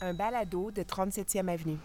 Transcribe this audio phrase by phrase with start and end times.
[0.00, 1.78] un balado de 37e Avenue.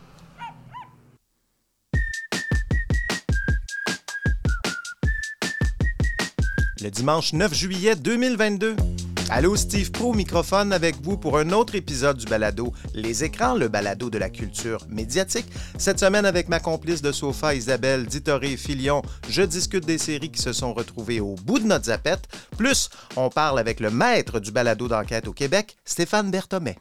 [6.82, 8.76] Le dimanche 9 juillet 2022.
[9.32, 13.68] Allô, Steve Pro, microphone avec vous pour un autre épisode du balado Les écrans, le
[13.68, 15.48] balado de la culture médiatique.
[15.80, 20.54] Cette semaine, avec ma complice de sofa, Isabelle Dittoré-Filion, je discute des séries qui se
[20.54, 22.28] sont retrouvées au bout de notre zapette.
[22.56, 26.78] Plus, on parle avec le maître du balado d'enquête au Québec, Stéphane Berthomet.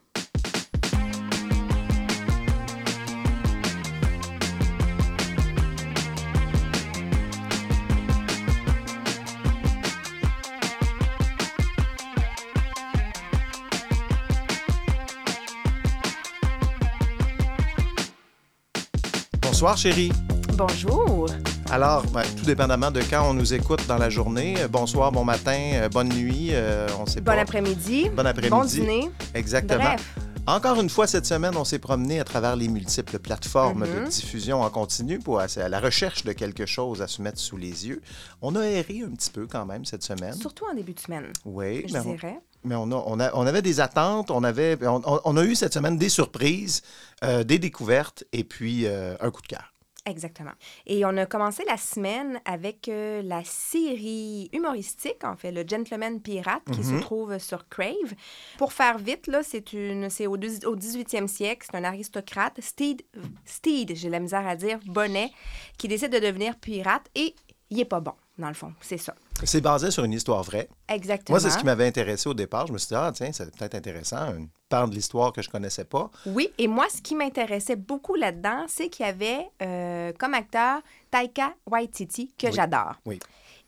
[19.64, 20.13] Bonsoir, chérie.
[20.59, 21.27] Bonjour.
[21.71, 25.25] Alors, ben, tout dépendamment de quand on nous écoute dans la journée, euh, bonsoir, bon
[25.25, 27.41] matin, euh, bonne nuit, euh, on sait Bon pas.
[27.41, 28.11] après-midi.
[28.11, 28.50] Bon après-midi.
[28.50, 29.08] Bon dîner.
[29.32, 29.82] Exactement.
[29.82, 30.14] Bref.
[30.46, 34.05] Encore une fois, cette semaine, on s'est promené à travers les multiples plateformes Mhm.
[34.05, 37.38] de diffusion en continu pour à à la recherche de quelque chose à se mettre
[37.38, 38.03] sous les yeux.
[38.42, 40.34] On a erré un petit peu quand même cette semaine.
[40.34, 42.38] Surtout en début de semaine, Oui, je on, dirais.
[42.64, 45.74] Mais on, a- on a- on avait des attentes, on, avait, on, a eu cette
[45.74, 46.82] semaine des surprises,
[47.22, 49.70] euh, des découvertes et puis euh, un coup de cœur.
[50.06, 50.50] Exactement.
[50.86, 56.20] Et on a commencé la semaine avec euh, la série humoristique, en fait, le Gentleman
[56.20, 56.98] Pirate, qui Mhm.
[56.98, 58.12] se trouve sur Crave.
[58.58, 63.00] Pour faire vite, là, c'est une, c'est au, au 18e siècle, c'est un aristocrate, Steed,
[63.46, 65.30] Steed, j'ai la misère à dire, Bonnet,
[65.78, 67.34] qui décide de devenir pirate et
[67.70, 69.14] il est pas bon, dans le fond, c'est ça.
[69.42, 70.68] C'est basé sur une histoire vraie.
[70.88, 71.34] Exactement.
[71.34, 72.66] Moi, c'est ce qui m'avait intéressé au départ.
[72.66, 75.50] Je me suis dit, ah, tiens, c'est peut-être intéressant, une part de l'histoire que je
[75.50, 76.10] connaissais pas.
[76.26, 80.80] Oui, et moi, ce qui m'intéressait beaucoup là-dedans, c'est qu'il y avait euh, comme acteur
[81.10, 82.52] Taika Waititi, que Oui.
[82.54, 82.94] j'adore.
[83.04, 83.18] Oui.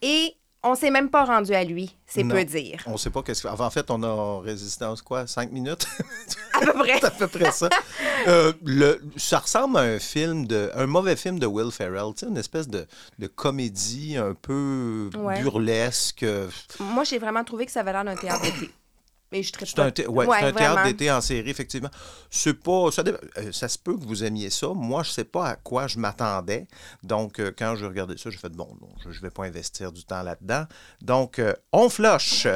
[0.03, 0.35] Et
[0.67, 2.83] on s'est même pas rendu à lui, c'est peu dire.
[2.87, 3.49] On sait pas qu'est-ce que.
[3.49, 5.87] En fait, on a résistance, quoi, cinq minutes?
[6.55, 6.97] À peu près.
[7.01, 7.69] C'est à peu près ça.
[8.29, 10.71] Euh, le, ça ressemble à un film de.
[10.75, 12.87] un mauvais film de Will Ferrell, tu sais, une espèce de,
[13.19, 15.41] de comédie un peu Ouais.
[15.43, 16.25] burlesque.
[16.81, 18.71] Moi, j'ai vraiment trouvé que ça avait l'air d'un théâtre d'été.
[19.33, 21.91] Et je C'est un, thé- ouais, Ouais, c'est un théâtre d'été en série, effectivement.
[22.31, 22.91] C'est pas.
[22.93, 24.69] Ça, dé- euh, ça se peut que vous aimiez ça.
[24.69, 26.67] Moi, je sais pas à quoi je m'attendais.
[27.03, 29.91] Donc, euh, quand je regardais ça, j'ai fait bon, non, je, je vais pas investir
[29.93, 30.65] du temps là-dedans.
[31.03, 32.47] Donc, euh, on flush.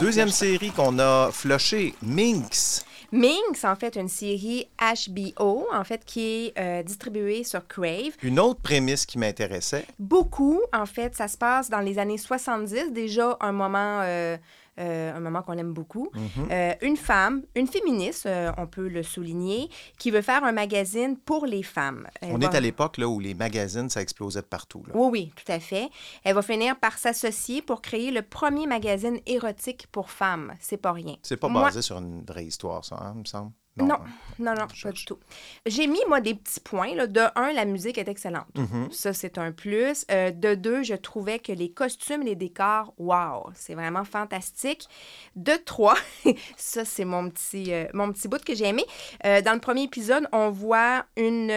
[0.00, 2.84] Deuxième série qu'on a flushée, Minx.
[3.12, 8.12] Minx, en fait, une série HBO, en fait, qui est euh, distribuée sur Crave.
[8.22, 9.86] Une autre prémisse qui m'intéressait.
[9.98, 14.36] Beaucoup, en fait, ça se passe dans les années 70, déjà un moment, euh,
[14.78, 16.10] un moment qu'on aime beaucoup.
[16.14, 16.48] Mhm.
[16.50, 19.68] Euh, une femme, une féministe, euh, on peut le souligner,
[19.98, 22.06] qui veut faire un magazine pour les femmes.
[22.20, 24.82] Elle On va- est à l'époque là, où les magazines, ça explosait de partout.
[24.86, 24.92] là.
[24.96, 25.88] Oui, oui, tout à fait.
[26.24, 30.54] Elle va finir par s'associer pour créer le premier magazine érotique pour femmes.
[30.60, 31.16] C'est pas rien.
[31.22, 33.52] C'est pas Moi- basé sur une vraie histoire, ça, hein, il me semble.
[33.76, 33.98] Non,
[34.38, 35.18] non, non, pas du tout.
[35.66, 36.94] J'ai mis, moi, des petits points.
[36.94, 37.06] Là.
[37.06, 38.46] De un, la musique est excellente.
[38.56, 38.90] Mhm.
[38.92, 40.04] Ça, c'est un plus.
[40.10, 44.88] Euh, de deux, je trouvais que les costumes les décors, wow, c'est vraiment fantastique.
[45.34, 45.96] De trois,
[46.56, 48.84] ça, c'est mon petit, euh, mon petit bout que j'ai aimé.
[49.24, 51.50] Euh, dans le premier épisode, on voit une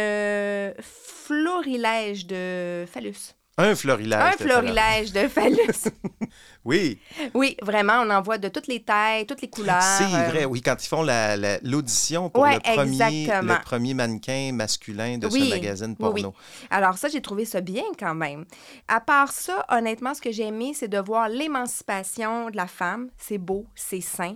[0.82, 3.37] florilège de phallus.
[3.60, 4.20] Un florilège.
[4.22, 5.92] Un de florilège de phallus.
[6.66, 7.00] Oui,
[7.34, 9.82] oui, vraiment, on en voit de toutes les tailles, toutes les couleurs.
[9.82, 10.44] c'est euh, vrai.
[10.44, 15.18] Oui, quand ils font la- la- l'audition pour Ouais, le, premier, le premier mannequin masculin
[15.18, 16.22] de Oui, ce magazine oui, oui.
[16.24, 16.36] porno.
[16.70, 18.44] Alors ça, j'ai trouvé ça bien quand même.
[18.90, 23.10] À part ça, honnêtement, ce que j'ai aimé, c'est de voir l'émancipation de la femme.
[23.18, 24.36] C'est beau, c'est sain.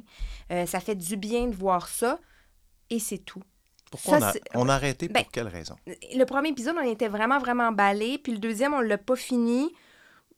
[0.51, 2.17] Euh, ça fait du bien de voir ça.
[2.89, 3.43] Et c'est tout.
[3.91, 5.07] Pourquoi Ça, on, a, c'est- on a arrêté?
[5.09, 5.75] Ben, pour quelle raison?
[5.85, 8.17] Le premier épisode, on était vraiment, vraiment emballé.
[8.17, 9.69] Puis le deuxième, on l'a pas fini.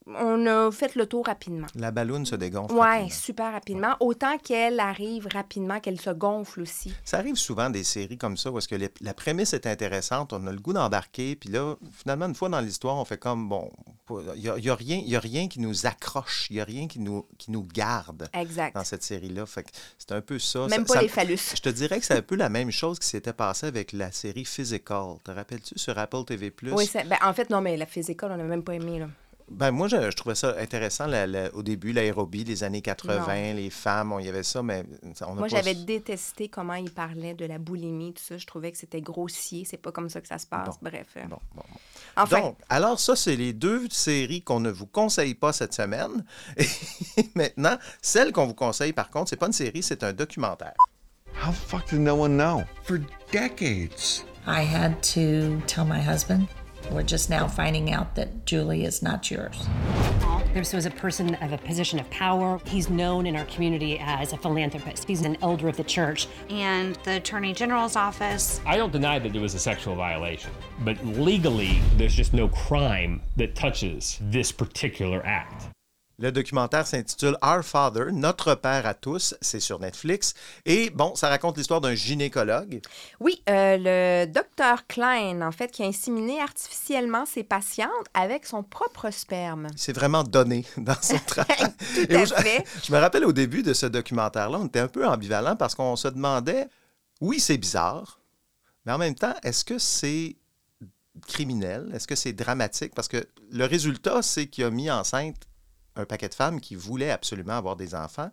[0.06, 1.66] On a fait le tour rapidement.
[1.74, 2.74] La balloune se dégonfle.
[2.76, 3.08] Rapidement.
[3.10, 3.96] super rapidement.
[4.00, 6.92] Autant qu'elle arrive rapidement, qu'elle se gonfle aussi.
[7.04, 10.34] Ça arrive souvent des séries comme ça où est-ce que les- la prémisse est intéressante,
[10.34, 13.48] on a le goût d'embarquer, puis là, finalement, une fois dans l'histoire, on fait comme,
[13.48, 13.70] bon,
[14.34, 16.64] il n'y a, y a rien- y a rien qui nous accroche, il n'y a
[16.64, 18.74] rien qui nous, qui nous garde Exact.
[18.74, 19.46] dans cette série-là.
[19.46, 20.60] Fait que c'est un peu ça.
[20.66, 21.38] Même Ça- pas ça- les phallus.
[21.56, 24.12] Je te dirais que c'est un peu la même chose qui s'était passé avec la
[24.12, 25.14] série Physical.
[25.24, 26.52] Te rappelles-tu sur Apple TV+.
[26.72, 28.98] Oui, c'est- ben, en fait, non, mais la physical, on n'a même pas aimé.
[28.98, 29.06] Là.
[29.50, 33.52] Ben, moi, je, je trouvais ça intéressant la- la- au début, l'aérobie, les années 80,
[33.52, 34.84] les femmes, on y avait ça, mais
[35.20, 38.38] on a Moi, pas- j'avais détesté comment il parlait de la boulimie, tout ça.
[38.38, 39.64] Je trouvais que c'était grossier.
[39.68, 40.76] C'est pas comme ça que ça se passe.
[40.80, 41.08] Bref.
[41.18, 41.78] euh, Bon, bon, bon.
[42.16, 46.24] Enfin, Donc, alors ça, c'est les deux séries qu'on ne vous conseille pas cette semaine.
[46.56, 50.74] Et maintenant, celle qu'on vous conseille, par contre, c'est pas une série, c'est un documentaire.
[51.46, 52.62] How the fuck did no one know?
[52.84, 52.98] for
[53.30, 54.24] decades.
[54.46, 56.46] I had to tell my husband,
[56.90, 59.66] we're just now finding out that Julie is not yours.
[60.52, 62.60] This was a person of a position of power.
[62.66, 65.08] He's known in our community as a philanthropist.
[65.08, 66.28] He's an elder of the church.
[66.48, 68.60] and the Attorney General's office.
[68.64, 70.50] I don't deny that it was a sexual violation,
[70.80, 75.66] but legally, there's just no crime that touches this particular act.
[76.24, 79.34] Le documentaire s'intitule Our Father, Notre Père à tous.
[79.42, 80.32] C'est sur Netflix.
[80.64, 82.80] Et bon, ça raconte l'histoire d'un gynécologue.
[83.20, 88.62] Oui, euh, le docteur Klein, en fait, qui a inséminé artificiellement ses patientes avec son
[88.62, 89.66] propre sperme.
[89.76, 91.58] C'est vraiment donné dans son travail.
[91.94, 92.64] Tout à je- fait.
[92.84, 95.94] Je me rappelle au début de ce documentaire-là, on était un peu ambivalent parce qu'on
[95.94, 96.68] se demandait,
[97.20, 98.18] oui, c'est bizarre,
[98.86, 100.36] mais en même temps, est-ce que c'est
[101.28, 101.90] criminel?
[101.92, 102.94] Est-ce que c'est dramatique?
[102.94, 105.36] Parce que le résultat, c'est qu'il a mis enceinte
[105.96, 108.30] un paquet de femmes qui voulaient absolument avoir des enfants.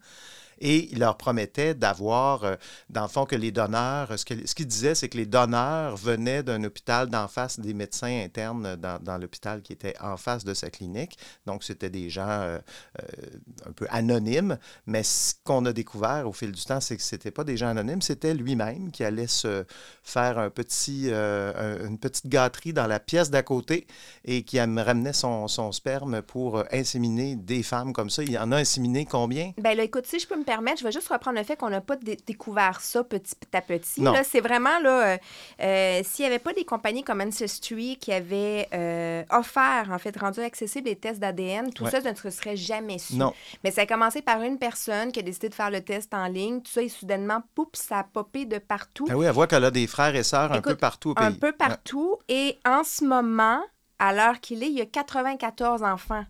[0.62, 2.56] Et il leur promettait d'avoir, euh,
[2.90, 6.64] dans le fond, que les donneurs, ce qu'il disait, c'est que les donneurs venaient d'un
[6.64, 10.70] hôpital d'en face des médecins internes dans, dans l'hôpital qui était en face de sa
[10.70, 11.18] clinique.
[11.46, 12.60] Donc, c'était des gens euh,
[13.02, 14.58] euh, un peu anonymes.
[14.86, 17.58] Mais ce qu'on a découvert au fil du temps, c'est que ce n'était pas des
[17.58, 19.66] gens anonymes, c'était lui-même qui allait se
[20.04, 23.88] faire euh, une petite gâterie dans la pièce d'à côté
[24.24, 28.24] et qui am- ramenait son, sperme pour euh, inséminer des femmes comme ça.
[28.24, 29.54] Il en a inséminé combien?
[29.58, 31.70] Ben là, écoute, si je peux me permettre, je vais juste reprendre le fait qu'on
[31.70, 34.02] n'a pas dé- découvert ça petit à petit.
[34.02, 34.12] Non.
[34.12, 35.18] Là, c'est vraiment là, euh,
[35.62, 40.18] euh, s'il n'y avait pas des compagnies comme Ancestry qui avaient euh, offert, en fait,
[40.20, 41.90] rendu accessible les tests d'ADN, tout Ouais.
[41.92, 43.16] ça, ça ne se serait jamais su.
[43.16, 43.34] Non.
[43.64, 46.28] Mais ça a commencé par une personne qui a décidé de faire le test en
[46.28, 49.08] ligne, tout ça, et soudainement, poup, ça a popé de partout.
[49.10, 51.26] Ah oui, elle voit qu'elle a des frères et sœurs un peu partout au pays.
[51.26, 52.18] Un peu partout.
[52.28, 53.62] Et en ce moment,
[54.00, 56.26] à l'heure qu'il est, il y a 94 enfants.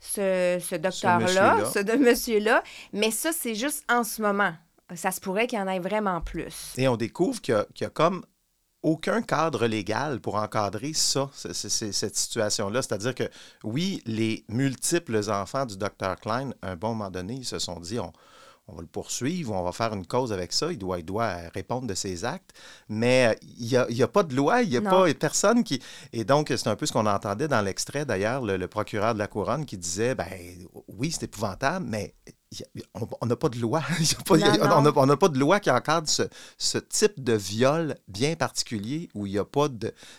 [0.00, 2.62] Ce, ce docteur-là, ce de monsieur-là.
[2.92, 4.52] Mais ça, c'est juste en ce moment.
[4.94, 6.72] Ça se pourrait qu'il y en ait vraiment plus.
[6.76, 8.24] Et on découvre qu'il y a, qu'il y a comme
[8.82, 12.82] aucun cadre légal pour encadrer ça, c- c- c- cette situation-là.
[12.82, 13.24] C'est-à-dire que,
[13.64, 16.14] oui, les multiples enfants du Dr.
[16.22, 18.12] Klein, à un bon moment donné, ils se sont dit, on,
[18.68, 21.34] on va le poursuivre, on va faire une cause avec ça, il doit, il doit
[21.54, 22.50] répondre de ses actes.
[22.88, 24.90] Mais euh, il n'y a, il y a pas de loi, il n'y a Non.
[24.90, 25.80] pas personne qui...
[26.12, 29.18] Et donc, c'est un peu ce qu'on entendait dans l'extrait, d'ailleurs, le, le procureur de
[29.20, 30.26] la Couronne qui disait, ben
[30.88, 32.14] oui, c'est épouvantable, mais
[33.20, 33.80] on- n'a pas de loi.
[34.18, 36.22] A pas- a- Non, on n'a pas de loi qui encadre ce,
[36.58, 39.68] ce type de viol bien particulier où il n'y a pas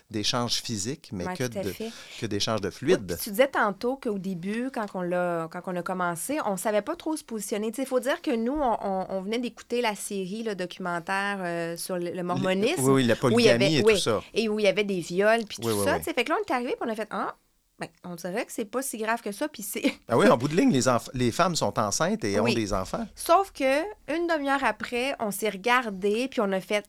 [0.10, 3.08] d'échange physique, mais Ouais, que, de- d'échange de Oui, fluide.
[3.08, 6.82] puis tu disais tantôt qu'au début, quand on, l'a, quand on a commencé, on savait
[6.82, 7.72] pas trop se positionner.
[7.78, 11.78] Il faut dire que nous, on, on- on venait d'écouter la série, le documentaire euh,
[11.78, 12.82] sur le, le mormonisme.
[12.84, 14.22] Oui, oui, la où il y avait- polygamie et oui, tout ça.
[14.34, 15.98] Et où il y avait des viols, puis tout Oui, oui, ça.
[15.98, 16.04] oui.
[16.14, 17.36] Fait que là, on est arrivé, puis on a fait Ah,
[17.80, 19.94] ben, on dirait que c'est pas si grave que ça, puis c'est.
[20.08, 20.80] Ah oui, en bout de ligne,
[21.14, 22.52] les, femmes sont enceintes et Oui.
[22.52, 23.08] ont des enfants.
[23.16, 23.82] Sauf que
[24.12, 26.86] une demi-heure après, on s'est regardé, puis on a fait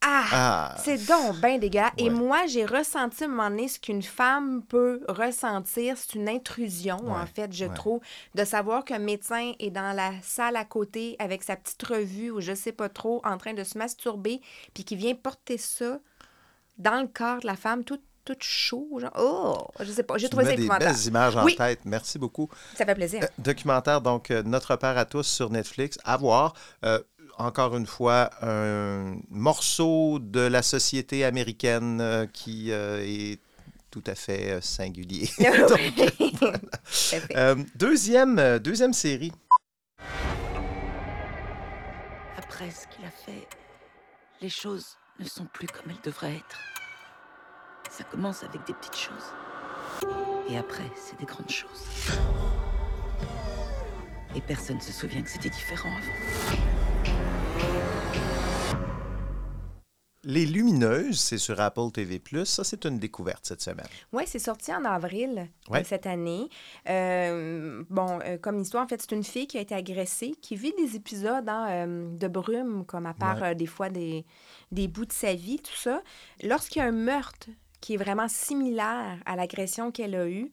[0.00, 0.24] Ah!
[0.32, 0.76] Ah!
[0.82, 1.92] C'est donc bien des gars.
[1.98, 5.98] Et moi, j'ai ressenti à un moment donné ce qu'une femme peut ressentir.
[5.98, 7.74] C'est une intrusion, en fait, je ouais.
[7.74, 8.00] trouve,
[8.34, 12.40] de savoir qu'un médecin est dans la salle à côté avec sa petite revue ou
[12.40, 14.40] je sais pas trop, en train de se masturber,
[14.72, 15.98] puis qui vient porter ça
[16.78, 18.88] dans le corps de la femme, tout, tout chaud.
[19.00, 19.56] Genre, oh!
[19.80, 20.18] Je sais pas.
[20.18, 21.56] J'ai trouvé ça des belles images en Oui.
[21.56, 21.80] tête.
[21.84, 22.48] Merci beaucoup.
[22.74, 23.22] Ça fait plaisir.
[23.22, 25.98] Euh, documentaire, donc, euh, Notre Père à tous sur Netflix.
[26.04, 26.54] À voir.
[26.84, 27.00] Euh,
[27.38, 33.38] encore une fois, un morceau de la société américaine qui euh, est
[33.90, 35.28] tout à fait singulier.
[35.38, 35.80] Donc,
[37.34, 39.32] euh, deuxième, deuxième série.
[42.36, 43.48] Après ce qu'il a fait,
[44.40, 46.58] les choses ne sont plus comme elles devraient être.
[47.90, 49.32] Ça commence avec des petites choses.
[50.48, 51.84] Et après, c'est des grandes choses.
[54.34, 56.60] Et personne ne se souvient que c'était différent avant.
[60.22, 62.20] Les Lumineuses, c'est sur Apple TV+.
[62.44, 63.86] Ça, c'est une découverte cette semaine.
[64.12, 65.82] Oui, c'est sorti en avril de Ouais.
[65.82, 66.48] cette année.
[66.88, 70.56] Euh, bon, euh, comme histoire, en fait, c'est une fille qui a été agressée, qui
[70.56, 73.48] vit des épisodes hein, euh, de brume, comme à part Ouais.
[73.50, 74.26] euh, des fois des,
[74.70, 76.02] des bouts de sa vie, tout ça.
[76.44, 77.48] Lorsqu'il y a un meurtre
[77.80, 80.52] qui est vraiment similaire à l'agression qu'elle a eue,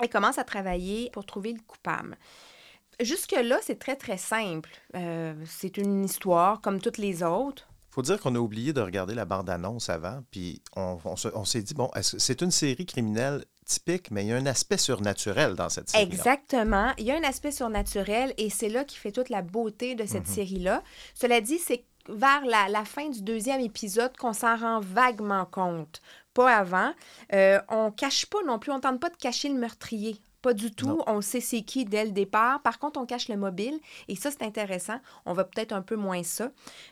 [0.00, 2.16] elle commence à travailler pour trouver le coupable.
[3.00, 4.70] Jusque-là, c'est très, très simple.
[4.94, 7.68] Euh, c'est une histoire comme toutes les autres.
[7.90, 11.44] faut dire qu'on a oublié de regarder la bande-annonce avant, puis on, on se- on
[11.44, 15.54] s'est dit, bon, c'est une série criminelle typique, mais il y a un aspect surnaturel
[15.56, 16.92] dans cette série Exactement.
[16.98, 20.04] Il y a un aspect surnaturel et c'est là qui fait toute la beauté de
[20.06, 20.82] cette série-là.
[21.14, 26.00] Cela dit, c'est vers la, la fin du deuxième épisode qu'on s'en rend vaguement compte.
[26.34, 26.92] Pas avant.
[27.32, 30.16] Euh, on cache pas non plus, on tente pas de cacher le meurtrier.
[30.42, 30.88] pas du tout.
[30.88, 31.04] Non.
[31.06, 32.60] On sait c'est qui dès le départ.
[32.62, 33.78] Par contre, on cache le mobile.
[34.08, 34.98] Et ça, c'est intéressant.
[35.24, 36.50] On va peut-être un peu moins ça.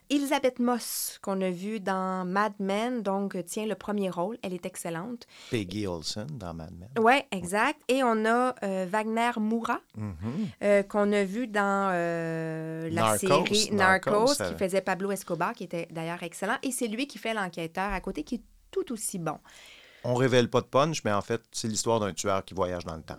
[0.09, 4.39] Elisabeth Moss, qu'on a vu dans Mad Men, donc tient le premier rôle.
[4.45, 5.27] Elle est excellente.
[5.51, 6.91] Peggy Olson dans Mad Men.
[7.01, 7.81] Oui, exact.
[7.89, 10.15] Et on a euh, Wagner Moura, Mhm.
[10.63, 15.55] euh, qu'on a vu dans euh, la Narcos, série Narcos, Narcos, qui faisait Pablo Escobar,
[15.55, 16.57] qui était d'ailleurs excellent.
[16.63, 19.39] Et c'est lui qui fait l'enquêteur à côté, qui est tout aussi bon.
[20.05, 22.97] On révèle pas de punch, mais en fait, c'est l'histoire d'un tueur qui voyage dans
[22.97, 23.19] le temps.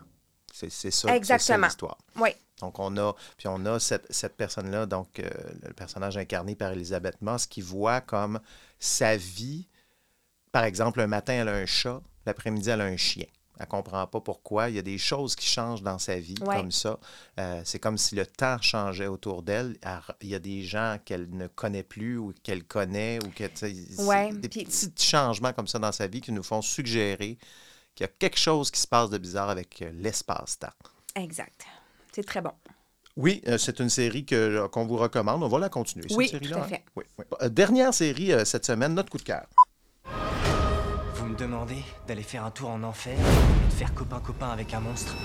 [0.54, 1.68] C'est ça Exactement.
[1.68, 1.98] l'histoire.
[2.18, 2.30] Oui,
[2.60, 5.30] Donc, on a, puis on a cette, cette personne-là, donc euh,
[5.64, 8.40] le personnage incarné par Elisabeth Moss, qui voit comme
[8.80, 9.68] sa vie.
[10.52, 13.26] Par exemple, un matin, elle a un chat, l'après-midi, elle a un chien.
[13.60, 14.70] Elle comprend pas pourquoi.
[14.70, 16.56] Il y a des choses qui changent dans sa vie Ouais.
[16.56, 16.98] comme ça.
[17.40, 19.78] Euh, c'est comme si le temps changeait autour d'elle.
[19.84, 23.44] Elle- Il y a des gens qu'elle ne connaît plus ou qu'elle connaît ou que,
[24.04, 27.38] Ouais, des petits changements comme ça dans sa vie qui nous font suggérer
[27.94, 30.74] qu'il y a quelque chose qui se passe de bizarre avec euh, l'espace-temps.
[31.16, 31.66] exact.
[32.14, 32.52] C'est très bon.
[33.18, 35.44] Oui, euh, c'est une série que- qu'on vous recommande.
[35.44, 36.08] On va la continuer.
[36.08, 36.80] cette Oui, série-là, tout à hein?
[36.96, 37.26] Oui, oui.
[37.50, 39.46] Dernière série euh, cette semaine, notre coup de cœur.
[41.32, 45.16] Me demandez d'aller faire un tour en enfer et de faire copain-copain avec un monstre?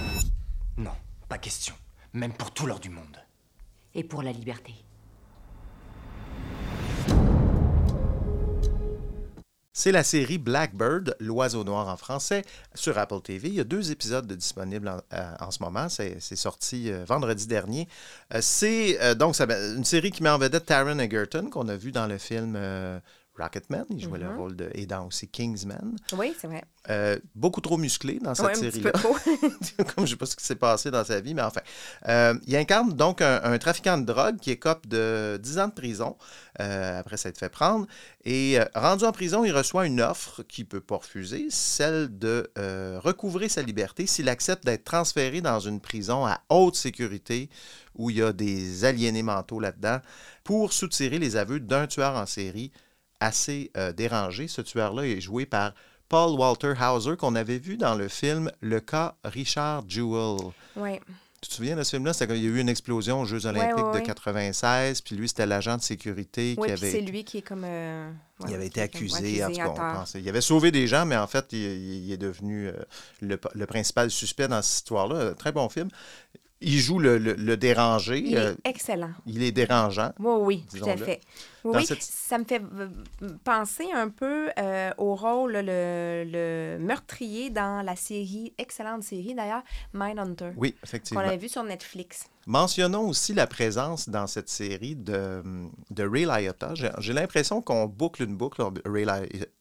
[0.76, 0.92] Non,
[1.28, 1.75] pas question.
[2.12, 3.16] Même pour tout l'or du monde.
[3.92, 4.72] Et pour la liberté.
[9.72, 12.44] C'est la série Blackbird, l'oiseau noir en français,
[12.76, 13.48] sur Apple TV.
[13.48, 15.88] Il y a deux épisodes de disponibles en, euh, en ce moment.
[15.88, 17.88] C'est c'est sorti euh, vendredi dernier.
[18.32, 21.76] Euh, c'est euh, donc ça- une série qui met en vedette Taron Egerton, qu'on a
[21.76, 23.00] vu dans le film euh,
[23.38, 23.85] Rocketman.
[23.90, 24.37] Il jouait le Mhm.
[24.37, 24.71] rôle de.
[24.75, 25.97] et dans aussi Kingsman.
[26.16, 26.64] Oui, c'est vrai.
[26.88, 28.93] Euh, beaucoup trop musclé dans cette Ouais, série-là.
[29.95, 31.61] Comme je sais pas ce qui s'est passé dans sa vie, mais enfin.
[32.09, 35.73] Euh, il incarne donc un, un trafiquant de drogue qui écope de 10 ans de
[35.73, 36.16] prison
[36.61, 37.87] euh, après s'être fait prendre.
[38.25, 42.50] Et rendu en prison, il reçoit une offre qu'il ne peut pas refuser, celle de
[43.02, 47.49] recouvrer sa liberté s'il accepte d'être transféré dans une prison à haute sécurité
[47.95, 50.00] où il y a des aliénés mentaux là-dedans
[50.45, 52.71] pour soutirer les aveux d'un tueur en série
[53.20, 54.49] assez euh, dérangé.
[54.49, 55.73] Ce tueur-là est joué par
[56.08, 60.38] Paul Walter Hauser, qu'on avait vu dans le film Le cas Richard Jewell.
[60.76, 61.00] Oui.
[61.42, 62.12] Tu te souviens de ce film-là?
[62.30, 64.00] Il y a eu une explosion aux Jeux Olympiques ouais, ouais.
[64.00, 67.62] de 96, puis lui, c'était l'agent de sécurité qui avait, c'est lui qui est comme.
[67.64, 68.11] euh,
[68.49, 69.44] il avait été ouais, accusé.
[69.44, 71.58] en tout cas, on pensait- il avait sauvé des gens, mais en fait, il,
[72.06, 72.73] il est devenu euh,
[73.20, 75.35] le, le principal suspect dans cette histoire-là.
[75.35, 75.88] Très bon film.
[76.62, 78.18] Il joue le, le- le dérangé.
[78.26, 79.11] Il est excellent.
[79.26, 80.12] il est dérangeant.
[80.18, 81.20] Oui, oui, tout à fait.
[81.66, 82.62] Oui, Dans oui, cette- ça me fait
[83.44, 89.62] penser un peu euh, au rôle, le, le meurtrier dans la série, excellente série d'ailleurs,
[89.92, 91.20] Mindhunter, Oui, qu'on effectivement.
[91.20, 92.26] avait vu sur Netflix.
[92.49, 95.42] Mentionnons aussi la présence dans cette série de,
[95.90, 96.75] de Ray Liotta.
[96.99, 98.62] J'ai l'impression qu'on boucle une boucle.
[98.85, 99.04] Ray,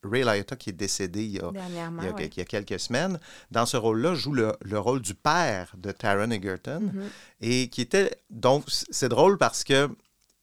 [0.03, 2.27] Ray Liotta qui est décédé il y a, Dernièrement, il y a, ouais.
[2.27, 3.19] il y a quelques semaines.
[3.49, 6.81] Dans ce rôle-là, joue le, le rôle du père de Taron Egerton.
[6.93, 7.09] Mhm.
[7.41, 8.11] Et qui était.
[8.29, 9.89] Donc, c'est drôle parce que.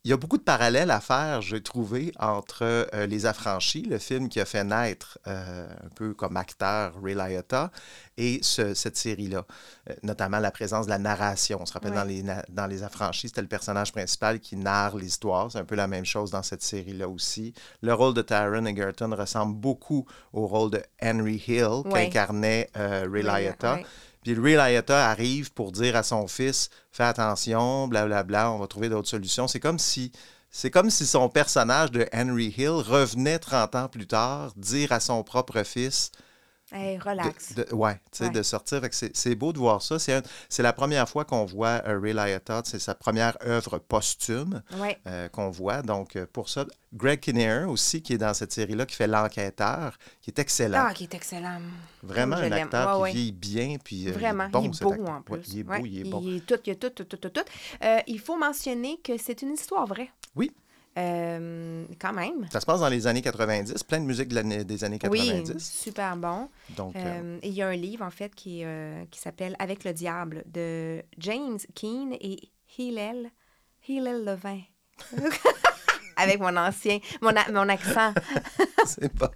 [0.04, 3.98] Il y a beaucoup de parallèles à faire, j'ai trouvé, entre euh, Les Affranchis, le
[3.98, 7.70] film qui a fait naître euh, un peu comme acteur Ray Liotta,
[8.16, 9.46] et ce- cette série-là.
[9.88, 11.58] Euh, notamment la présence de la narration.
[11.62, 11.98] On se rappelle Ouais.
[11.98, 15.52] dans, les, dans Les Affranchis, c'était le personnage principal qui narre l'histoire.
[15.52, 17.54] C'est un peu la même chose dans cette série-là aussi.
[17.80, 21.92] Le rôle de Taron Egerton ressemble beaucoup au rôle de Henry Hill Ouais.
[22.10, 23.74] qu'incarnait Ray Ray- Liotta.
[23.74, 23.86] ouais.
[24.22, 28.88] Puis Ray Liotta arrive pour dire à son fils Fais attention, blablabla, on va trouver
[28.88, 29.48] d'autres solutions.
[29.48, 30.12] C'est comme si.
[30.54, 35.00] C'est comme si son personnage de Henry Hill revenait 30 ans plus tard dire à
[35.00, 36.12] son propre fils
[36.72, 37.54] Hey, de- relax.
[37.54, 38.30] de, ouais, tu sais, Ouais.
[38.30, 38.80] de sortir.
[38.90, 39.98] C'est beau de voir ça.
[39.98, 40.22] C'est un-
[40.62, 42.62] la première fois qu'on voit euh, Ray Liotta.
[42.64, 44.98] C'est sa première œuvre posthume Ouais.
[45.06, 45.82] euh, qu'on voit.
[45.82, 46.64] Donc, euh, pour ça,
[46.94, 50.86] Greg Kinnear aussi, qui est dans cette série-là, qui fait l'enquêteur, qui est excellent.
[50.88, 51.60] Ah, qui est excellent.
[52.02, 52.64] Vraiment je un l'aime.
[52.64, 53.76] acteur Ouais, qui vieillit bien.
[53.82, 55.40] Puis, euh, Vraiment, il est bon, il est beau en plus.
[55.52, 56.20] Il est beau, il est bon.
[56.22, 57.40] Il est tout, il est tout, tout, tout, tout, tout.
[57.84, 60.10] Euh, il faut mentionner que c'est une histoire vraie.
[60.36, 60.50] Oui.
[60.98, 62.46] Euh, quand même.
[62.52, 65.50] Ça se passe dans les années 90, plein de musique de des années 90.
[65.50, 66.48] Oui, super bon.
[66.76, 68.64] Donc, euh, Euh, et il y a un livre, en fait, qui,
[69.10, 72.38] qui s'appelle Avec le diable de James Keane et
[72.76, 73.30] Hillel,
[73.88, 74.60] Hillel Levin.
[76.18, 78.12] Avec mon ancien, mon, mon accent.
[78.84, 79.28] c'est bon.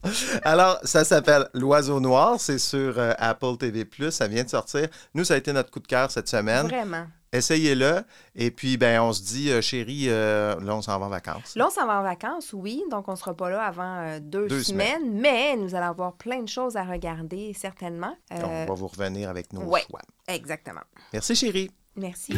[0.43, 2.39] Alors, ça s'appelle L'Oiseau Noir.
[2.39, 3.89] C'est sur Apple TV.
[4.11, 4.87] Ça vient de sortir.
[5.15, 6.67] Nous, ça a été notre coup de cœur cette semaine.
[6.67, 7.07] Vraiment.
[7.37, 8.03] Essayez-le.
[8.35, 11.55] Et puis, ben, on se dit, euh, chérie, euh, là, on s'en va en vacances.
[11.57, 14.19] Là, on s'en va en vacances, oui, donc on ne sera pas là avant euh,
[14.21, 18.17] deux, Deux semaines, mais nous allons avoir plein de choses à regarder, certainement.
[18.31, 19.83] On Euh, va vous revenir avec nos ouais.
[19.89, 20.01] choix.
[20.29, 20.83] exactement.
[21.13, 21.71] Merci, chérie.
[21.97, 22.35] Merci.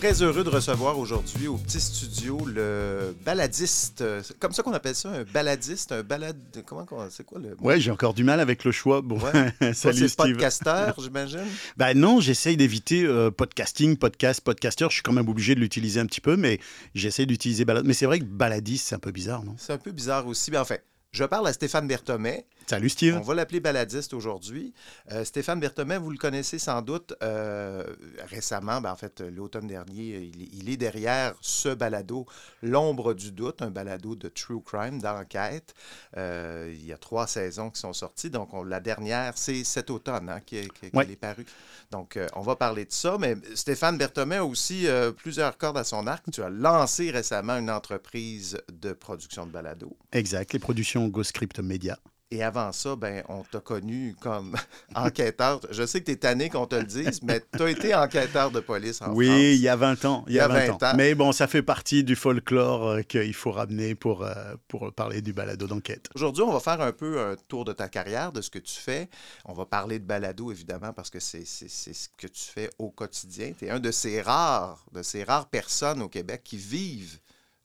[0.00, 4.02] Très heureux de recevoir aujourd'hui au petit studio le baladiste.
[4.22, 6.38] C'est comme ça qu'on appelle ça, un baladiste, un balade.
[6.64, 7.54] Comment c'est quoi le.
[7.60, 9.02] Ouais, j'ai encore du mal avec le choix.
[9.02, 9.74] Bon, ouais.
[9.74, 11.44] salut C'est podcasteur, j'imagine?
[11.76, 14.86] Ben non, j'essaye d'éviter euh, podcasting, podcast, podcaster.
[14.88, 16.60] Je suis quand même obligé de l'utiliser un petit peu, mais
[16.94, 17.84] j'essaie d'utiliser balade.
[17.84, 19.54] Mais c'est vrai que baladiste, c'est un peu bizarre, non?
[19.58, 20.50] C'est un peu bizarre aussi.
[20.50, 22.46] Ben, en fait, je parle à Stéphane Berthomet.
[22.66, 23.16] Salut Steve.
[23.16, 24.72] On va l'appeler baladiste aujourd'hui.
[25.10, 27.84] Euh, Stéphane Berthomet, vous le connaissez sans doute euh,
[28.28, 32.26] récemment, ben en fait l'automne dernier, il, il, est derrière ce balado,
[32.62, 35.74] L'ombre du doute, un balado de true crime, d'enquête.
[36.16, 39.90] Euh, il y a trois saisons qui sont sorties, donc on, la dernière, c'est cet
[39.90, 41.10] automne hein, qui, qui, qui ouais.
[41.10, 41.44] est paru.
[41.90, 44.86] Donc on va parler de ça, mais Stéphane Berthomet a aussi
[45.16, 46.24] plusieurs cordes à son arc.
[46.30, 49.96] Tu as lancé récemment une entreprise de production de balado.
[50.12, 51.98] Exact, les productions GoScript Media.
[52.32, 54.54] Et avant ça, ben, on t'a connu comme
[54.94, 55.60] enquêteur.
[55.70, 58.52] Je sais que tu es tanné qu'on te le dise, mais tu as été enquêteur
[58.52, 59.36] de police en oui, France.
[59.36, 60.24] Oui, il y a 20 ans.
[60.28, 60.90] Il y a 20, 20 ans.
[60.90, 60.94] ans.
[60.96, 65.22] Mais bon, ça fait partie du folklore euh, qu'il faut ramener pour, euh, pour parler
[65.22, 66.08] du balado d'enquête.
[66.14, 68.78] Aujourd'hui, on va faire un peu un tour de ta carrière, de ce que tu
[68.78, 69.10] fais.
[69.44, 73.54] On va parler de balado, évidemment, parce que c'est ce que tu fais au quotidien.
[73.58, 77.18] Tu es un de ces rares, de ces rares personnes au Québec qui vivent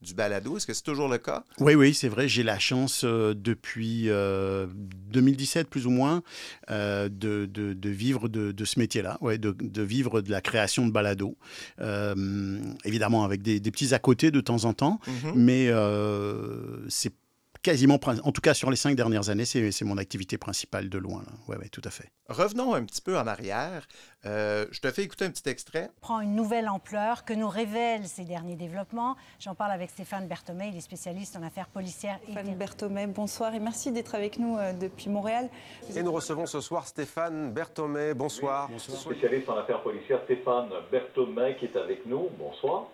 [0.05, 0.55] du balado?
[0.55, 1.43] Est-ce que c'est toujours le cas?
[1.59, 2.27] Oui, oui, c'est vrai.
[2.27, 4.67] J'ai la chance euh, depuis euh,
[5.11, 6.23] 2017, plus ou moins,
[6.71, 10.41] euh, de, de, de, vivre de, de ce métier-là, ouais, de, de, vivre de la
[10.41, 11.35] création de balado.
[11.81, 15.13] Euh, évidemment, avec des, des, petits à côté de temps en temps, Mhm.
[15.13, 15.33] mm -hmm.
[15.47, 17.13] mais c'est
[17.69, 21.23] quasiment, en tout cas sur les cinq dernières années, c'est mon activité principale de loin.
[21.47, 22.09] Oui, ouais, tout à fait.
[22.29, 23.81] Revenons un petit peu en arrière.
[24.25, 25.89] Euh, je te fais écouter un petit extrait.
[26.01, 29.15] Prend une nouvelle ampleur que nous révèlent ces derniers développements.
[29.39, 32.19] J'en parle avec Stéphane Berthomé, il est spécialiste en affaires policières.
[32.23, 35.49] Stéphane Berthomé, bonsoir et merci d'être avec nous euh, depuis Montréal.
[35.95, 38.67] Et nous recevons ce soir Stéphane Berthomé, bonsoir.
[38.69, 39.13] Oui, bonsoir.
[39.13, 42.87] Spécialiste en affaires policières Stéphane Berthomé qui est avec nous, bonsoir.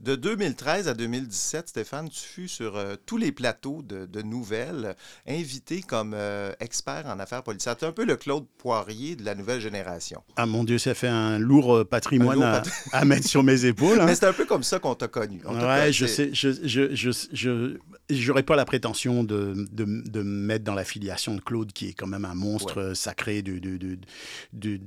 [0.00, 4.96] De 2013 à 2017, Stéphane, tu fus sur euh, tous les plateaux de, de nouvelles,
[5.28, 7.76] invité comme euh, expert en affaires policières.
[7.76, 10.22] Tu es un peu le Claude Poirier de la nouvelle génération.
[10.36, 12.62] Ah mon Dieu, ça fait un lourd patrimoine un lourd à,
[12.98, 14.00] à, mettre sur mes épaules.
[14.00, 14.06] Hein.
[14.06, 15.40] Mais c'est un peu comme ça qu'on t'a connu.
[15.44, 17.76] On ouais, je sais, je, je,
[18.10, 21.92] j'aurais pas la prétention de, de, de, me mettre dans l'affiliation de Claude, qui est
[21.92, 22.94] quand même un monstre ouais.
[22.94, 23.60] sacré du,
[24.52, 24.80] des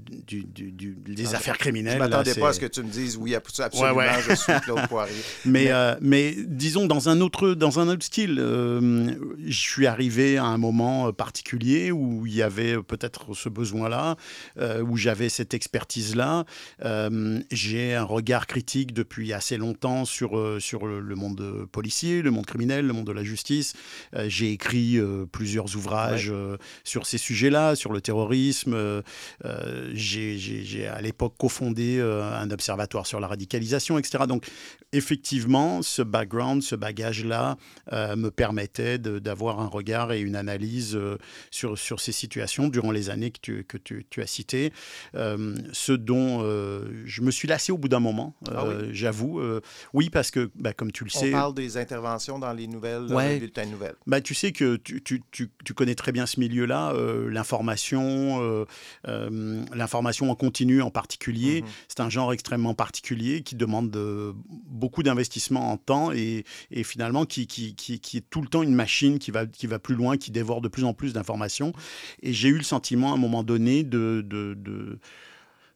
[1.28, 1.94] ah, affaires criminelles.
[1.94, 4.88] Je m'attendais pas à ce que tu me dises oui, absolument, ouais, je suis Claude
[4.90, 5.14] Poirier.
[5.46, 5.72] Mais, mais...
[5.72, 10.46] Euh, mais, disons, dans un autre, dans un autre style, euh, je suis arrivé à
[10.46, 14.16] un moment particulier où il y avait peut-être ce besoin-là,
[14.60, 16.46] euh, où j'avais cette expertise-là.
[16.84, 22.30] Euh, J'ai un regard critique depuis assez longtemps sur, euh, sur le monde policier, le
[22.30, 23.74] monde criminel, le monde de la justice.
[24.16, 25.00] Euh, J'ai écrit
[25.32, 26.58] plusieurs ouvrages ouais.
[26.84, 28.74] sur ces sujets-là, sur le terrorisme.
[28.76, 29.02] Euh,
[29.94, 34.26] J'ai à l'époque cofondé un observatoire sur la radicalisation, etc.
[34.28, 34.46] Donc,
[34.96, 37.58] effectivement, ce background, ce bagage-là
[37.94, 41.18] euh, me permettait d'avoir un regard et une analyse euh,
[41.52, 44.72] sur, sur ces situations durant les années que tu, que tu, tu as citées.
[45.16, 46.42] Euh, ce dont
[47.06, 48.90] je me suis lassé au bout d'un moment, ah oui?
[48.92, 49.42] j'avoue.
[49.94, 51.30] oui, parce que, bah, comme tu le sais...
[51.30, 53.10] On parle des interventions dans les nouvelles, ouais.
[53.10, 53.96] dans les bulletins de nouvelles.
[54.08, 56.94] Bah, tu sais que tu, tu, tu, tu connais très bien ce milieu-là,
[57.30, 58.66] l'information,
[59.06, 61.62] l'information en continu en particulier.
[61.62, 61.70] Mm -hmm.
[61.88, 64.34] C'est un genre extrêmement particulier qui demande de,
[64.68, 68.64] beaucoup d'investissement en temps et, et finalement qui, qui, qui, qui, est tout le temps
[68.64, 71.74] une machine qui va, qui va plus loin, qui dévore de plus en plus d'informations.
[72.22, 75.00] Et j'ai eu le sentiment à un moment donné de, de, de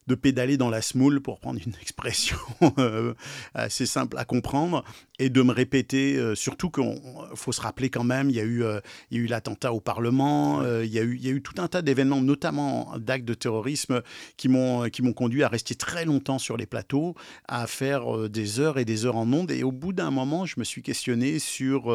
[0.10, 2.38] de pédaler dans la smoule, pour prendre une expression
[2.78, 3.13] euh,
[3.54, 4.84] assez simple à comprendre,
[5.19, 6.99] et de me répéter, euh, surtout qu'il
[7.36, 8.79] faut se rappeler quand même, il y a eu, euh,
[9.12, 11.67] eu l'attentat au Parlement, euh, il, y a eu, il y a eu tout un
[11.67, 14.01] tas d'événements, notamment d'actes de terrorisme,
[14.38, 17.15] qui m'ont conduit à rester très longtemps sur les plateaux,
[17.47, 20.55] à faire des heures et des heures en ondes, et au bout d'un moment, je
[20.58, 21.93] me suis questionné sur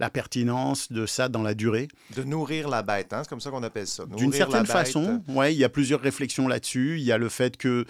[0.00, 1.86] la pertinence de ça dans la durée.
[2.16, 3.22] De nourrir la bête, hein?
[3.22, 4.04] c'est comme ça qu'on appelle ça.
[4.16, 7.56] D'une certaine façon, ouais, il y a plusieurs réflexions là-dessus, il y a le fait
[7.56, 7.84] que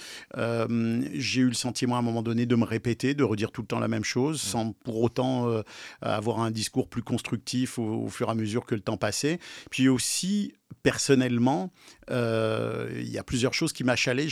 [1.14, 3.66] j'ai eu le sentiment à un moment donné de me répéter, de redire tout le
[3.66, 4.65] temps la même chose, mmh.
[4.72, 5.62] Pour autant euh,
[6.00, 9.38] avoir un discours plus constructif au, au, fur et à mesure que le temps passait.
[9.70, 11.72] Puis aussi, personnellement,
[12.11, 14.29] euh, il y a plusieurs choses qui m'achalaient.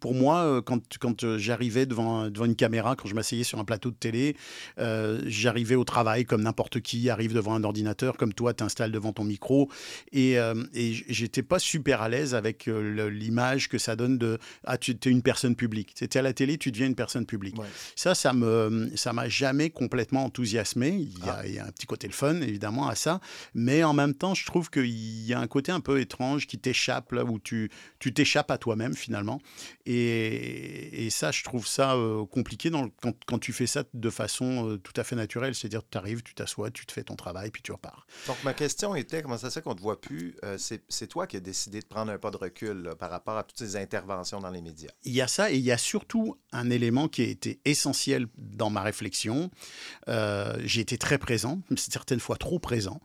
[0.00, 3.90] Pour moi, quand, quand j'arrivais devant, devant une caméra, quand je m'asseyais sur un plateau
[3.90, 4.36] de télé,
[4.78, 9.12] euh, j'arrivais au travail comme n'importe qui arrive devant un ordinateur, comme toi, t'installes devant
[9.12, 9.70] ton micro.
[10.12, 14.76] Et, euh, et j'étais pas super à l'aise avec l'image que ça donne de Ah,
[14.76, 15.92] tu es une personne publique.
[15.94, 17.58] C'était à la télé, tu deviens une personne publique.
[17.58, 17.66] Ouais.
[17.96, 20.90] Ça, ça me ça m'a jamais complètement enthousiasmé.
[20.90, 21.46] Il y, a, ah.
[21.46, 23.20] il y, a, un petit côté le fun, évidemment, à ça.
[23.54, 26.58] Mais en même temps, je trouve qu'il y a un côté un peu étrange qui
[26.58, 27.70] t'échappe, là où tu
[28.14, 29.40] t'échappes à toi-même finalement.
[29.84, 34.10] Et, et, ça, je trouve ça euh, compliqué dans quand, quand, tu fais ça de
[34.10, 35.54] façon euh, tout à fait naturelle.
[35.54, 38.06] C'est-à-dire, tu arrives, tu t'assois, tu te fais ton travail, puis tu repars.
[38.28, 41.06] Donc, ma question était comment ça se fait qu'on ne te voit plus euh, C'est
[41.08, 43.58] toi qui as décidé de prendre un pas de recul là, par rapport à toutes
[43.58, 44.90] ces interventions dans les médias?
[45.04, 48.26] Il y a ça, et il y a surtout un élément qui a été essentiel
[48.36, 49.50] dans ma réflexion.
[50.06, 53.00] J'ai été très présent, certaines fois trop présent.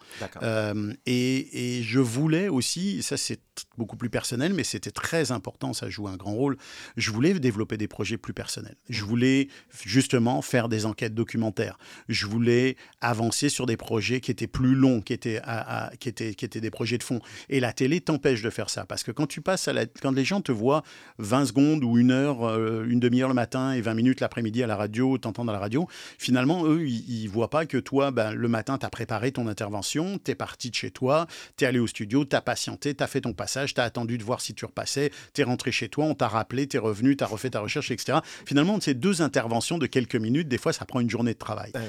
[1.06, 3.42] Et, et je voulais aussi, ça c'est
[3.78, 6.58] beaucoup plus personnel, mais c'était très important, ça joue un grand rôle.
[6.96, 8.76] Je voulais développer des projets plus personnels.
[8.90, 9.48] Je voulais
[9.86, 11.78] justement faire des enquêtes documentaires.
[12.08, 16.34] Je voulais avancer sur des projets qui étaient plus longs, qui étaient, à, qui étaient,
[16.34, 17.20] qui étaient des projets de fond.
[17.50, 20.12] Et la télé t'empêche de faire ça, parce que quand tu passes à la, quand
[20.12, 20.84] les gens te voient
[21.20, 24.68] 20 secondes ou une heure, euh, une demi-heure le matin et 20 minutes l'après-midi à
[24.68, 28.34] la radio, t'entends à la radio, finalement, eux, ils, ne voient pas que toi, ben,
[28.34, 31.28] le matin, tu as préparé ton intervention, tu es parti de chez toi,
[31.58, 33.84] tu es allé au studio, tu as patienté, tu as fait ton passage, tu as
[33.84, 36.78] attendu de voir si tu repassais, tu es rentré chez toi, on t'a rappelé, tu
[36.78, 38.20] es revenu, tu as refait ta recherche, etc.
[38.46, 41.72] Finalement, ces deux interventions de quelques minutes, des fois, ça prend une journée de travail.
[41.76, 41.80] Ah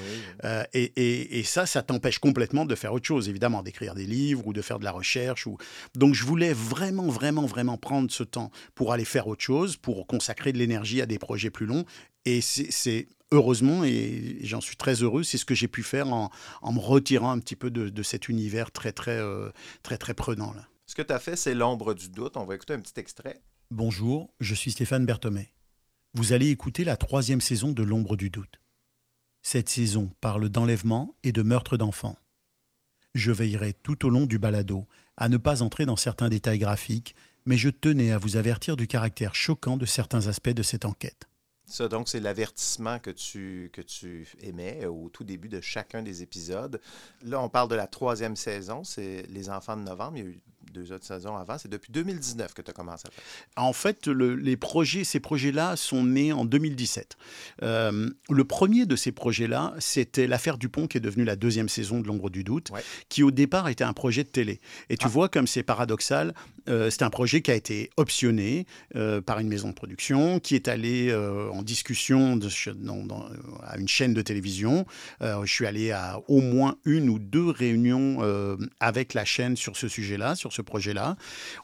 [0.45, 4.47] euh, et, et, ça, ça t'empêche complètement de faire autre chose, évidemment, d'écrire des livres
[4.47, 5.47] ou de faire de la recherche.
[5.47, 5.57] Ou...
[5.95, 10.07] Donc, je voulais vraiment, vraiment, vraiment prendre ce temps pour aller faire autre chose, pour
[10.07, 11.85] consacrer de l'énergie à des projets plus longs.
[12.25, 16.31] Et c'est heureusement, et j'en suis très heureux, c'est ce que j'ai pu faire en,
[16.63, 19.51] en, me retirant un petit peu de, de cet univers très, très, euh,
[19.83, 20.53] très, très prenant.
[20.53, 20.67] Là.
[20.87, 22.37] Ce que tu as fait, c'est l'ombre du doute.
[22.37, 23.41] On va écouter un petit extrait.
[23.71, 25.53] Bonjour, je suis Stéphane Berthomé.
[26.15, 28.63] Vous allez écouter la troisième saison de L'ombre du doute.
[29.43, 32.17] Cette saison parle d'enlèvement et de meurtre d'enfants.
[33.15, 34.87] Je veillerai tout au long du balado
[35.19, 38.87] à ne pas entrer dans certains détails graphiques, mais je tenais à vous avertir du
[38.87, 41.29] caractère choquant de certains aspects de cette enquête.
[41.67, 46.23] Ça, donc, c'est l'avertissement que tu, que tu émets au tout début de chacun des
[46.23, 46.81] épisodes.
[47.23, 50.19] Là, on parle de la troisième saison, c'est Les Enfants de novembre.
[50.73, 51.59] Deux autres saisons avant.
[51.59, 53.25] C'est depuis 2019 que tu as commencé à faire.
[53.57, 57.17] En fait, le, les projets, ces projets-là sont nés en 2017.
[57.63, 62.01] Euh, le premier de ces projets-là, c'était l'affaire Dupont, qui est devenue la deuxième saison
[62.01, 62.71] de L'ombre du doute,
[63.09, 64.61] qui au départ était un projet de télé.
[64.89, 65.11] Et tu ah.
[65.11, 66.35] vois comme c'est paradoxal,
[66.69, 70.55] euh, c'est un projet qui a été optionné euh, par une maison de production, qui
[70.55, 71.15] est allé
[71.53, 73.29] en discussion de, dans,
[73.63, 74.87] à une chaîne de télévision.
[75.21, 78.19] je suis allé à au moins une ou deux réunions
[78.81, 81.17] avec la chaîne sur ce sujet-là, sur ce projet-là.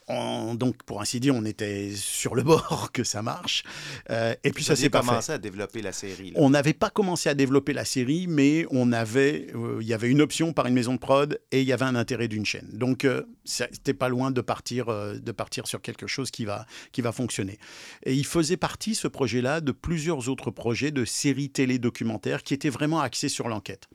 [0.08, 3.64] Donc, pour ainsi dire, on était sur le bord que ça marche.
[4.10, 6.32] Euh, et puis ça s'est pas commencé à développer la série.
[6.36, 10.10] On n'avait pas commencé à développer la série, mais on avait, euh, il y avait
[10.10, 12.68] une option par une maison de prod et il y avait un intérêt d'une chaîne.
[12.72, 17.00] Donc, euh, c'était pas loin de partir, de partir sur quelque chose qui va, qui
[17.00, 17.58] va fonctionner.
[18.04, 22.54] Et il faisait partie, ce projet-là, de plusieurs autres projets de séries télé documentaires qui
[22.54, 23.88] étaient vraiment axés sur l'enquête.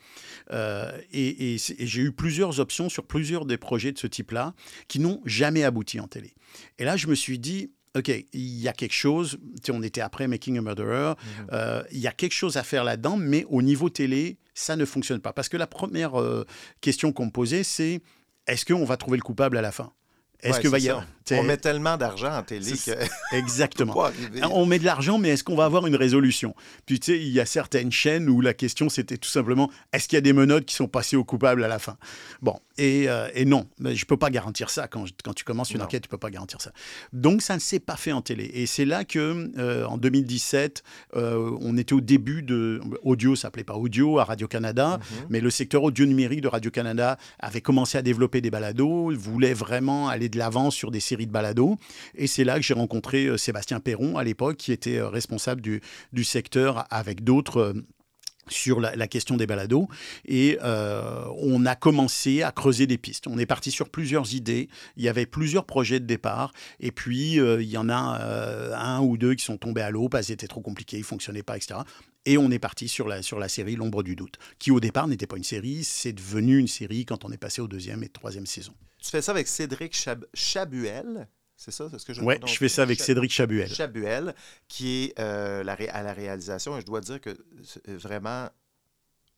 [0.52, 4.54] et, et j'ai eu plusieurs options sur plusieurs des projets de ce type-là
[4.88, 6.34] qui n'ont jamais abouti en télé.
[6.78, 10.28] Et là, je me suis dit, OK, il y a quelque chose, on était après
[10.28, 11.48] Making a Murderer, mhm.
[11.54, 14.86] euh, il y a quelque chose à faire là-dedans, mais au niveau télé, ça ne
[14.86, 15.34] fonctionne pas.
[15.34, 16.46] Parce que la première euh,
[16.82, 18.02] question qu'on me posait, c'est
[18.48, 19.92] est-ce qu'on va trouver le coupable à la fin?
[20.42, 21.06] Est-ce que va y avoir...
[21.32, 22.92] On met tellement d'argent en télé que.
[23.36, 23.96] Exactement.
[24.52, 26.56] on met de l'argent, mais est-ce qu'on va avoir une résolution?
[26.86, 30.08] Puis tu sais, il y a certaines chaînes où la question c'était tout simplement est-ce
[30.08, 31.98] qu'il y a des menottes qui sont passées au coupable à la fin?
[32.42, 34.88] Bon, et, euh, et non, mais je peux pas garantir ça.
[34.88, 36.72] Quand, quand tu commences une enquête, tu peux pas garantir ça.
[37.14, 38.50] Donc ça ne s'est pas fait en télé.
[38.54, 40.84] Et c'est là que, euh, en 2017,
[41.16, 42.82] euh, on était au début de.
[43.04, 45.28] Audio s'appelait pas audio à Radio-Canada, mhm.
[45.30, 50.08] mais le secteur audio numérique de Radio-Canada avait commencé à développer des balados, voulait vraiment
[50.08, 51.78] aller de l'avant sur des séries de balados.
[52.16, 55.82] Et c'est là que j'ai rencontré Sébastien Perron à l'époque, qui était responsable du,
[56.14, 57.74] du secteur avec d'autres
[58.50, 59.88] sur la, question des balados
[60.26, 63.28] et euh, on a commencé à creuser des pistes.
[63.28, 67.40] On est parti sur plusieurs idées, il y avait plusieurs projets de départ et puis
[67.40, 70.24] euh, il y en a euh, un ou deux qui sont tombés à l'eau parce
[70.24, 71.82] que c'était trop compliqué, ils fonctionnaient pas, etc.
[72.26, 75.08] Et on est parti sur la, sur la série L'ombre du doute, qui au départ
[75.08, 78.10] n'était pas une série, c'est devenu une série quand on est passé aux deuxième et
[78.10, 78.74] troisième saison.
[79.02, 79.96] Tu fais ça avec Cédric
[80.34, 81.28] Chabuel
[81.60, 83.68] c'est ça, c'est ce que je Oui, je fais ça avec Cédric Chabuel.
[83.68, 84.34] Chabuel,
[84.70, 86.78] qui est euh, à la réalisation.
[86.78, 87.36] Et je dois dire que
[87.86, 88.48] vraiment,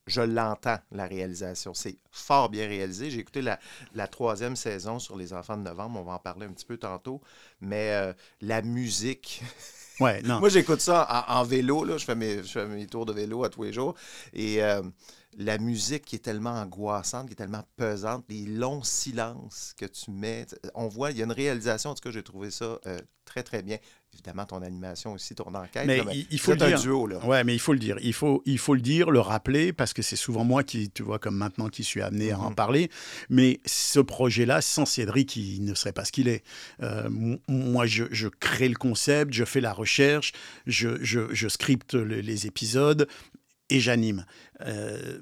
[0.05, 1.73] je l'entends, la réalisation.
[1.73, 3.09] C'est fort bien réalisé.
[3.09, 5.99] J'ai écouté la, troisième saison sur Les Enfants de novembre.
[5.99, 7.21] On va en parler un petit peu tantôt.
[7.59, 9.41] Mais euh, la musique.
[9.99, 10.39] Ouais, non.
[10.41, 11.83] Moi, j'écoute ça en, vélo.
[11.85, 11.97] Là.
[11.97, 13.95] Je, fais mes, je, fais mes, tours de vélo à tous les jours.
[14.33, 14.63] Et.
[14.63, 14.83] Euh,
[15.37, 20.11] la musique qui est tellement angoissante, qui est tellement pesante, les longs silences que tu
[20.11, 20.45] mets.
[20.75, 23.43] On voit, il y a une réalisation, en tout cas, j'ai trouvé ça euh, très,
[23.43, 23.77] très bien.
[24.13, 25.85] Évidemment, ton animation aussi, ton enquête.
[25.87, 26.77] Mais là, il, il faut le c'est dire.
[26.77, 27.25] un duo, là.
[27.25, 27.95] Ouais, mais il faut le dire.
[28.01, 31.01] Il faut, il faut le dire, le rappeler, parce que c'est souvent moi qui, tu
[31.01, 32.91] vois, comme maintenant, qui suis amené à en parler.
[33.29, 36.43] Mais ce projet-là, sans Cédric, il ne serait pas ce qu'il est.
[36.83, 37.09] Euh,
[37.47, 40.33] moi, je, je crée le concept, je fais la recherche,
[40.67, 43.07] je, je, je scripte le- les épisodes
[43.71, 44.25] et j'anime.
[44.61, 45.19] Euh,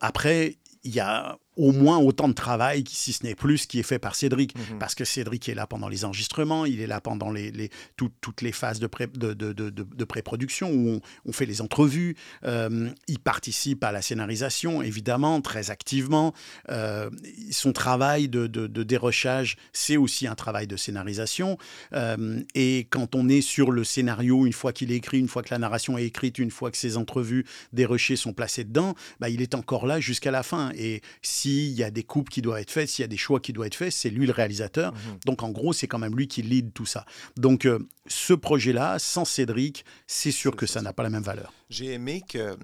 [0.00, 3.82] après, il y a au moins autant de travail, si ce n'est plus, qui est
[3.84, 4.56] fait par Cédric.
[4.56, 4.78] Mhm.
[4.78, 8.10] Parce que Cédric est là pendant les enregistrements, il est là pendant les, les- tout-
[8.20, 11.60] toutes les phases de, pré- de, de- de- de- pré-production où on, on fait les
[11.60, 12.16] entrevues.
[12.44, 16.32] Euh, il participe à la scénarisation, évidemment, très activement.
[16.70, 17.10] Euh,
[17.50, 18.46] son travail de,
[18.82, 21.58] dérochage, c'est aussi un travail de scénarisation.
[21.92, 25.42] Euh, et quand on est sur le scénario, une fois qu'il est écrit, une fois
[25.42, 29.28] que la narration est écrite, une fois que ses entrevues dérochées sont placées dedans, bah,
[29.28, 30.70] il est encore là jusqu'à la fin.
[30.76, 31.02] Et
[31.40, 33.52] s'il y a des coupes qui doivent être faites, s'il y a des choix qui
[33.52, 34.92] doivent être faits, c'est lui le réalisateur.
[35.24, 37.04] Donc en gros, c'est quand même lui qui lead tout ça.
[37.36, 41.52] Donc euh, ce projet-là, sans Cédric, c'est sûr que ça n'a pas la même valeur.
[41.70, 42.56] J'ai aimé que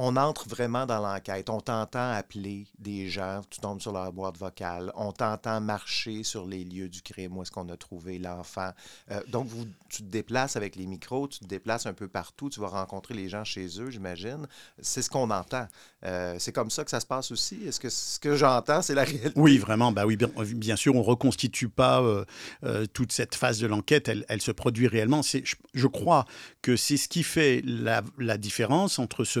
[0.00, 1.50] on entre vraiment dans l'enquête.
[1.50, 4.92] On t'entend appeler des gens, tu tombes sur leur boîte vocale.
[4.94, 8.70] On t'entend marcher sur les lieux du crime, où est-ce qu'on a trouvé l'enfant.
[9.10, 9.48] Euh, donc,
[9.88, 13.14] tu te déplaces avec les micros, tu te déplaces un peu partout, tu vas rencontrer
[13.14, 14.46] les gens chez eux, j'imagine.
[14.80, 15.66] C'est ce qu'on entend.
[16.04, 17.58] Euh, c'est comme ça que ça se passe aussi?
[17.66, 19.32] Est-ce que ce que j'entends, c'est la réalité?
[19.34, 19.90] Oui, vraiment.
[19.90, 24.08] Bah oui, bien, sûr, on reconstitue pas euh, toute cette phase de l'enquête.
[24.28, 25.22] Elle, se produit réellement.
[25.22, 26.24] Je, je crois
[26.62, 29.40] que c'est ce qui fait la, la différence entre ce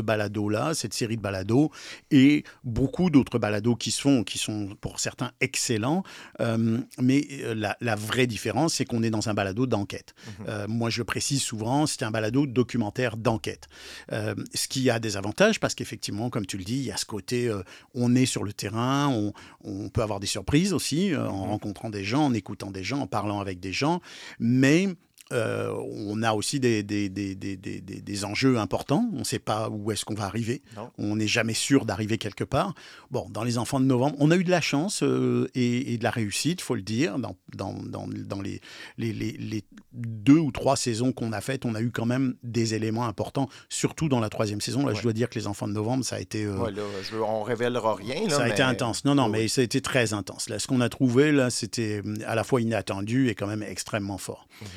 [0.74, 1.70] cette série de balados,
[2.10, 6.02] et beaucoup d'autres balados qui sont, qui sont pour certains excellents.
[6.40, 10.14] Euh, mais euh, la, la vraie différence, c'est qu'on est dans un balado d'enquête.
[10.48, 13.66] Euh, moi, je le précise souvent, c'est un balado documentaire d'enquête.
[14.12, 16.96] Euh, ce qui a des avantages parce qu'effectivement, comme tu le dis, il y a
[16.96, 17.50] ce côté,
[17.94, 19.32] on est sur le terrain, on,
[19.62, 23.06] on peut avoir des surprises aussi en rencontrant des gens, en écoutant des gens, en
[23.06, 24.00] parlant avec des gens,
[24.38, 24.88] mais
[25.32, 25.72] euh,
[26.08, 29.08] on a aussi des, des, des, des, des, des- des enjeux importants.
[29.14, 30.62] On ne sait pas où est-ce qu'on va arriver.
[30.76, 30.90] Non.
[30.98, 32.74] On n'est jamais sûr d'arriver quelque part.
[33.10, 35.98] Bon, dans les enfants de novembre, on a eu de la chance euh, et, et
[35.98, 37.18] de la réussite, faut le dire.
[37.18, 38.60] Dans, dans, dans, dans les,
[38.96, 42.34] les, les, les deux ou trois saisons qu'on a faites, on a eu quand même
[42.42, 44.86] des éléments importants, surtout dans la troisième saison.
[44.86, 46.44] Là, je dois dire que les enfants de novembre, ça a été...
[46.44, 48.22] euh, Ouais, là, je on révélera rien.
[48.28, 49.04] Là, ça a été intense.
[49.04, 50.48] Non, non, mais ça a été très intense.
[50.48, 53.62] Là, ce qu'on a trouvé, là, c'était hum, à la fois inattendu et quand même
[53.62, 54.48] extrêmement fort.
[54.60, 54.68] Mhm.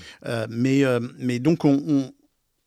[0.49, 2.12] Mais, euh, mais donc, on,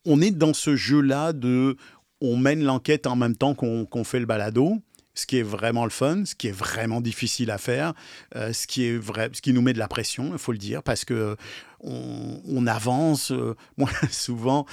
[0.04, 1.76] on, est dans ce jeu-là de...
[2.20, 4.78] On mène l'enquête en même temps qu'on fait le balado.
[5.16, 7.94] Ce qui est vraiment le fun, ce qui est vraiment difficile à faire,
[8.34, 10.58] euh, ce, qui est vrai, ce qui nous met de la pression, il faut le
[10.58, 11.36] dire, parce que
[11.80, 13.30] on, avance.
[13.30, 13.54] euh,
[14.10, 14.66] souvent,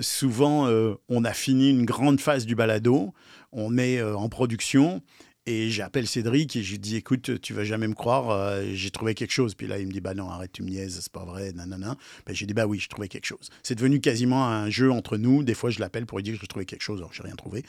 [0.00, 0.66] souvent
[1.10, 3.12] on a fini une grande phase du balado,
[3.52, 5.02] on est en production.
[5.48, 8.90] Et j'appelle Cédric et je lui dis écoute, tu vas jamais me croire, euh, j'ai
[8.90, 9.54] trouvé quelque chose.
[9.54, 11.96] Puis là, il me dit bah non, arrête, tu me niaises, c'est pas vrai, nanana.
[12.26, 13.48] Ben, j'ai dit bah oui, j'ai trouvé quelque chose.
[13.62, 15.44] C'est devenu quasiment un jeu entre nous.
[15.44, 17.36] Des fois, je l'appelle pour lui dire que j'ai trouvé quelque chose, alors j'ai rien
[17.36, 17.62] trouvé,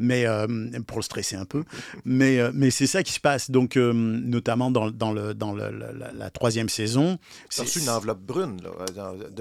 [0.00, 0.46] mais euh,
[0.88, 1.62] pour le stresser un peu.
[2.04, 3.50] Mais, euh, mais c'est ça qui se passe.
[3.52, 7.18] Donc, notamment dans, dans, le, dans le- la, la- la troisième saison.
[7.56, 8.60] Reçu une enveloppe brune.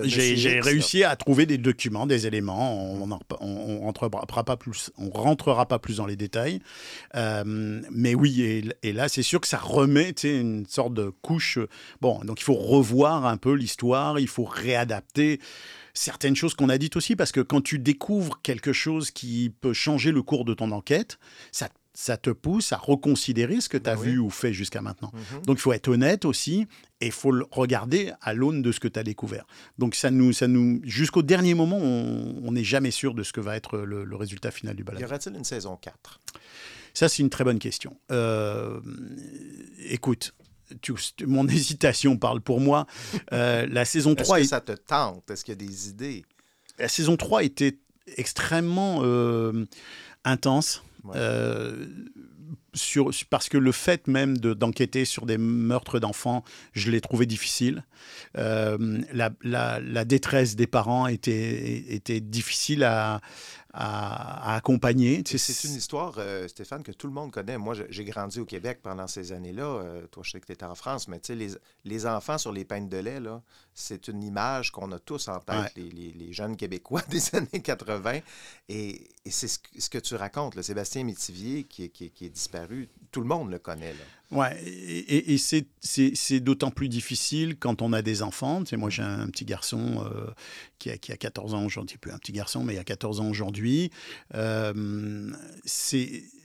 [0.04, 2.94] J'ai réussi à trouver des documents, des éléments.
[2.94, 3.10] On
[3.42, 6.60] on rentrera pas plus, on rentrera pas plus dans les détails.
[7.16, 11.60] Euh, mais oui, et, et là, c'est sûr que ça remet une sorte de couche.
[12.02, 15.40] Bon, donc il faut revoir un peu l'histoire, il faut réadapter
[15.94, 19.74] certaines choses qu'on a dites aussi, parce que quand tu découvres quelque chose qui peut
[19.74, 21.20] changer le cours de ton enquête,
[21.52, 25.12] ça ça te pousse à reconsidérer ce que tu as vu ou fait jusqu'à maintenant.
[25.14, 25.42] Mhm.
[25.42, 26.66] Donc il faut être honnête aussi
[27.02, 29.46] et il faut le regarder à l'aune de ce que tu as découvert.
[29.80, 33.42] Donc ça nous, ça nous, jusqu'au dernier moment, on n'est jamais sûr de ce que
[33.42, 35.04] va être le, le résultat final du Y balade.
[35.04, 36.22] aura-t-il une saison 4?
[36.94, 37.98] Ça, c'est une très bonne question.
[38.12, 38.80] Euh,
[39.90, 40.34] écoute,
[40.82, 40.94] tu-
[41.26, 42.86] mon hésitation parle pour moi.
[43.34, 45.30] Euh, la saison Est-ce 3 que est- ça te tente?
[45.32, 46.26] Est-ce qu'il y a des idées?
[46.78, 47.78] la saison 3 était
[48.18, 49.66] extrêmement euh,
[50.24, 50.84] intense.
[51.16, 51.88] Euh,
[52.74, 57.26] sur, parce que le fait même de- d'enquêter sur des meurtres d'enfants, je l'ai trouvé
[57.26, 57.84] difficile.
[58.38, 63.22] Euh, la, la- la détresse des parents était, était difficile à,
[63.80, 65.24] à- à accompagner.
[65.26, 67.58] C'est une histoire, euh, Stéphane, que tout le monde connaît.
[67.58, 69.64] Moi, j'ai grandi au Québec pendant ces années-là.
[69.64, 71.50] Euh, toi, je sais que tu étais en France, mais les,
[71.86, 73.20] les enfants sur les peintes de lait,
[73.74, 75.72] c'est une image qu'on a tous en tête, Ouais.
[75.78, 78.20] les, les- les jeunes Québécois des années 80.
[78.68, 82.06] Et, et c'est ce, que- ce que tu racontes, là, Sébastien Métivier, qui, est- qui
[82.06, 83.94] est- qui est disparu disparu, tout le monde le connaît.
[83.94, 84.00] Là.
[84.32, 88.64] Ouais, et, et c'est d'autant plus difficile quand on a des enfants.
[88.64, 90.28] Tu moi, j'ai un, petit garçon euh,
[90.78, 93.22] qui, a, qui, a, 14 ans aujourd'hui, plus un petit garçon, mais il a 14
[93.22, 93.90] ans aujourd'hui.
[94.36, 95.32] Euh,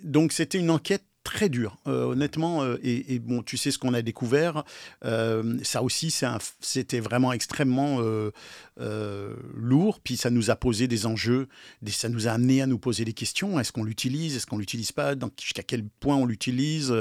[0.03, 2.63] donc, c'était une enquête très dur, euh, honnêtement.
[2.63, 4.65] Euh, et, bon, tu sais ce qu'on a découvert.
[5.03, 6.15] Ça aussi,
[6.61, 8.01] c'était vraiment extrêmement
[8.79, 10.01] lourd.
[10.01, 11.49] Puis ça nous a posé des enjeux.
[11.87, 13.61] Ça nous a amené à nous poser des questions.
[13.61, 14.37] Est-ce qu'on l'utilise?
[14.37, 15.15] Est-ce qu'on l'utilise pas?
[15.39, 16.95] Jusqu'à quel point on l'utilise?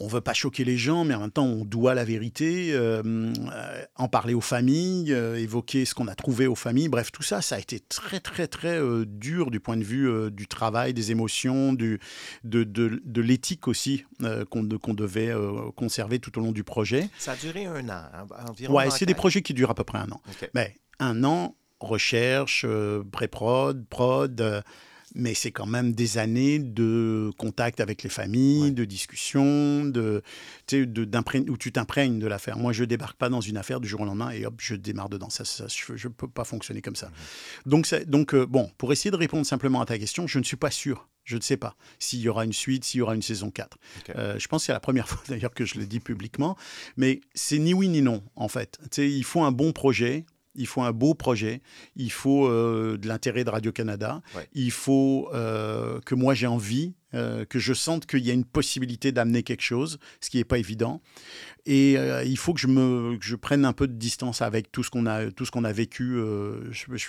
[0.00, 3.02] On veut pas choquer les gens, mais en même temps, on doit la vérité, euh,
[3.04, 6.88] euh, en parler aux familles, euh, évoquer ce qu'on a trouvé aux familles.
[6.88, 10.46] Bref, tout ça, ça a été très, très, très dur du point de vue du
[10.46, 12.00] travail, des émotions, du,
[12.44, 14.04] de, de, l'éthique aussi
[14.50, 15.32] qu'on devait
[15.76, 17.08] conserver tout au long du projet.
[17.18, 18.74] Ça a duré un an, hein, environ.
[18.74, 20.20] Ouais, c'est des projets qui durent à peu près un an.
[20.54, 22.66] Mais un an, recherche,
[23.12, 24.64] pré-prod, prod
[25.14, 30.22] mais c'est quand même des années de contact avec les familles, de discussion, de,
[30.68, 32.58] de, où tu t'imprègnes de l'affaire.
[32.58, 35.08] Moi, je débarque pas dans une affaire du jour au lendemain et hop, je démarre
[35.08, 35.30] dedans.
[35.30, 37.06] Ça, je ne peux pas fonctionner comme ça.
[37.06, 37.12] Mhm.
[37.66, 40.56] Donc, donc euh, bon, pour essayer de répondre simplement à ta question, je ne suis
[40.56, 41.08] pas sûr.
[41.24, 43.78] Je ne sais pas s'il y aura une suite, s'il y aura une saison 4.
[44.16, 46.56] Euh, je pense que c'est la première fois d'ailleurs que je le dis publiquement.
[46.96, 48.78] Mais c'est ni oui ni non, en fait.
[48.98, 51.60] il faut un bon projet il faut un beau projet,
[51.96, 57.44] il faut euh, de l'intérêt de Radio-Canada, il faut euh, que moi j'ai envie, euh,
[57.44, 60.58] que je sente qu'il y a une possibilité d'amener quelque chose, ce qui n'est pas
[60.58, 61.00] évident.
[61.66, 61.94] Et
[62.26, 65.06] il faut que je, me, je prenne un peu de distance avec tout ce qu'on
[65.06, 66.20] a, tout ce qu'on a vécu.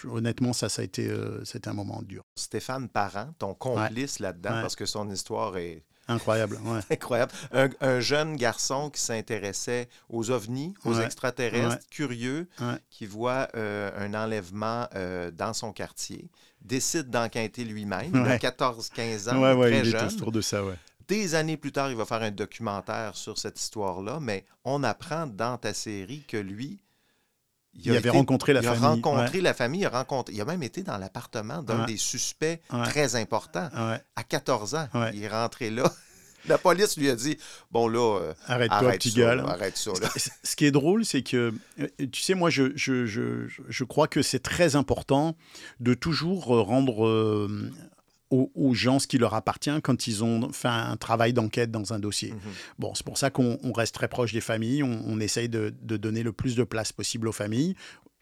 [0.09, 1.11] honnêtement, ça, ça a été,
[1.43, 2.23] c'était un moment dur.
[2.35, 6.79] Stéphane Parent, ton complice là-dedans, parce que son histoire est Incroyable, ouais.
[6.91, 7.31] Incroyable.
[7.51, 12.47] Un, jeune garçon qui s'intéressait aux ovnis, aux extraterrestres, curieux,
[12.89, 16.29] qui voit euh, un enlèvement euh, dans son quartier,
[16.61, 18.11] décide d'enquêter lui-même.
[18.13, 20.07] Il a 14-15 ans, très il jeune.
[20.07, 20.75] Est autour de ça, ouais.
[21.07, 25.27] Des années plus tard, il va faire un documentaire sur cette histoire-là, mais on apprend
[25.27, 26.79] dans ta série que lui,
[27.83, 28.79] il, avait rencontré la famille.
[28.79, 31.85] Il a rencontré la famille, il a, rencontré, il a même été dans l'appartement d'un
[31.85, 33.69] des suspects très importants.
[34.15, 35.91] À 14 ans, il est rentré là.
[36.47, 37.39] La police lui a dit
[37.71, 39.31] Bon, là, euh, arrête-toi, arrête petit gars.
[39.47, 39.91] arrête ça.
[40.43, 44.07] Ce qui est drôle, c'est que, euh, tu sais, moi, je, je, je, je crois
[44.07, 45.35] que c'est très important
[45.79, 47.47] de toujours rendre
[48.31, 51.99] aux, gens ce qui leur appartient quand ils ont fait un travail d'enquête dans un
[51.99, 52.31] dossier.
[52.31, 52.39] Mhm.
[52.79, 56.23] Bon, c'est pour ça qu'on reste très proche des familles, on, essaye de, de, donner
[56.23, 57.75] le plus de place possible aux familles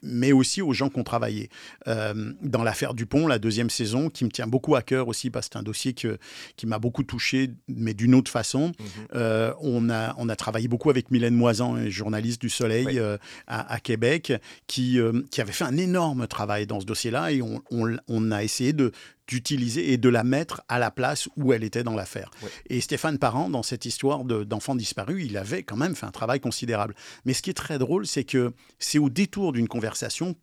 [0.03, 1.49] mais aussi aux gens qui ont travaillé.
[1.87, 5.47] Euh, dans l'affaire Dupont, la deuxième saison, qui me tient beaucoup à cœur aussi, parce
[5.47, 6.17] que c'est un dossier que,
[6.57, 8.67] qui m'a beaucoup touché, mais d'une autre façon.
[8.67, 8.85] Mhm.
[9.15, 13.73] euh, on, a, on a travaillé beaucoup avec Mylène Moisan, journaliste du Soleil euh, à,
[13.73, 14.33] à, Québec,
[14.67, 14.99] qui,
[15.31, 18.73] qui avait fait un énorme travail dans ce dossier-là, et on, on, on a essayé
[18.73, 18.91] de,
[19.27, 22.29] d'utiliser et de la mettre à la place où elle était dans l'affaire.
[22.69, 26.39] Et Stéphane Parent, dans cette histoire d'enfants disparus, il avait quand même fait un travail
[26.39, 26.95] considérable.
[27.25, 29.92] Mais ce qui est très drôle, c'est que c'est au détour d'une conversation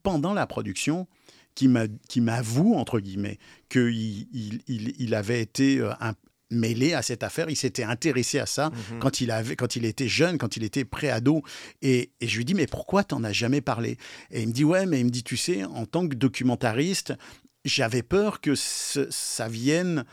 [0.03, 1.07] pendant la production
[1.55, 1.69] qui
[2.21, 5.93] m'avoue, entre guillemets, qu'il il, il, avait été euh,
[6.51, 8.99] mêlé à cette affaire, il s'était intéressé à ça mhm.
[8.99, 11.43] quand, il avait, quand il était jeune, quand il était pré-ado.
[11.83, 13.99] Et, et, je lui dis, mais pourquoi t'en as jamais parlé?
[14.31, 17.15] Et il me dit, ouais, mais il me dit, tu sais, en tant que documentariste,
[17.65, 20.05] j'avais peur que ça vienne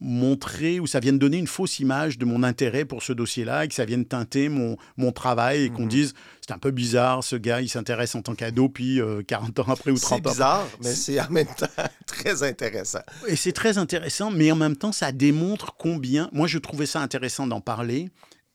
[0.00, 3.68] montrer ou ça vienne donner une fausse image de mon intérêt pour ce dossier-là et
[3.68, 5.88] que ça vienne teinter mon, mon travail et qu'on mhm.
[5.88, 9.62] dise c'est un peu bizarre, ce gars, il s'intéresse en tant qu'ado, puis 40 euh,
[9.66, 10.22] ans après ou 30 ans.
[10.24, 11.66] C'est bizarre, mais c'est en même temps
[12.06, 13.02] très intéressant.
[13.28, 16.28] Et c'est très intéressant, mais en même temps, ça démontre combien.
[16.32, 18.10] Moi, je trouvais ça intéressant d'en parler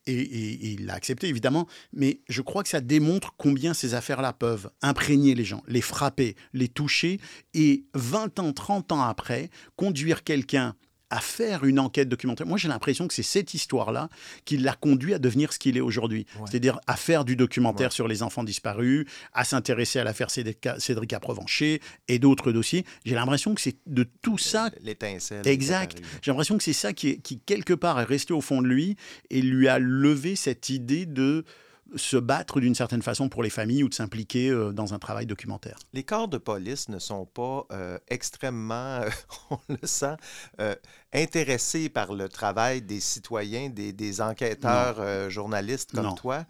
[0.07, 4.69] et, il l'a accepté évidemment, mais je crois que ça démontre combien ces affaires-là peuvent
[4.81, 7.19] imprégner les gens, les frapper, les toucher,
[7.53, 10.75] et 20 ans, 30 ans après, conduire quelqu'un
[11.09, 12.45] à faire une enquête documentaire.
[12.47, 14.09] Moi, j'ai l'impression que c'est cette histoire-là
[14.45, 16.25] qui l'a conduit à devenir ce qu'il est aujourd'hui.
[16.45, 21.81] C'est-à-dire à faire du documentaire sur les enfants disparus, à s'intéresser à l'affaire Cédric Aprevanché
[22.07, 22.85] et d'autres dossiers.
[23.05, 24.69] J'ai l'impression que c'est de tout ça.
[24.81, 25.47] L'étincelle.
[25.47, 25.99] Exact.
[26.21, 28.97] J'ai l'impression que c'est ça qui, qui, quelque part, est resté au fond de lui
[29.29, 31.45] et lui a levé cette idée de
[31.95, 35.25] se battre d'une certaine façon pour les familles ou de s'impliquer euh, dans un travail
[35.25, 35.77] documentaire.
[35.93, 39.01] Les corps de police ne sont pas euh, extrêmement,
[39.49, 40.15] on le sent,
[40.59, 40.75] euh,
[41.13, 46.45] intéressés par le travail des citoyens, des, enquêteurs journalistes comme toi.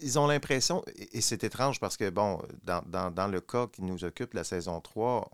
[0.00, 4.04] Ils ont l'impression, et c'est étrange parce que, bon, dans, dans, le cas qui nous
[4.04, 5.30] occupe, la saison 3,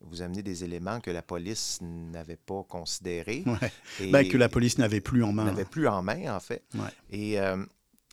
[0.00, 3.42] vous amenez des éléments que la police n'avait pas considérés.
[3.46, 4.10] Ouais.
[4.10, 5.44] Ben, que la police n'avait plus en main.
[5.44, 6.62] N'avait plus en main, en fait.
[7.10, 7.38] Et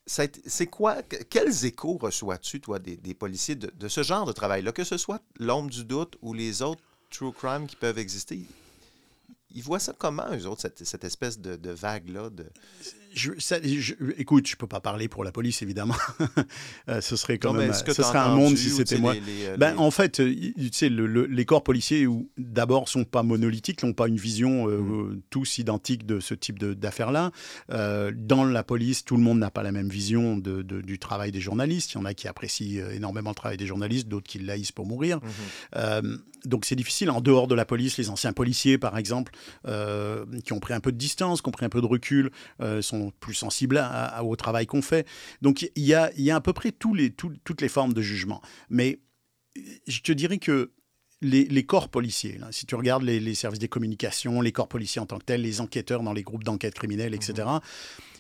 [0.06, 4.98] c'est quoi, quels échos reçois-tu, toi, des, policiers de, ce genre de travail-là, que ce
[4.98, 8.46] soit l'ombre du doute ou les autres true crime qui peuvent exister?
[9.56, 12.48] ils voient ça comment, eux autres, cette, espèce de, de vague-là de
[13.16, 15.96] je, ça, je, écoute, je peux pas parler pour la police évidemment.
[16.90, 19.14] Euh, ce serait quand Non, même, ce serait un monde si c'était moi.
[19.14, 22.06] les- les, euh, ben, les- en fait, euh, tu sais, le- le- les corps policiers,
[22.08, 25.12] ou- d'abord, sont pas monolithiques, n'ont pas une vision euh, Mm.
[25.14, 27.32] euh, tous identiques de ce type d'affaires-là.
[27.72, 31.00] Euh, dans la police, tout le monde n'a pas la même vision de- de- du
[31.00, 31.94] travail des journalistes.
[31.94, 34.72] Il y en a qui apprécient énormément le travail des journalistes, d'autres qui le haïssent
[34.74, 35.20] pour mourir.
[35.76, 37.10] Euh, donc c'est difficile.
[37.10, 39.32] En dehors de la police, les anciens policiers, par exemple,
[40.44, 42.32] qui ont pris un peu de distance, qui ont pris un peu de recul,
[42.62, 45.08] euh, sont plus sensibles à- à- au travail qu'on fait.
[45.42, 47.94] Donc il y a, il y a à peu près tous les, toutes les formes
[47.94, 48.42] de jugement.
[48.70, 49.00] Mais
[49.88, 50.72] je te dirais que
[51.22, 54.68] les, les corps policiers, là, si tu regardes les, les services des communications, les corps
[54.68, 57.48] policiers en tant que tels, les enquêteurs dans les groupes d'enquête criminelle, etc.,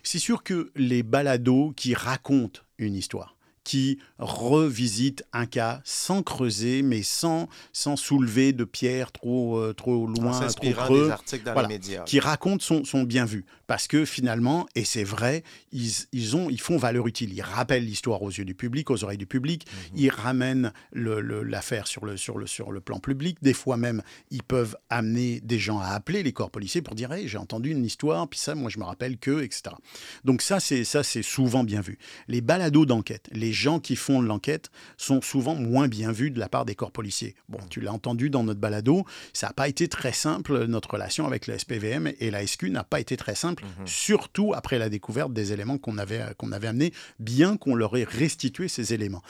[0.03, 6.81] c'est sûr que les balados qui racontent une histoire, qui revisitent un cas sans creuser,
[6.81, 11.61] mais sans, sans soulever de pierres trop, euh, trop loin, trop creux, des articles dans
[11.61, 12.03] les médias.
[12.03, 13.45] qui racontent sont, sont bien vus.
[13.67, 17.33] Parce que finalement, et c'est vrai, ils, ils, ont, ils font valeur utile.
[17.33, 19.65] Ils rappellent l'histoire aux yeux du public, aux oreilles du public.
[19.65, 19.97] Mhm.
[19.99, 23.37] Ils ramènent le- le- l'affaire sur le, sur, le, sur le plan public.
[23.41, 27.11] Des fois même, ils peuvent amener des gens à appeler les corps policiers pour dire
[27.13, 29.75] Hey, j'ai entendu une histoire, puis ça, moi, je me rappelle que, etc.
[30.25, 31.97] Donc ça, c'est ça, c'est souvent bien vu.
[32.27, 36.49] Les balados d'enquête, les gens qui font l'enquête sont souvent moins bien vus de la
[36.49, 37.35] part des corps policiers.
[37.49, 41.25] Bon, tu l'as entendu dans notre balado, ça n'a pas été très simple, notre relation
[41.25, 45.31] avec le SPVM et la SQ n'a pas été très simple, surtout après la découverte
[45.33, 49.21] des éléments qu'on avait, qu'on avait amenés, bien qu'on leur ait restitué ces éléments.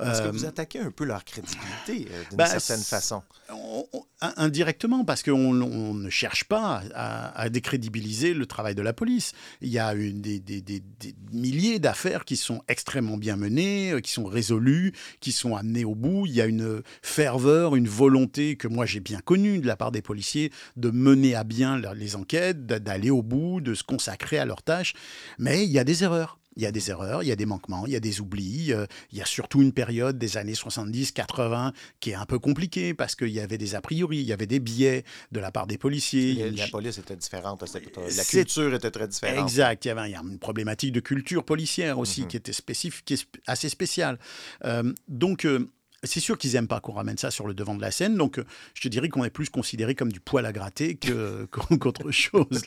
[0.00, 3.22] Est-ce que Euh, vous attaquez un peu leur crédibilité euh, d'une bah, certaine façon?
[3.50, 4.02] on- on-
[4.38, 9.32] indirectement, parce qu'on on ne cherche pas à, à décrédibiliser le travail de la police.
[9.60, 13.65] Il y a une, des, des- des- des milliers d'affaires qui sont extrêmement bien menées,
[13.92, 16.26] euh, qui sont résolues, qui sont amenées au bout.
[16.26, 19.92] Il y a une ferveur, une volonté que moi j'ai bien connue de la part
[19.92, 24.38] des policiers de mener à bien les enquêtes, d'a- d'aller au bout, de se consacrer
[24.38, 24.94] à leurs tâches.
[25.38, 26.38] Mais il y a des erreurs.
[26.56, 28.72] Il y a des erreurs, il y a des manquements, il y a des oublis.
[28.72, 32.94] euh, il y a surtout une période des années 70-80 qui est un peu compliquée
[32.94, 35.66] parce qu'il y avait des a priori, il y avait des biais de la part
[35.66, 36.50] des policiers.
[36.52, 39.48] La, police était différente, la culture était très différente.
[39.48, 39.84] Exact.
[39.84, 42.28] Il y avait une problématique de culture policière aussi Mhm.
[42.28, 44.18] qui était spécifique, qui est assez spéciale.
[44.64, 45.68] Euh, donc, euh,
[46.02, 48.16] c'est sûr qu'ils n'aiment pas qu'on ramène ça sur le devant de la scène.
[48.16, 48.44] Donc, euh,
[48.74, 50.98] je te dirais qu'on est plus considéré comme du poil à gratter
[51.50, 52.64] qu'autre chose.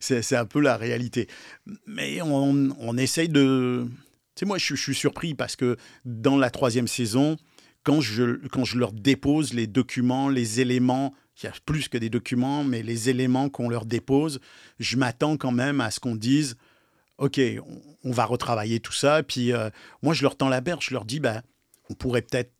[0.00, 1.28] C'est un peu la réalité.
[1.86, 3.86] Mais on, essaye de...
[4.34, 7.36] Tu sais, moi, je, suis surpris parce que dans la troisième saison,
[7.84, 11.98] quand je, quand je leur dépose les documents, les éléments, il y a plus que
[11.98, 14.40] des documents, mais les éléments qu'on leur dépose,
[14.78, 16.56] je m'attends quand même à ce qu'on dise,
[17.18, 17.40] OK,
[18.02, 19.22] on, va retravailler tout ça.
[19.22, 19.70] Puis euh,
[20.02, 21.42] moi, je leur tends la berge, je leur dis, ben,
[21.90, 22.52] on pourrait peut-être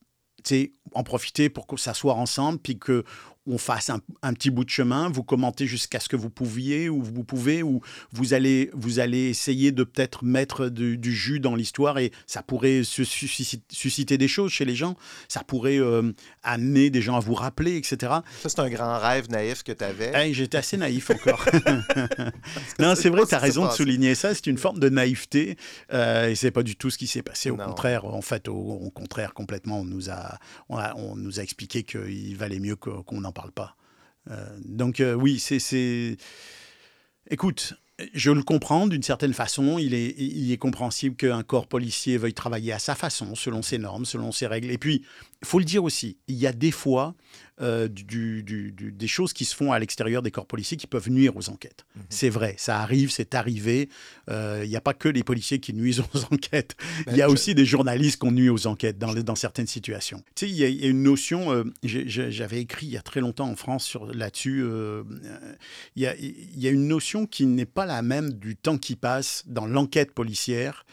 [0.95, 3.05] en profiter pour s'asseoir ensemble, puis que
[3.47, 6.89] on fasse un, un petit bout de chemin, vous commentez jusqu'à ce que vous pouviez
[6.89, 7.81] ou vous pouvez, ou
[8.13, 12.43] vous allez, vous allez essayer de peut-être mettre du, du jus dans l'histoire et ça
[12.43, 14.97] pourrait se susciter, susciter des choses chez les gens,
[15.29, 17.97] ça pourrait euh, amener des gens à vous rappeler, etc.
[18.43, 20.13] Ça, c'est un grand rêve naïf que tu avais.
[20.15, 21.45] Hey, J'étais assez naïf encore.
[22.79, 24.35] non, c'est vrai, tu as raison de souligner ça.
[24.35, 25.57] C'est une forme de naïveté.
[25.93, 27.51] Euh, et c'est pas du tout ce qui s'est passé.
[27.51, 27.67] Au Non.
[27.67, 30.39] contraire, en fait, au, au contraire, complètement, on nous a,
[30.69, 33.77] on a- on nous a expliqué qu'il valait mieux qu'on n'en parle pas.
[34.31, 36.17] Euh, donc, euh, oui, c'est-.
[37.31, 37.75] Écoute.
[38.13, 39.79] Je le comprends d'une certaine façon.
[39.79, 43.79] Il est, il est compréhensible qu'un corps policier veuille travailler à sa façon, selon ses
[43.79, 44.73] normes, selon ses règles.
[44.73, 45.05] Et puis,
[45.43, 47.15] il faut le dire aussi, il y a des fois
[47.61, 50.87] euh, du- du- du- des choses qui se font à l'extérieur des corps policiers qui
[50.87, 51.85] peuvent nuire aux enquêtes.
[52.09, 53.89] C'est vrai, ça arrive, c'est arrivé.
[54.31, 56.77] Euh, Il n'y a pas que les policiers qui nuisent aux enquêtes.
[57.07, 59.67] Il y a Ben, je- aussi des journalistes qui ont nuit aux enquêtes dans, certaines
[59.69, 60.23] situations.
[60.35, 62.97] Tu sais, il y, a- il y a une notion, euh, j'avais écrit il y
[62.97, 65.55] a très longtemps en France sur- là-dessus, euh, euh,
[65.97, 68.79] il y, a, il y a une notion qui n'est pas la même du temps
[68.79, 70.85] qui passe dans l'enquête policière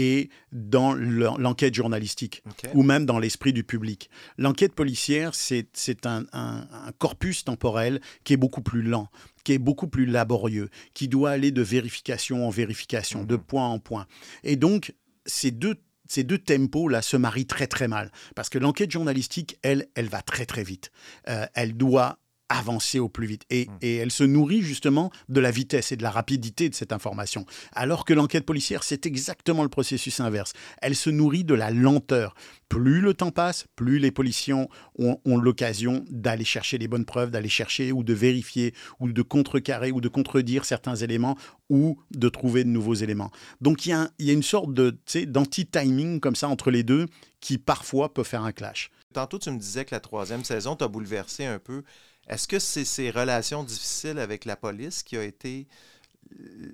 [0.00, 2.42] et dans l'en- l'enquête journalistique,
[2.74, 4.10] ou même dans l'esprit du public.
[4.36, 9.08] L'enquête policière, c'est un, un- un corpus temporel qui est beaucoup plus lent,
[9.42, 13.80] qui est beaucoup plus laborieux, qui doit aller de vérification en vérification, de point en
[13.80, 14.06] point.
[14.44, 14.94] Et donc,
[15.26, 15.74] ces deux
[16.10, 18.10] ces deux tempos-là se marient très très mal.
[18.34, 20.90] Parce que l'enquête journalistique, elle, elle va très très vite.
[21.28, 22.18] Euh, elle doit
[22.48, 23.42] avancer au plus vite.
[23.50, 26.92] Et, et elle se nourrit justement de la vitesse et de la rapidité de cette
[26.92, 27.46] information.
[27.72, 30.52] Alors que l'enquête policière, c'est exactement le processus inverse.
[30.82, 32.34] Elle se nourrit de la lenteur.
[32.68, 34.68] Plus le temps passe, plus les policiers ont,
[34.98, 39.90] ont l'occasion d'aller chercher les bonnes preuves, d'aller chercher ou de vérifier ou de contrecarrer
[39.90, 41.36] ou de contredire certains éléments
[41.70, 43.30] ou de trouver de nouveaux éléments.
[43.60, 47.06] Donc il y y a une sorte d'anti-timing comme ça entre les deux
[47.40, 48.90] qui parfois peut faire un clash.
[49.12, 51.82] Tantôt, tu me disais que la troisième saison t'a bouleversé un peu.
[52.28, 55.66] Est-ce que c'est ces relations difficiles avec la police qui a été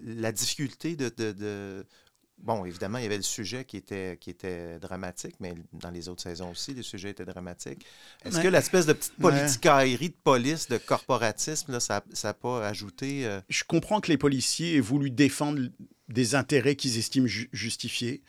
[0.04, 1.86] la difficulté de, de, de,
[2.38, 6.08] Bon, évidemment, il y avait le sujet qui était, qui était dramatique, mais dans les
[6.08, 7.86] autres saisons aussi, les sujets étaient dramatiques.
[8.24, 13.24] Est-ce que l'espèce de petite politicaillerie de police, de corporatisme, là, ça n'a pas ajouté...
[13.24, 15.60] euh, Je comprends que les policiers aient voulu défendre
[16.08, 18.22] des intérêts qu'ils estiment ju- justifiés.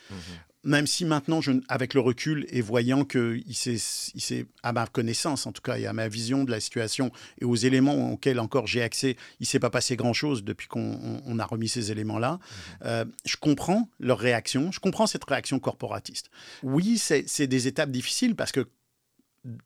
[0.65, 5.45] Même si maintenant, je, avec le recul et voyant que il s'est, à ma connaissance
[5.45, 8.65] en tout cas et à ma vision de la situation et aux éléments auxquels encore
[8.67, 11.91] j'ai accès, il ne s'est pas passé grand-chose depuis qu'on on- on a remis ces
[11.91, 12.39] éléments-là.
[12.83, 16.29] Euh, je comprends leur réaction, je comprends cette réaction corporatiste.
[16.63, 18.65] Oui, c'est des étapes difficiles parce que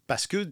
[0.07, 0.51] parce que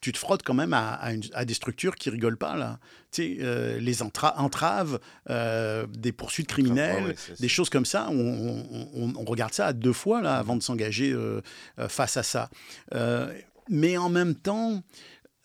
[0.00, 2.78] tu, te frottes quand même à, à une- à des structures qui rigolent pas là.
[3.12, 4.98] Tu sais, euh, les entra- entraves,
[5.30, 8.08] euh, des poursuites criminelles, ouais, des choses comme ça.
[8.10, 11.40] On, on- on- on regarde ça à deux fois là avant de s'engager euh,
[11.88, 12.50] face à ça.
[13.68, 14.82] Mais en même temps.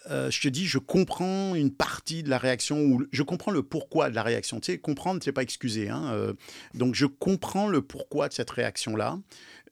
[0.09, 4.09] je te dis, je comprends une partie de la réaction, ou je comprends le pourquoi
[4.09, 4.59] de la réaction.
[4.59, 5.89] Tu sais, comprendre, c'est pas excuser.
[5.89, 6.33] hein,
[6.73, 9.19] donc, je comprends le pourquoi de cette réaction-là.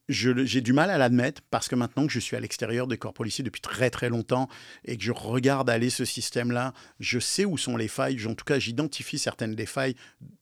[0.10, 3.14] J'ai du mal à l'admettre parce que maintenant que je suis à l'extérieur des corps
[3.14, 4.50] policiers depuis très très longtemps
[4.84, 8.26] et que je regarde aller ce système-là, je sais où sont les failles.
[8.26, 9.96] En tout cas, j'identifie certaines des failles,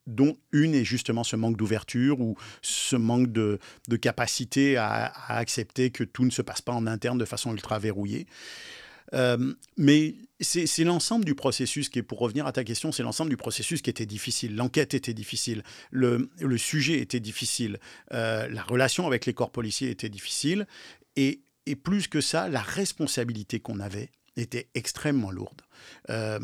[0.05, 3.59] dont une est justement ce manque d'ouverture ou ce manque de,
[3.89, 7.77] de capacité à accepter que tout ne se passe pas en interne de façon ultra
[7.77, 8.25] verrouillée.
[9.13, 13.29] Euh, mais c'est l'ensemble du processus qui est, pour revenir à ta question, c'est l'ensemble
[13.29, 14.55] du processus qui était difficile.
[14.55, 17.79] L'enquête était difficile, le, le sujet était difficile,
[18.13, 20.67] euh, la relation avec les corps policiers était difficile,
[21.15, 25.61] et, et plus que ça, la responsabilité qu'on avait était extrêmement lourde.
[26.09, 26.39] Euh,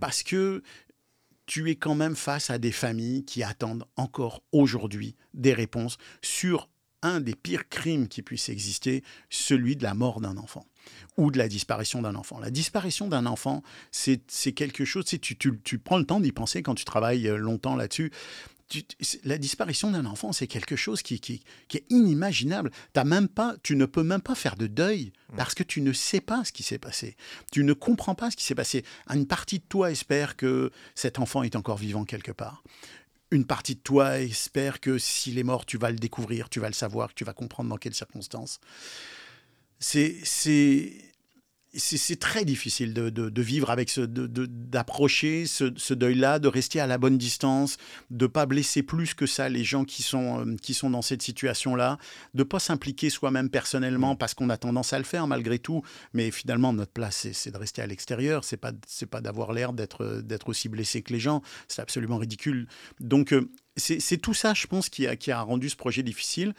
[0.00, 0.62] Parce que
[1.46, 6.68] tu es quand même face à des familles qui attendent encore aujourd'hui des réponses sur
[7.02, 10.66] un des pires crimes qui puissent exister, celui de la mort d'un enfant
[11.16, 12.38] ou de la disparition d'un enfant.
[12.38, 14.18] La disparition d'un enfant, c'est
[14.54, 17.76] quelque chose, tu, tu, tu- prends le temps d'y penser quand tu travailles euh, longtemps
[17.76, 18.10] là-dessus.
[19.24, 22.70] La disparition d'un enfant, c'est quelque chose qui, qui, qui est inimaginable.
[22.92, 25.92] T'as même pas, tu ne peux même pas faire de deuil parce que tu ne
[25.92, 27.16] sais pas ce qui s'est passé.
[27.52, 28.84] Tu ne comprends pas ce qui s'est passé.
[29.12, 32.64] Une partie de toi espère que cet enfant est encore vivant quelque part.
[33.30, 36.68] Une partie de toi espère que s'il est mort, tu vas le découvrir, tu vas
[36.68, 38.60] le savoir, tu vas comprendre dans quelles circonstances.
[41.76, 46.46] C'est très difficile de, de- de vivre avec ce, de- d'approcher ce, ce deuil-là, de
[46.48, 47.76] rester à la bonne distance,
[48.10, 51.22] de pas blesser plus que ça les gens qui sont, euh, qui sont dans cette
[51.22, 51.98] situation-là,
[52.32, 55.82] de pas s'impliquer soi-même personnellement parce qu'on a tendance à le faire malgré tout,
[56.12, 59.72] mais finalement notre place c'est, de rester à l'extérieur, c'est pas c'est pas d'avoir l'air
[59.72, 62.68] d'être d'être aussi blessé que les gens, c'est absolument ridicule.
[63.00, 66.04] Donc euh, c'est, c'est tout ça, je pense, qui a, qui a rendu ce projet
[66.04, 66.54] difficile.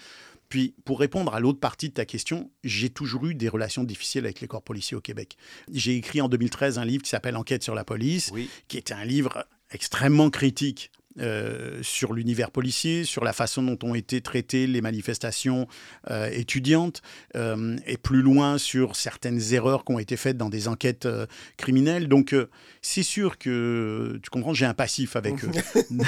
[0.49, 4.25] Puis, pour répondre à l'autre partie de ta question, j'ai toujours eu des relations difficiles
[4.25, 5.37] avec les corps policiers au Québec.
[5.71, 8.31] J'ai écrit en 2013 un livre qui s'appelle Enquête sur la police,
[8.67, 10.91] qui était un livre extrêmement critique
[11.21, 15.65] euh, sur l'univers policier, sur la façon dont ont été traitées les manifestations
[16.11, 17.01] euh, étudiantes,
[17.37, 21.07] euh, et plus loin sur certaines erreurs qui ont été faites dans des enquêtes
[21.55, 22.09] criminelles.
[22.09, 22.35] Donc,
[22.81, 25.51] c'est sûr que, tu comprends, j'ai un passif avec eux.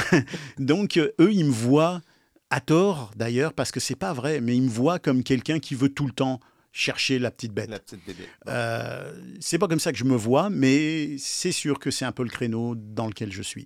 [0.57, 2.01] Donc, eux, ils me voient
[2.49, 5.75] à tort d'ailleurs, parce que c'est pas vrai, mais ils me voient comme quelqu'un qui
[5.75, 6.39] veut tout le temps
[6.71, 7.69] chercher la petite bête.
[7.69, 8.23] La petite bébé.
[8.47, 12.11] Euh, c'est pas comme ça que je me vois, mais c'est sûr que c'est un
[12.11, 13.65] peu le créneau dans lequel je suis.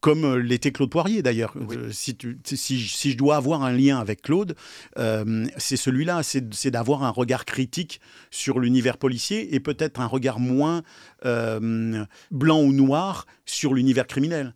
[0.00, 1.54] Comme euh, l'était Claude Poirier d'ailleurs.
[1.56, 4.54] Euh, si, tu- si, je- si je dois avoir un lien avec Claude,
[4.96, 8.00] euh, c'est celui-là, c'est d'avoir un regard critique
[8.30, 10.82] sur l'univers policier et peut-être un regard moins
[11.26, 14.54] euh, blanc ou noir sur l'univers criminel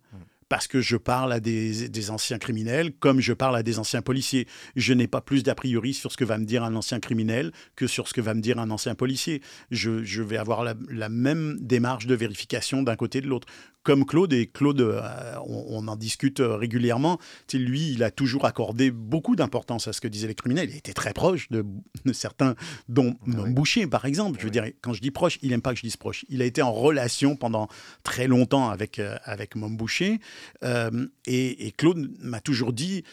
[0.53, 4.47] parce que je parle à des, anciens criminels comme je parle à des anciens policiers.
[4.75, 7.51] Je n'ai pas plus d'a priori sur ce que va me dire un ancien criminel
[7.75, 9.41] que sur ce que va me dire un ancien policier.
[9.71, 13.47] Je, je vais avoir la, la même démarche de vérification d'un côté et de l'autre.
[13.83, 15.01] Comme Claude, et Claude, euh,
[15.45, 17.17] on, on en discute euh, régulièrement,
[17.47, 20.69] tu sais, lui, il a toujours accordé beaucoup d'importance à ce que disaient les criminels.
[20.69, 21.65] Il était très proche de,
[22.05, 22.55] de certains,
[22.87, 24.39] dont Nom Boucher, par exemple.
[24.39, 26.25] Je veux dire, quand je dis proche, il n'aime pas que je dise proche.
[26.29, 27.67] Il a été en relation pendant
[28.03, 30.19] très longtemps avec, euh, avec Mom Boucher.
[30.63, 33.03] Euh, et, et Claude m'a toujours dit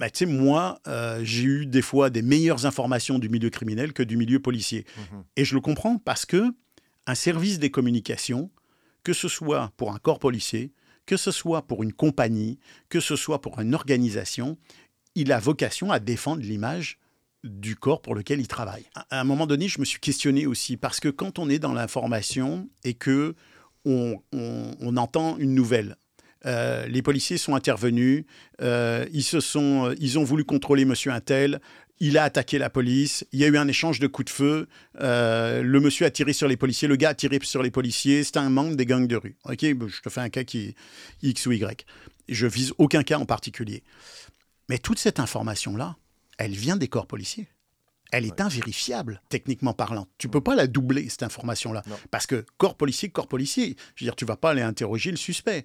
[0.00, 3.92] bah, tu sais, moi, euh, j'ai eu des fois des meilleures informations du milieu criminel
[3.92, 4.86] que du milieu policier.
[5.36, 6.54] Et je le comprends parce que
[7.06, 8.50] un service des communications,
[9.02, 10.72] que ce soit pour un corps policier,
[11.06, 14.56] que ce soit pour une compagnie, que ce soit pour une organisation,
[15.14, 16.98] il a vocation à défendre l'image
[17.42, 18.84] du corps pour lequel il travaille.
[18.94, 21.72] À un moment donné, je me suis questionné aussi parce que quand on est dans
[21.72, 23.34] l'information et que
[23.84, 24.20] on,
[24.96, 25.96] entend une nouvelle,
[26.46, 28.24] Euh, les policiers sont intervenus.
[28.62, 31.60] euh, ils, se sont, ils ont voulu contrôler monsieur Intel.
[32.02, 33.26] Il a attaqué la police.
[33.32, 34.68] Il y a eu un échange de coups de feu.
[35.00, 36.88] Euh, le monsieur a tiré sur les policiers.
[36.88, 38.24] Le gars a tiré sur les policiers.
[38.24, 39.36] C'est un membre des gangs de rue.
[39.44, 40.74] Ok, je te fais un cas qui
[41.22, 41.84] X ou Y.
[42.28, 43.82] Je vise aucun cas en particulier.
[44.70, 45.96] Mais toute cette information-là,
[46.38, 47.48] elle vient des corps policiers.
[48.12, 50.08] Elle est invérifiable, techniquement parlant.
[50.18, 51.82] Tu peux pas la doubler, cette information-là.
[52.10, 55.16] Parce que corps policier, corps policier, je veux dire, tu vas pas aller interroger le
[55.16, 55.64] suspect.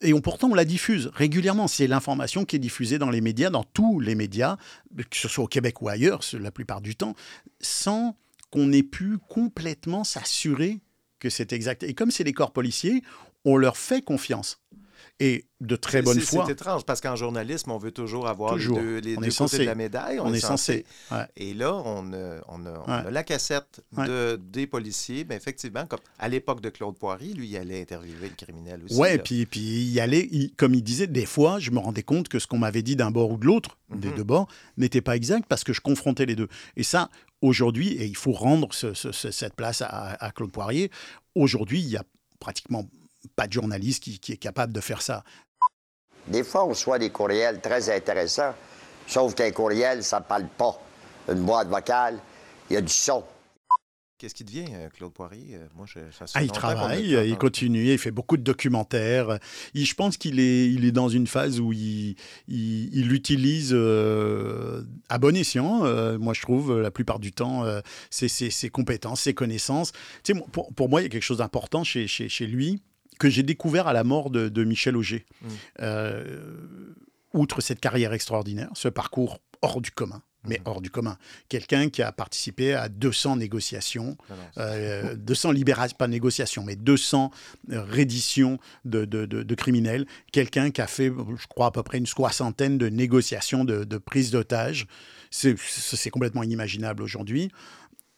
[0.00, 1.68] Et on, pourtant, on la diffuse régulièrement.
[1.68, 4.56] C'est l'information qui est diffusée dans les médias, dans tous les médias,
[4.96, 7.14] que ce soit au Québec ou ailleurs, la plupart du temps,
[7.60, 8.16] sans
[8.50, 10.80] qu'on ait pu complètement s'assurer
[11.18, 11.82] que c'est exact.
[11.82, 13.02] Et comme c'est les corps policiers,
[13.44, 14.60] on leur fait confiance.
[15.18, 16.44] Et de très bonne foi.
[16.46, 18.76] C'est étrange parce qu'en journalisme, on veut toujours avoir Toujours.
[18.78, 20.20] les deux, les On deux est côtés de la médaille.
[20.20, 20.84] On est censé.
[21.10, 21.24] Ouais.
[21.38, 23.10] Et là, on a, on a- on a Ouais.
[23.10, 24.06] la cassette Ouais.
[24.06, 25.24] de, des policiers.
[25.26, 29.00] Mais effectivement, comme à l'époque de Claude Poirier, lui, il allait interviewer le criminel aussi.
[29.00, 29.16] Là.
[29.16, 32.38] puis, puis il allait, il- comme il disait, des fois, je me rendais compte que
[32.38, 34.16] ce qu'on m'avait dit d'un bord ou de l'autre, des Mhm.
[34.16, 36.48] deux bords, n'était pas exact parce que je confrontais les deux.
[36.76, 37.08] Et ça,
[37.40, 39.88] aujourd'hui, et il faut rendre ce- ce- ce- cette place à,
[40.22, 40.90] à Claude Poirier,
[41.34, 42.02] aujourd'hui, il y a
[42.38, 42.84] pratiquement
[43.34, 45.24] pas de journaliste qui, qui est capable de faire ça.
[46.28, 48.54] Des fois, on reçoit des courriels très intéressants,
[49.06, 50.80] sauf qu'un courriel, ça ne parle pas.
[51.28, 52.18] Une boîte vocale,
[52.70, 53.24] il y a du son.
[54.18, 55.56] Qu'est-ce qui devient, euh, Claude Poirier?
[55.56, 55.98] Euh, Moi, je,
[56.32, 59.38] Ah, il travaille, pas il continue, il fait beaucoup de documentaires.
[59.74, 62.16] Il- je pense qu'il est, il est dans une phase où il,
[62.48, 67.64] il, il utilise euh, à bon escient, euh, moi je trouve, la plupart du temps,
[67.64, 69.92] euh, ses, ses- ses compétences, ses connaissances.
[70.24, 72.80] Tu sais, pour, pour moi, il y a quelque chose d'important chez, chez, chez lui
[73.18, 75.24] que j'ai découvert à la mort de, de Michel Auger.
[75.42, 75.46] Mm.
[75.80, 76.94] Euh,
[77.32, 81.18] outre cette carrière extraordinaire, ce parcours hors du commun, mais hors du commun.
[81.48, 86.62] Quelqu'un qui a participé à 200 négociations, Non, non, c'est- euh, 200 libérations, pas négociations,
[86.62, 87.30] mais 200
[87.72, 90.06] euh, redditions de, de- de- de criminels.
[90.32, 94.30] Quelqu'un qui a fait, je crois, à peu près une soixantaine de négociations de, prise
[94.30, 94.86] d'otages.
[95.30, 97.50] C'est complètement inimaginable aujourd'hui.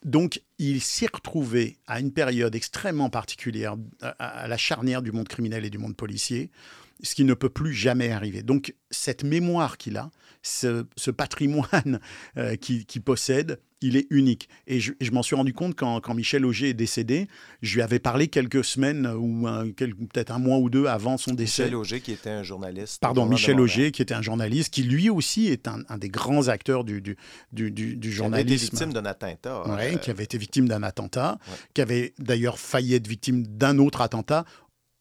[0.09, 5.28] Donc, il s'est retrouvé à une période extrêmement particulière, à, à la charnière du monde
[5.28, 6.50] criminel et du monde policier,
[7.02, 8.42] ce qui ne peut plus jamais arriver.
[8.42, 10.11] Donc, cette mémoire qu'il a,
[10.43, 12.01] ce, ce patrimoine
[12.36, 14.49] euh, qu'il qu'il possède, il est unique.
[14.66, 17.28] Et je, je m'en suis rendu compte quand, quand Michel Auger est décédé.
[17.62, 21.16] Je lui avais parlé quelques semaines ou un- quel- peut-être un mois ou deux avant
[21.16, 21.62] son décès.
[21.62, 23.01] Michel Auger, qui était un journaliste.
[23.01, 23.61] Pardon, Michel.
[23.61, 27.01] Auger, qui était un journaliste, qui lui aussi est un, un des grands acteurs du,
[27.01, 27.16] du,
[27.53, 28.64] du, du- du Qui avait été journalisme.
[28.70, 29.62] victime d'un attentat.
[29.68, 31.39] Euh, qui avait été victime d'un attentat,
[31.72, 34.45] qui avait d'ailleurs failli être victime d'un autre attentat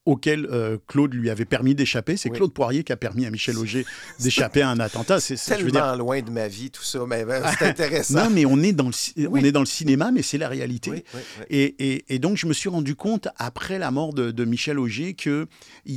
[0.08, 2.16] auquel euh, Claude lui avait permis d'échapper.
[2.16, 2.36] C'est Oui.
[2.36, 3.84] Claude Poirier qui a permis à Michel Auger
[4.20, 5.20] d'échapper à un attentat.
[5.20, 8.24] C'est je veux tellement dire- loin de ma vie, tout ça, mais ben, c'est intéressant.
[8.24, 10.48] non, mais on est dans le, ci- on est dans le cinéma, mais c'est la
[10.48, 10.90] réalité.
[11.14, 11.20] Oui.
[11.50, 14.78] Et, et- et donc, je me suis rendu compte, après la mort de, de Michel
[14.78, 15.46] Auger, que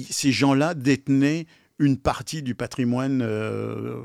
[0.09, 1.45] ces gens-là détenaient
[1.79, 3.95] une partie du patrimoine euh,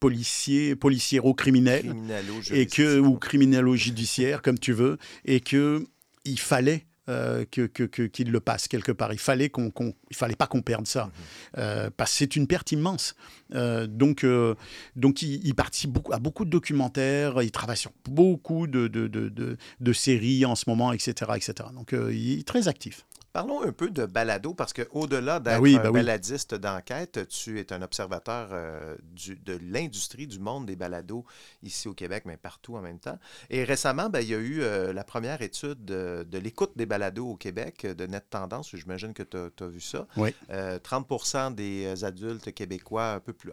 [0.00, 2.58] policier, Criminalo-judiciaire.
[2.58, 5.84] et que, ou criminalo-judiciaire, comme tu veux, et que
[6.24, 9.12] il fallait euh, que, que- que- qu'il le passe quelque part.
[9.12, 9.72] Il fallait qu'on,
[10.10, 11.10] il fallait pas qu'on perde ça,
[11.58, 13.14] Euh, parce que c'est une perte immense.
[13.54, 14.54] Euh, donc, euh,
[14.96, 19.06] donc il, il participe beaucoup, à beaucoup de documentaires, il travaille sur beaucoup de, de,
[19.08, 19.28] de-
[19.80, 21.68] de- séries en ce moment, etc., etc.
[21.74, 23.06] Donc, il est très actif.
[23.36, 25.92] Parlons un peu de balado, parce qu'au-delà d'être Ah oui, un oui.
[26.00, 31.22] baladiste d'enquête, tu es un observateur euh, du- de l'industrie du monde des balados
[31.62, 33.18] ici au Québec, mais partout en même temps.
[33.50, 36.86] Et récemment, ben, il y a eu euh, la première étude de, de l'écoute des
[36.86, 40.06] balados au Québec, euh, de Net Tendance, j'imagine que tu as, vu ça.
[40.16, 40.34] Oui.
[40.48, 43.50] Euh, 30% des adultes québécois, un peu plus,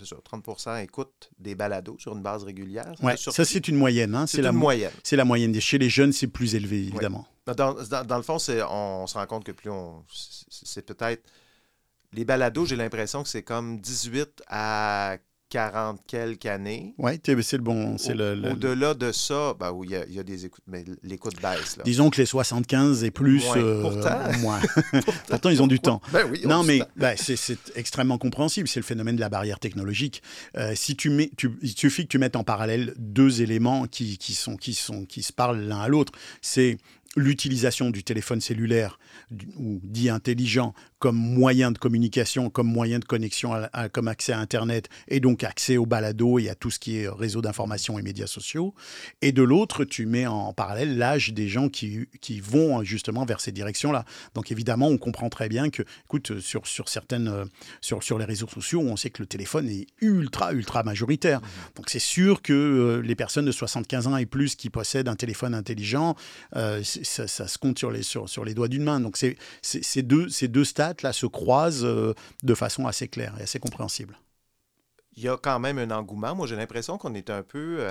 [0.00, 2.92] c'est ça, 30% écoutent des balados sur une base régulière.
[3.16, 4.16] Ça, c'est une moyenne.
[4.16, 4.26] hein.
[4.26, 4.90] C'est la moyenne.
[5.04, 5.54] C'est la moyenne.
[5.60, 7.24] Chez les jeunes, c'est plus élevé, évidemment.
[7.46, 10.04] Dans, dans- dans le fond, c'est, on, se rend compte que plus on.
[10.48, 11.22] C'est, peut-être.
[12.12, 15.16] Les balados, j'ai l'impression que c'est comme 18 à
[15.48, 16.94] 40 quelques années.
[16.98, 17.98] Oui, c'est le bon.
[17.98, 20.44] C'est le, le- Au-delà de ça, ben oui, il y a- il y, a des
[20.46, 21.76] écoutes, mais l'écoute baisse.
[21.78, 21.84] Là.
[21.84, 23.42] Disons que les 75 et plus.
[23.44, 23.56] Moins.
[23.58, 24.18] euh, Pourtant.
[24.40, 24.60] moins.
[25.28, 26.00] Pourtant, ils ont du temps.
[26.12, 28.68] Ben oui, non, mais ben, c'est c'est extrêmement compréhensible.
[28.68, 30.22] C'est le phénomène de la barrière technologique.
[30.56, 34.16] Euh, si tu mets, tu, il suffit que tu mettes en parallèle deux éléments qui,
[34.18, 36.12] qui, sont, qui, sont, qui se parlent l'un à l'autre.
[36.40, 36.78] C'est
[37.16, 38.98] l'utilisation du téléphone cellulaire
[39.58, 44.32] ou dit intelligent comme moyen de communication, comme moyen de connexion, à- à- comme accès
[44.32, 47.98] à Internet et donc accès au balado et à tout ce qui est réseau d'information
[47.98, 48.72] et médias sociaux.
[49.20, 53.40] Et de l'autre, tu mets en parallèle l'âge des gens qui, qui vont justement vers
[53.40, 54.04] ces directions-là.
[54.36, 57.46] Donc évidemment, on comprend très bien que, écoute, sur, sur certaines, euh,
[57.80, 61.40] sur, sur les réseaux sociaux, on sait que le téléphone est ultra, ultra majoritaire.
[61.74, 65.16] Donc c'est sûr que euh, les personnes de 75 ans et plus qui possèdent un
[65.16, 66.14] téléphone intelligent,
[66.54, 69.00] euh, ça, ça, se compte sur les, sur, sur les doigts d'une main.
[69.00, 70.62] Donc c'est, ces deux, ces deux
[70.92, 74.18] stats-là se croisent de façon assez claire et assez compréhensible.
[75.14, 76.34] Il y a quand même un engouement.
[76.34, 77.84] Moi, j'ai l'impression qu'on est un peu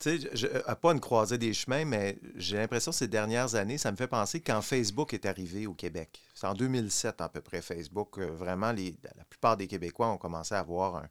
[0.00, 3.92] tu sais, à pas une croisée des chemins, mais j'ai l'impression ces dernières années, ça
[3.92, 6.22] me fait penser quand Facebook est arrivé au Québec.
[6.34, 8.18] C'est en 2007 à peu près, Facebook.
[8.18, 11.04] vraiment, la plupart des Québécois ont commencé à avoir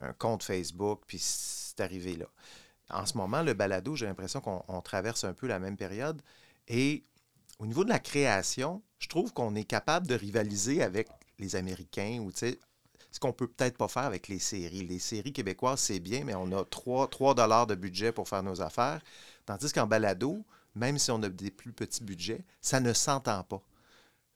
[0.00, 2.26] un, compte Facebook, puis c'est arrivé là.
[2.90, 6.20] En ce moment, le balado, j'ai l'impression qu'on traverse un peu la même période.
[6.66, 7.04] Et
[7.62, 11.08] au niveau de la création, je trouve qu'on est capable de rivaliser avec
[11.38, 12.58] les Américains ou, tu sais,
[13.12, 14.84] ce qu'on peut peut-être pas faire avec les séries.
[14.84, 18.60] Les séries québécoises, c'est bien, mais on a 3, 3 de budget pour faire nos
[18.60, 19.00] affaires.
[19.46, 20.44] Tandis qu'en balado,
[20.74, 23.62] même si on a des plus petits budgets, ça ne s'entend pas.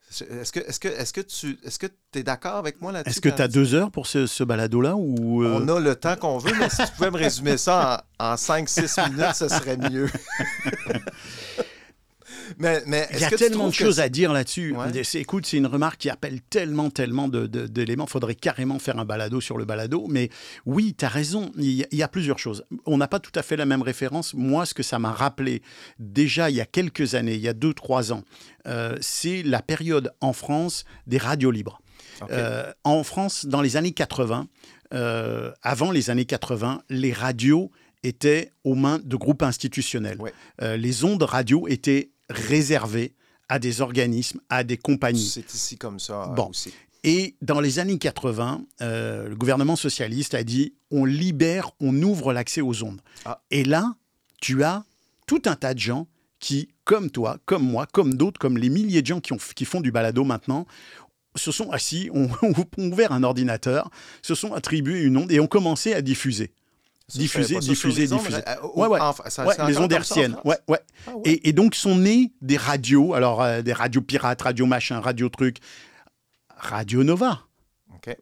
[0.09, 3.11] Est-ce que, est que, est que tu est que es d'accord avec moi là-dessus?
[3.11, 4.95] Est-ce que tu as deux heures pour ce, balado-là?
[4.95, 5.59] ou euh?
[5.61, 8.35] On a le temps qu'on veut, mais si tu pouvais me résumer ça en, en
[8.37, 10.09] 5-6 minutes, ce serait mieux.
[12.59, 12.83] Mais,
[13.13, 14.75] il y a tellement de choses à dire là-dessus.
[15.15, 18.05] Écoute, c'est une remarque qui appelle tellement, tellement d'éléments.
[18.07, 20.07] Il faudrait carrément faire un balado sur le balado.
[20.09, 20.31] Mais
[20.65, 21.53] oui, tu as raison.
[21.57, 22.65] Il y, a plusieurs choses.
[22.85, 24.35] On n'a pas tout à fait la même référence.
[24.35, 25.63] Moi, ce que ça m'a rappelé
[25.99, 28.23] déjà il y a quelques années, il y a deux, trois ans,
[28.67, 31.81] euh, c'est la période en France des radios libres.
[32.31, 34.49] Euh, en France, dans les années 80,
[34.95, 37.71] euh, avant les années 80, les radios
[38.03, 40.19] étaient aux mains de groupes institutionnels.
[40.61, 43.15] les ondes radio étaient réservé
[43.49, 45.29] à des organismes, à des compagnies.
[45.29, 46.49] C'est ici comme ça bon.
[46.49, 46.73] aussi.
[47.05, 52.33] Et dans les années 80, euh, le gouvernement socialiste a dit on libère, on ouvre
[52.33, 53.01] l'accès aux ondes.
[53.25, 53.41] Ah.
[53.51, 53.95] Et là,
[54.41, 54.85] tu as
[55.27, 56.09] tout un tas de gens
[56.41, 59.65] qui, comme toi, comme moi, comme d'autres, comme les milliers de gens qui, ont, qui
[59.65, 60.67] font du balado maintenant,
[61.37, 63.91] se sont assis, ont, ont ouvert un ordinateur,
[64.23, 66.51] se sont attribués une onde et ont commencé à diffuser
[67.15, 68.43] diffuser, diffuser, diffuser.
[68.75, 68.99] ouais, ouais.
[69.69, 70.37] les ondes hertziennes.
[70.45, 70.81] Ouais, ouais.
[71.07, 75.01] Ah et, et, donc sont nées des radios, alors euh, des radios pirates, radio machin,
[75.01, 75.59] radio truc,
[76.57, 77.43] Radio Nova.
[77.95, 78.17] OK.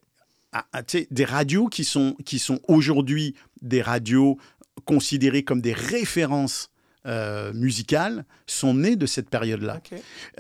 [0.53, 4.39] Ah, ah des radios qui sont, qui sont aujourd'hui des radios
[4.85, 6.71] considérées comme des références
[7.07, 9.83] euh, musicales sont nées de cette période-là.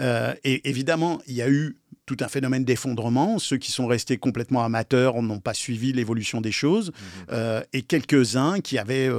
[0.01, 1.76] Euh, et évidemment, il y a eu
[2.07, 3.39] tout un phénomène d'effondrement.
[3.39, 6.89] Ceux qui sont restés complètement amateurs n'ont pas suivi l'évolution des choses.
[6.89, 7.27] Mhm.
[7.33, 9.11] Euh, et quelques-uns qui avaient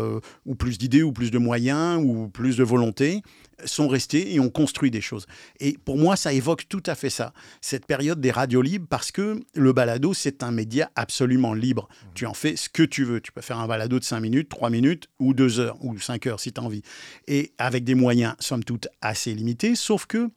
[0.45, 3.21] ou plus d'idées, ou plus de moyens, ou plus de volonté,
[3.63, 5.25] sont restés et ont construit des choses.
[5.59, 9.11] Et pour moi, ça évoque tout à fait ça, cette période des radios libres, parce
[9.11, 11.87] que le balado, c'est un média absolument libre.
[11.89, 12.07] Mmh.
[12.15, 13.21] Tu en fais ce que tu veux.
[13.21, 16.27] Tu peux faire un balado de 5 minutes, 3 minutes, ou 2 heures, ou 5
[16.27, 16.81] heures si tu as envie.
[17.27, 20.29] Et avec des moyens, somme toute, assez limités, sauf que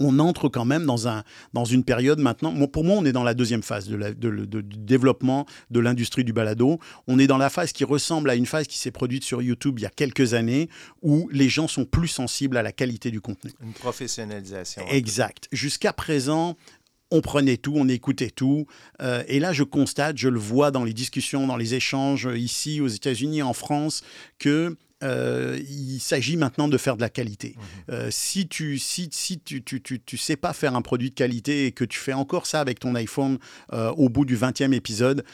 [0.00, 2.54] on entre quand même dans, un, dans une période maintenant.
[2.66, 6.78] Pour moi, on est dans la deuxième phase de, du développement de l'industrie du balado.
[7.06, 9.78] On est dans la phase qui ressemble à une phase qui s'est produite sur YouTube
[9.78, 10.68] il y a quelques années,
[11.02, 13.52] où les gens sont plus sensibles à la qualité du contenu.
[13.62, 14.82] Une professionnalisation.
[14.88, 15.48] Exact.
[15.52, 16.56] Jusqu'à présent,
[17.10, 18.66] on prenait tout, on écoutait tout.
[19.00, 22.80] Euh, et là, je constate, je le vois dans les discussions, dans les échanges ici
[22.80, 24.02] aux États-Unis, en France,
[24.38, 27.56] que euh, il s'agit maintenant de faire de la qualité.
[27.56, 27.94] Mhm.
[27.94, 31.66] Euh, si tu si, si tu, tu, tu, sais pas faire un produit de qualité
[31.66, 33.38] et que tu fais encore ça avec ton iPhone
[33.72, 35.24] euh, au bout du 20e épisode,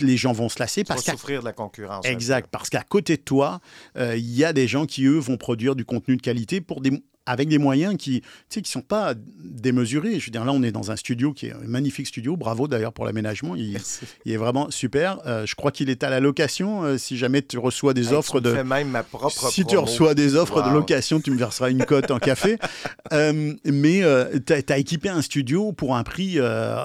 [0.00, 0.82] les gens vont se lasser.
[0.82, 2.04] Tu parce souffrir de la concurrence.
[2.06, 3.60] Exact, parce qu'à côté de toi,
[3.96, 7.02] il y a des gens qui, eux, vont produire du contenu de qualité pour des,
[7.26, 8.22] avec des moyens qui
[8.56, 10.18] ne qui sont pas démesurés.
[10.20, 12.36] Je veux dire, là, on est dans un studio qui est un magnifique studio.
[12.36, 13.56] Bravo d'ailleurs pour l'aménagement.
[13.56, 13.78] Il,
[14.24, 15.20] il, est vraiment super.
[15.26, 16.84] Euh, je crois qu'il est à la location.
[16.84, 18.50] Euh, si jamais tu reçois des offres de.
[18.62, 22.10] même ma propre si tu reçois des offres de location, tu me verseras une cote
[22.10, 22.58] en café.
[23.12, 24.02] Euh, mais
[24.46, 26.38] tu as, équipé un studio pour un prix,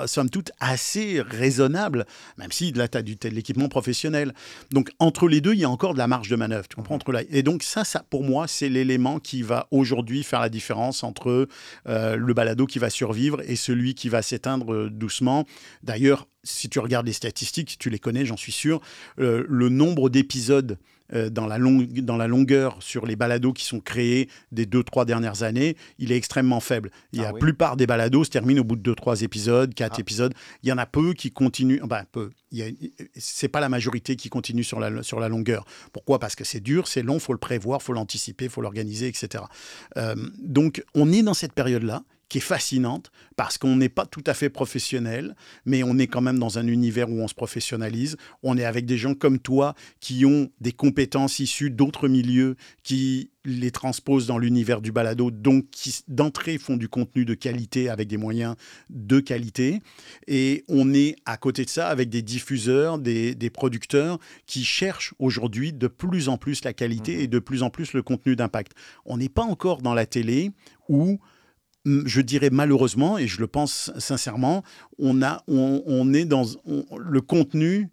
[0.06, 2.06] somme toute, assez raisonnable,
[2.38, 4.34] même si là, tu as, de l'équipement professionnel.
[4.72, 6.68] Donc, entre les deux, il y a encore de la marge de manœuvre.
[6.68, 7.22] Tu comprends entre là.
[7.32, 11.48] Et donc, ça, ça pour moi, c'est l'élément qui va aujourd'hui faire la différence entre
[11.88, 15.46] euh, le balado qui va survivre et celui qui va s'éteindre euh, doucement.
[15.84, 18.82] D'ailleurs, si tu regardes les statistiques, tu les connais, j'en suis sûr,
[19.20, 20.78] euh, le nombre d'épisodes
[21.12, 25.44] dans, la dans la longueur sur les balados qui sont créés des deux, trois dernières
[25.44, 26.92] années, il est extrêmement faible.
[27.14, 29.22] Il y a ah la plupart des balados se terminent au bout de deux, trois
[29.22, 30.02] épisodes, quatre ah.
[30.02, 30.34] épisodes.
[30.64, 32.30] Il y en a peu qui continuent, enfin peu,
[33.16, 35.66] c'est pas la majorité qui continue sur la, sur la longueur.
[35.94, 36.20] Pourquoi?
[36.20, 39.44] Parce que c'est dur, c'est long, faut le prévoir, faut l'anticiper, faut l'organiser, etc.
[39.98, 44.24] Euh, donc on est dans cette période-là qui est fascinante parce qu'on n'est pas tout
[44.28, 48.18] à fait professionnel, mais on est quand même dans un univers où on se professionnalise.
[48.44, 53.32] On est avec des gens comme toi qui ont des compétences issues d'autres milieux, qui
[53.46, 58.08] les transposent dans l'univers du balado, donc qui d'entrée font du contenu de qualité avec
[58.08, 58.56] des moyens
[58.90, 59.80] de qualité.
[60.28, 65.16] Et on est à côté de ça avec des diffuseurs, des, des producteurs qui cherchent
[65.18, 68.74] aujourd'hui de plus en plus la qualité et de plus en plus le contenu d'impact.
[69.06, 70.52] On n'est pas encore dans la télé
[70.90, 71.20] où
[72.06, 74.64] je dirais malheureusement, et je le pense sincèrement,
[74.98, 76.46] on, a, on, est dans
[76.98, 77.90] le contenu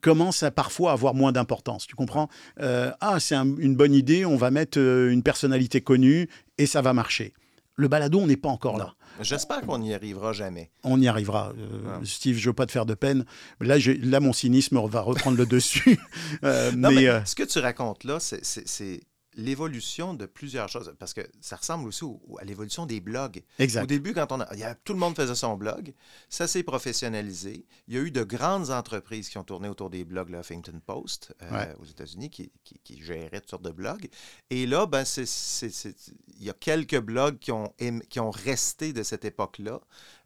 [0.00, 1.86] commence à parfois avoir moins d'importance.
[1.86, 2.28] Tu comprends?
[2.60, 6.28] Euh, Ah, c'est une bonne idée, on va mettre euh, une personnalité connue
[6.58, 7.34] et ça va marcher.
[7.74, 8.94] Le balado, on n'est pas encore là.
[9.20, 10.70] J'espère qu'on n'y arrivera jamais.
[10.84, 11.52] On y arrivera.
[11.58, 13.24] Euh, Steve, je ne veux pas te faire de peine.
[13.60, 15.98] Là, là, mon cynisme va reprendre le dessus.
[16.42, 19.00] mais, ce que tu racontes là, c'est
[19.34, 22.04] l'évolution de plusieurs choses, parce que ça ressemble aussi
[22.38, 23.42] à l'évolution des blogs.
[23.58, 23.84] Exact.
[23.84, 25.94] Au début, quand on a, tout le monde faisait son blog,
[26.28, 27.66] ça s'est professionnalisé.
[27.88, 30.80] Il y a eu de grandes entreprises qui ont tourné autour des blogs, le Huffington
[30.84, 32.52] Post euh, aux États-Unis, qui,
[32.84, 34.08] qui, géraient toutes sortes de blogs.
[34.50, 37.72] Et là, ben, il y a quelques blogs qui ont,
[38.08, 39.80] qui ont resté de cette époque-là.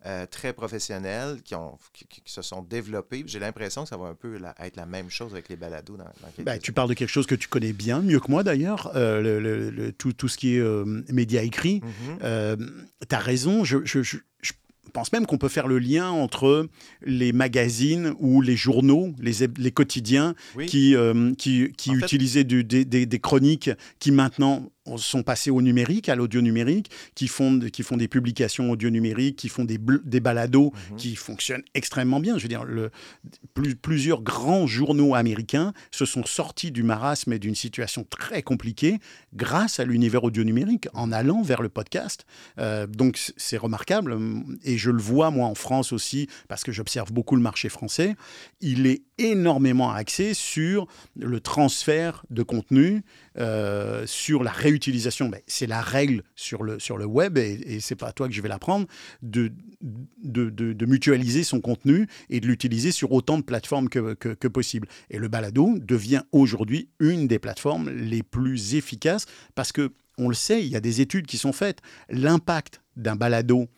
[0.04, 3.24] Euh, très professionnels qui, ont, qui, se sont développés.
[3.26, 6.04] J'ai l'impression que ça va un peu être la même chose avec les balados dans,
[6.04, 8.92] dans ben, Tu parles de quelque chose que tu connais bien, mieux que moi d'ailleurs,
[8.94, 11.80] euh, le, tout, tout, ce qui est euh, médias écrits.
[12.20, 12.56] Mm-hmm.
[13.08, 14.18] tu as raison, je, je, je,
[14.92, 16.68] pense même qu'on peut faire le lien entre
[17.02, 20.34] les magazines ou les journaux, les, les quotidiens
[20.66, 20.94] qui,
[21.36, 26.14] qui, qui utilisaient du, des, des, des, chroniques qui maintenant sont passés au numérique, à
[26.14, 30.72] l'audio numérique, qui font, qui font des publications audio numériques, qui font des, des balados
[30.90, 30.96] mhm.
[30.96, 32.38] qui fonctionnent extrêmement bien.
[32.38, 32.90] Je veux dire, le,
[33.82, 38.98] plusieurs grands journaux américains se sont sortis du marasme et d'une situation très compliquée
[39.34, 42.26] grâce à l'univers audio numérique en allant vers le podcast.
[42.58, 44.16] Euh, donc c'est remarquable
[44.64, 48.16] et je le vois moi en France aussi parce que j'observe beaucoup le marché français.
[48.60, 53.02] Il est énormément axé sur le transfert de contenu,
[53.38, 55.30] euh, sur la réutilisation.
[55.46, 58.40] C'est la règle sur le, sur le web, et, c'est pas à toi que je
[58.40, 58.86] vais l'apprendre,
[59.22, 59.52] de
[60.22, 64.88] de, mutualiser son contenu et de l'utiliser sur autant de plateformes que, que, possible.
[65.10, 70.34] Et le balado devient aujourd'hui une des plateformes les plus efficaces parce que, on le
[70.34, 71.80] sait, il y a des études qui sont faites.
[72.08, 73.68] L'impact d'un balado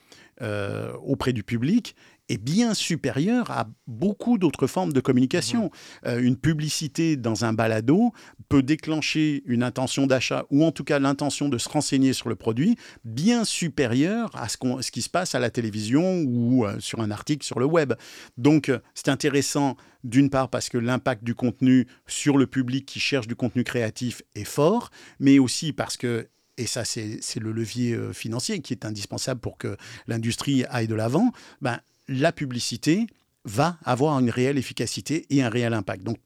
[0.41, 1.97] euh, auprès du public
[2.29, 5.67] est bien supérieur à beaucoup d'autres formes de communication.
[5.67, 6.09] Mmh.
[6.09, 8.13] Euh, une publicité dans un balado
[8.49, 12.37] peut déclencher une intention d'achat ou en tout cas l'intention de se renseigner sur le
[12.37, 17.01] produit bien supérieure à ce, ce qui se passe à la télévision ou euh, sur
[17.01, 17.95] un article sur le web.
[18.37, 23.01] Donc euh, c'est intéressant d'une part parce que l'impact du contenu sur le public qui
[23.01, 27.97] cherche du contenu créatif est fort, mais aussi parce que et ça c'est le levier
[28.13, 29.77] financier qui est indispensable pour que
[30.09, 31.79] l'industrie aille de l'avant, ben,
[32.09, 33.07] la publicité
[33.45, 36.03] va avoir une réelle efficacité et un réel impact.
[36.03, 36.19] Donc,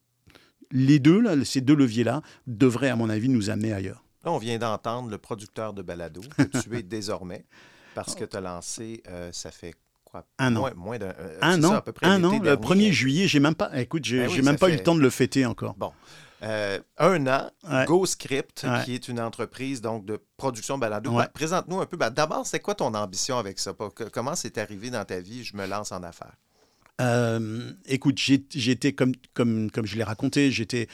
[0.71, 4.03] les deux, là, ces deux leviers-là, devraient, à mon avis, nous amener ailleurs.
[4.25, 7.45] Là, on vient d'entendre le producteur de balado que tu es désormais,
[7.95, 9.75] parce que tu as lancé, euh, ça fait
[10.05, 10.25] quoi?
[10.39, 10.71] Un an.
[10.77, 11.75] Moins, d'un euh, un an.
[11.75, 12.39] à peu près un an.
[12.39, 13.71] Le 1er juillet, j'ai même pas.
[13.79, 15.75] Écoute, j'ai ben même pas eu le temps de le fêter encore.
[15.75, 15.93] Bon.
[16.43, 17.51] Euh, un an,
[17.87, 21.13] GoScript, qui est une entreprise donc de production balado.
[21.13, 21.97] Ben, présente-nous un peu.
[21.97, 23.73] Ben, d'abord, c'est quoi ton ambition avec ça?
[24.13, 25.45] Comment c'est arrivé dans ta vie?
[25.45, 26.35] Je me lance en affaires.
[27.01, 29.15] Euh, écoute, j'étais comme,
[29.83, 30.87] je l'ai raconté, j'ai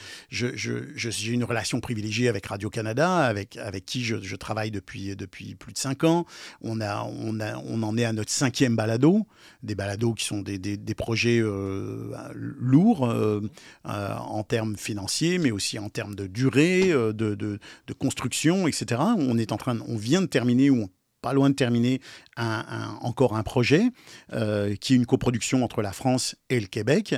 [1.27, 6.25] une relation privilégiée avec Radio-Canada, avec, avec qui je, travaille depuis, plus de cinq ans.
[6.61, 9.27] On, en est à notre cinquième balado,
[9.61, 13.41] des balados qui sont des, projets euh, lourds euh,
[13.83, 17.59] en termes financiers, mais aussi en termes de durée, de,
[17.97, 19.01] construction, etc.
[19.17, 20.89] On, est en train, on vient de terminer, ou on
[21.21, 22.01] pas loin de terminer
[22.37, 23.91] encore un projet
[24.33, 27.15] euh, qui est une coproduction entre la France et le Québec.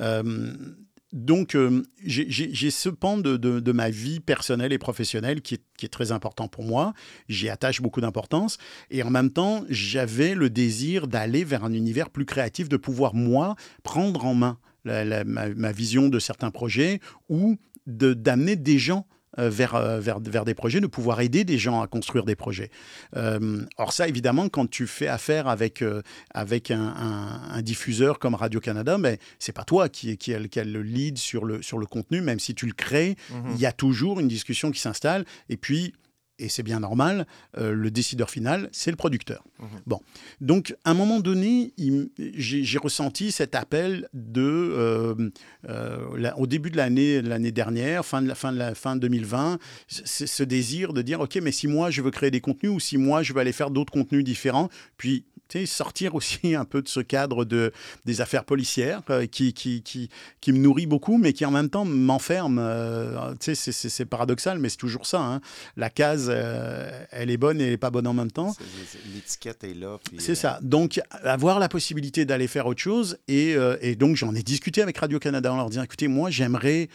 [0.00, 0.52] Euh,
[1.12, 6.48] donc, euh, j'ai ce pan de, ma vie personnelle et professionnelle qui est, très important
[6.48, 6.94] pour moi.
[7.28, 8.58] J'y attache beaucoup d'importance.
[8.90, 13.14] Et en même temps, j'avais le désir d'aller vers un univers plus créatif, de pouvoir,
[13.14, 19.06] moi, prendre en main ma, vision de certains projets ou d'amener des gens
[19.38, 22.70] vers, euh, vers, vers, des projets, de pouvoir aider des gens à construire des projets.
[23.16, 25.82] Euh, or ça, évidemment, quand tu fais affaire avec,
[26.34, 26.94] avec un,
[27.50, 31.18] un, diffuseur comme Radio-Canada, mais c'est pas toi qui, qui, a, qui a le lead
[31.18, 33.52] sur le, sur le contenu, même si tu le crées, mhm.
[33.54, 35.24] il y a toujours une discussion qui s'installe.
[35.48, 35.94] Et puis,
[36.38, 37.26] et c'est bien normal,
[37.58, 39.42] euh, le décideur final, c'est le producteur.
[39.58, 39.66] Mhm.
[39.86, 40.00] Bon,
[40.40, 41.72] donc à un moment donné,
[42.18, 45.30] j'ai ressenti cet appel de, euh,
[45.68, 48.96] euh, la- au début de l'année l'année dernière, fin de la fin de la fin
[48.96, 49.58] 2020,
[49.88, 52.80] c- ce désir de dire ok, mais si moi je veux créer des contenus ou
[52.80, 55.24] si moi je veux aller faire d'autres contenus différents, puis
[55.66, 57.72] sortir aussi un peu de ce cadre de,
[58.04, 60.08] des affaires policières euh, qui, qui, qui,
[60.40, 62.58] qui me nourrit beaucoup, mais qui en même temps m'enferme.
[62.58, 65.20] euh, c'est- paradoxal, mais c'est toujours ça.
[65.20, 65.40] hein.
[65.76, 68.54] La case, euh, elle est bonne et elle n'est pas bonne en même temps.
[69.14, 69.98] L'étiquette est là.
[70.18, 70.58] C'est euh, ça.
[70.62, 73.18] Donc, avoir la possibilité d'aller faire autre chose.
[73.28, 76.88] Et, et donc, j'en ai discuté avec Radio-Canada en leur disant écoutez, moi, j'aimerais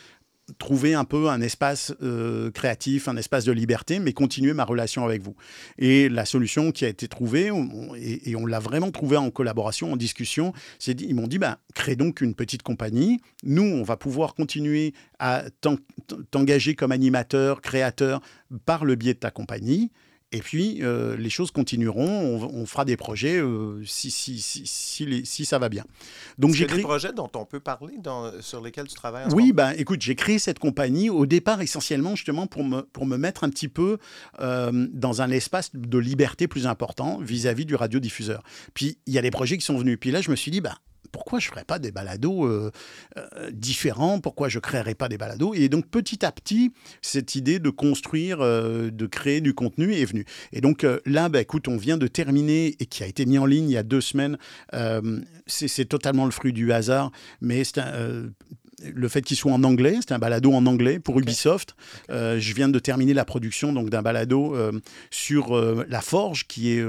[0.57, 5.05] trouver un peu un espace euh, créatif, un espace de liberté, mais continuer ma relation
[5.05, 5.35] avec vous.
[5.77, 7.51] Et la solution qui a été trouvée,
[7.97, 11.95] et, on l'a vraiment trouvée en collaboration, en discussion, c'est ils m'ont dit, ben, crée
[11.95, 13.19] donc une petite compagnie.
[13.43, 15.77] Nous, on va pouvoir continuer à t'en-
[16.31, 18.21] t'engager comme animateur, créateur
[18.65, 19.91] par le biais de ta compagnie.
[20.33, 22.07] Et puis, euh, les choses continueront.
[22.07, 25.83] On, on fera des projets euh, si, si, si, si, les- si ça va bien.
[26.37, 26.83] Donc, j'ai a des créé.
[26.83, 30.15] projets dont on peut parler, dans- sur lesquels tu travailles en Oui, ben, écoute, j'ai
[30.15, 33.97] créé cette compagnie au départ essentiellement justement pour me, pour me mettre un petit peu
[34.39, 38.41] euh, dans un espace de liberté plus important vis-à-vis du radiodiffuseur.
[38.73, 39.97] Puis il y a des projets qui sont venus.
[39.99, 40.75] Puis là, je me suis dit, ben,
[41.11, 42.71] pourquoi je ne ferais pas des balados euh,
[43.17, 45.53] euh, différents Pourquoi je ne créerais pas des balados?
[45.53, 50.05] Et donc petit à petit, cette idée de construire, euh, de créer du contenu est
[50.05, 50.25] venue.
[50.53, 53.45] Et donc là, ben, écoute, on vient de terminer et qui a été mis en
[53.45, 54.37] ligne il y a deux semaines.
[55.47, 58.29] c'est totalement le fruit du hasard, mais c'est un,
[58.93, 61.75] le fait qu'il soit en anglais, c'est un balado en anglais pour Ubisoft.
[62.09, 64.71] Euh, je viens de terminer la production donc d'un balado euh,
[65.09, 66.83] sur euh, la Forge, qui est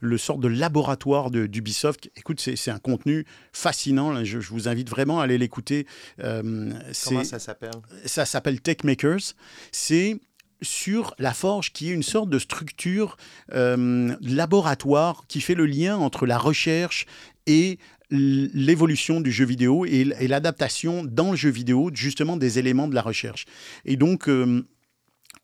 [0.00, 2.10] le sort de laboratoire d'Ubisoft.
[2.16, 4.12] Écoute, c'est un contenu fascinant.
[4.12, 4.24] là.
[4.24, 5.86] Je, je vous invite vraiment à aller l'écouter.
[6.18, 7.70] Comment ça s'appelle?
[8.04, 9.34] Ça s'appelle Tech Makers.
[9.72, 10.20] C'est
[10.62, 13.16] sur la forge qui est une sorte de structure
[13.52, 17.06] euh, laboratoire qui fait le lien entre la recherche
[17.46, 17.78] et
[18.10, 23.02] l'évolution du jeu vidéo et, l'adaptation dans le jeu vidéo justement des éléments de la
[23.02, 23.44] recherche.
[23.84, 24.64] Et donc euh,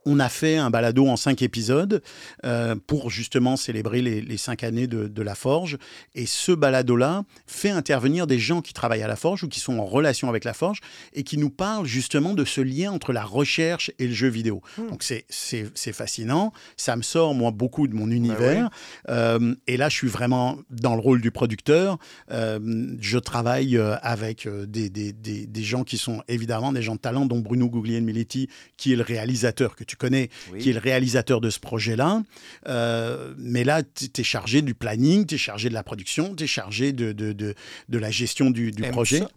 [0.07, 2.03] on a fait un balado en cinq épisodes
[2.45, 5.79] euh, pour justement célébrer les, les cinq années de, de la Forge.
[6.15, 9.79] Et ce balado-là fait intervenir des gens qui travaillent à la Forge ou qui sont
[9.79, 10.81] en relation avec la Forge
[11.13, 14.63] et qui nous parlent justement de ce lien entre la recherche et le jeu vidéo.
[14.91, 15.25] Donc c'est-
[15.93, 16.53] fascinant.
[16.77, 18.69] Ça me sort, moi, beaucoup de mon univers.
[19.09, 21.99] Euh, et là, je suis vraiment dans le rôle du producteur.
[22.31, 22.59] Euh,
[23.01, 27.27] je travaille avec des, des- des- des gens qui sont évidemment des gens de talent,
[27.27, 30.59] dont Bruno Guglielminetti, qui est le réalisateur que tu connais, Oui.
[30.61, 32.23] qui est le réalisateur de ce projet-là.
[32.69, 36.45] Euh, mais là, tu es chargé du planning, tu es chargé de la production, tu
[36.45, 37.55] es chargé de, de, de,
[37.89, 39.21] de la gestion du, du projet.
[39.21, 39.31] ça?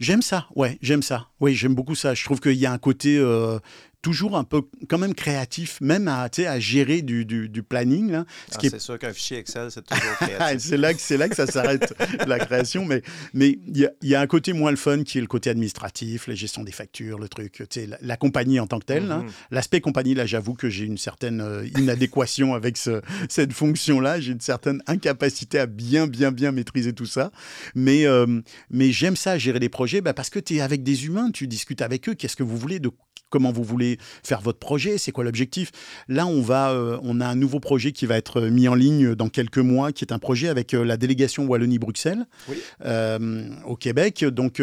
[0.00, 1.28] J'aime ça, ouais, j'aime ça.
[1.38, 2.12] Oui, j'aime beaucoup ça.
[2.14, 3.58] Je trouve qu'il y a un côté euh,
[4.02, 8.10] toujours un peu quand même créatif, même à, à gérer du, du, du planning.
[8.10, 8.24] là.
[8.50, 10.60] Ce Ah, qui est C'est sûr qu'un fichier Excel, c'est toujours créatif.
[10.68, 11.94] c'est là que c'est là que ça s'arrête
[12.26, 15.18] la création mais mais il y, a- y a un côté moins le fun qui
[15.18, 18.78] est le côté administratif la gestion des factures le truc la, la compagnie en tant
[18.80, 19.22] que telle hein.
[19.24, 19.30] Mhm.
[19.52, 24.20] l'aspect compagnie là j'avoue que j'ai une certaine euh, inadéquation avec ce- cette fonction là
[24.20, 27.30] j'ai une certaine incapacité à bien bien bien maîtriser tout ça
[27.74, 28.40] mais euh,
[28.70, 31.46] mais j'aime ça gérer des projets bah, parce que tu es avec des humains tu
[31.46, 32.90] discutes avec eux qu'est-ce que vous voulez de
[33.32, 35.72] comment vous voulez faire votre projet, c'est quoi l'objectif.
[36.06, 39.14] Là, on va, euh, on a un nouveau projet qui va être mis en ligne
[39.16, 42.58] dans quelques mois, qui est un projet avec euh, la délégation Wallonie-Bruxelles Oui.
[42.84, 44.62] euh, au Québec, donc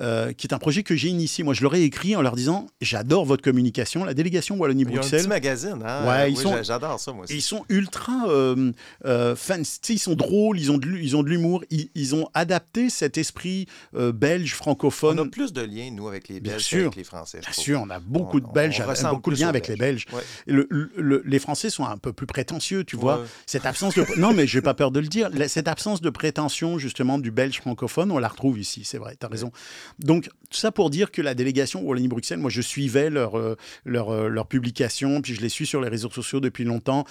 [0.00, 1.42] euh, qui est un projet que j'ai initié.
[1.42, 4.04] Moi, je leur ai écrit en leur disant j'adore votre communication.
[4.04, 5.26] La délégation Wallonie-Bruxelles.
[5.28, 6.06] magazine, hein?
[6.08, 7.34] Ouais, ils Oui, sont- j'a- J'adore ça, moi aussi.
[7.34, 8.70] Ils sont ultra euh,
[9.04, 9.56] euh, fans,
[9.88, 13.18] ils sont drôles, ils ont de, ils ont de l'humour, ils, ils ont adapté cet
[13.18, 15.18] esprit belge francophone.
[15.18, 16.78] On a plus de liens, nous, avec les Bien Belges sûr.
[16.84, 17.40] qu'avec les Français.
[17.40, 20.06] Bien sûr, on a beaucoup On- de Belges, on beaucoup de liens avec les Belges.
[20.12, 20.20] Ouais.
[20.46, 23.18] Et le- le- les Français sont un peu plus prétentieux, tu vois.
[23.18, 23.26] Ouais.
[23.46, 24.04] Cette absence de...
[24.18, 25.30] Non, mais j'ai pas peur de le dire.
[25.48, 29.26] Cette absence de prétention, justement, du Belge francophone, on la retrouve ici, c'est vrai, tu
[29.26, 29.50] as raison.
[29.98, 34.10] Donc, tout ça pour dire que la délégation Wallonie-Bruxelles, moi, je suivais leur, euh, leur,
[34.10, 37.04] euh, leur publication, puis je les suis sur les réseaux sociaux depuis longtemps.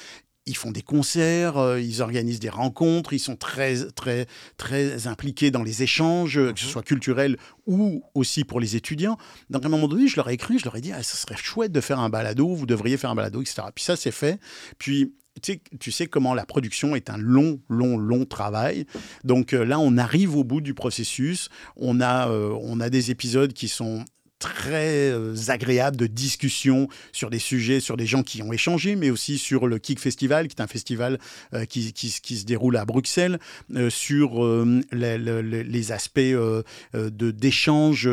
[0.45, 4.25] Ils font des concerts, euh, ils organisent des rencontres, ils sont très, très,
[4.57, 9.17] très impliqués dans les échanges, euh, que ce soit culturels ou aussi pour les étudiants.
[9.51, 11.17] Donc, à un moment donné, je leur ai écrit, je leur ai dit, ah, ça
[11.17, 13.61] serait chouette de faire un balado, vous devriez faire un balado, etc.
[13.75, 14.39] Puis ça, c'est fait.
[14.79, 18.85] Puis, tu sais, tu sais comment la production est un long, long, long travail.
[19.23, 21.49] Donc euh, là, on arrive au bout du processus.
[21.75, 24.05] On a, euh, on a des épisodes qui sont
[24.39, 29.09] très euh, agréables de discussion sur des sujets, sur des gens qui ont échangé, mais
[29.09, 31.19] aussi sur le Kick Festival, qui est un festival
[31.67, 33.37] qui, se déroule à Bruxelles,
[33.89, 34.45] sur
[34.93, 36.63] les, aspects de-
[37.31, 38.09] d'échange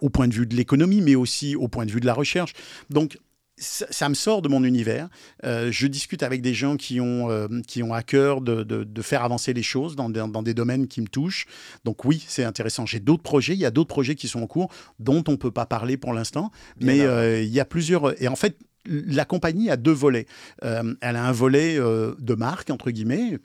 [0.00, 2.54] au point de vue de l'économie, mais aussi au point de vue de la recherche.
[2.90, 3.16] Donc,
[3.60, 5.08] ça, ça me sort de mon univers.
[5.44, 8.84] Euh, je discute avec des gens qui ont, euh, qui ont à cœur de, de-
[8.84, 11.46] de faire avancer les choses dans, des- dans des domaines qui me touchent.
[11.84, 12.86] Donc oui, c'est intéressant.
[12.86, 15.36] J'ai d'autres projets, il y a d'autres projets qui sont en cours dont on ne
[15.36, 16.50] peut pas parler pour l'instant,
[16.80, 18.20] mais euh, il y a plusieurs...
[18.22, 18.56] Et en fait,
[18.86, 20.26] la compagnie a deux volets.
[20.64, 23.38] Euh, elle a un volet euh, de marque, entre guillemets,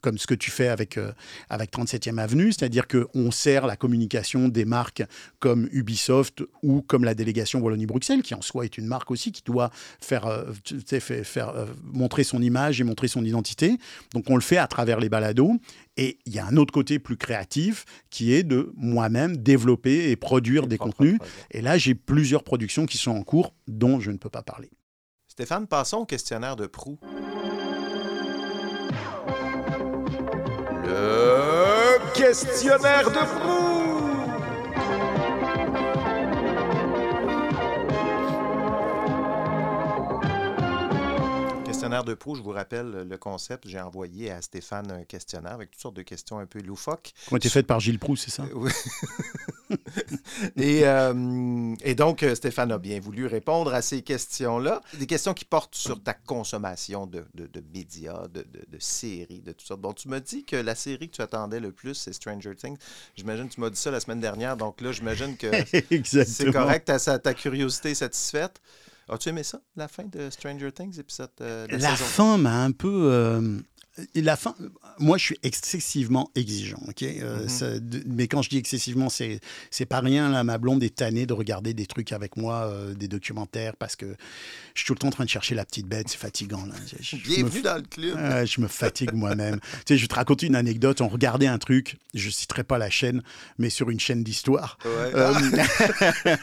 [0.00, 1.12] comme ce que tu fais avec, euh,
[1.50, 5.02] avec 37e Avenue, c'est-à-dire qu'on sert la communication des marques
[5.38, 9.42] comme Ubisoft ou comme la délégation Wallonie-Bruxelles, qui en soi est une marque aussi, qui
[9.42, 9.70] doit
[10.00, 10.46] faire,
[11.24, 13.78] faire montrer son image et montrer son identité.
[14.12, 15.58] Donc on le fait à travers les balados.
[15.98, 20.16] Et il y a un autre côté plus créatif qui est de moi-même développer et
[20.16, 21.18] produire des contenus.
[21.50, 24.70] Et là, j'ai plusieurs productions qui sont en cours dont je ne peux pas parler.
[25.26, 26.98] Stéphane, passons au questionnaire de proue.
[30.84, 33.67] Le questionnaire de proue!
[41.88, 43.66] Questionnaire de proue, je vous rappelle le concept.
[43.66, 47.12] J'ai envoyé à Stéphane un questionnaire avec toutes sortes de questions un peu loufoques.
[47.26, 48.44] Qui ont été faites par Gilles Proust, c'est ça?
[48.54, 48.70] Oui.
[50.56, 54.82] et, euh, et donc, Stéphane a bien voulu répondre à ces questions-là.
[54.98, 59.52] Des questions qui portent sur ta consommation de, de- de médias, de, de- séries, de
[59.52, 59.76] tout ça.
[59.76, 62.76] Bon, tu m'as dit que la série que tu attendais le plus, c'est Stranger Things.
[63.16, 64.56] J'imagine que tu m'as dit ça la semaine dernière.
[64.56, 65.50] Donc là, j'imagine que
[66.04, 68.60] c'est correct, ta, ta curiosité est satisfaite.
[69.08, 72.62] As-tu aimé ça, la fin de Stranger Things, épisode euh, de La saison fin m'a
[72.64, 73.60] un peu.
[74.14, 74.54] La fin,
[74.98, 77.02] moi, je suis excessivement exigeant, ok.
[77.02, 77.48] Euh, Mhm.
[77.48, 79.40] ça- de- mais quand je dis excessivement, c'est
[79.70, 80.28] c'est pas rien.
[80.30, 83.96] Là, ma blonde est tannée de regarder des trucs avec moi, euh, des documentaires, parce
[83.96, 84.06] que
[84.74, 86.08] je suis tout le temps en train de chercher la petite bête.
[86.08, 86.64] C'est fatigant.
[86.66, 86.74] Là.
[87.00, 88.46] Je- me dans le club.
[88.46, 89.58] Je me fatigue moi-même.
[89.60, 91.00] tu sais, je vais te raconter une anecdote.
[91.00, 91.96] On regardait un truc.
[92.14, 93.22] Je citerai pas la chaîne,
[93.58, 94.78] mais sur une chaîne d'histoire.
[94.84, 94.90] Ouais.
[95.14, 95.32] Euh,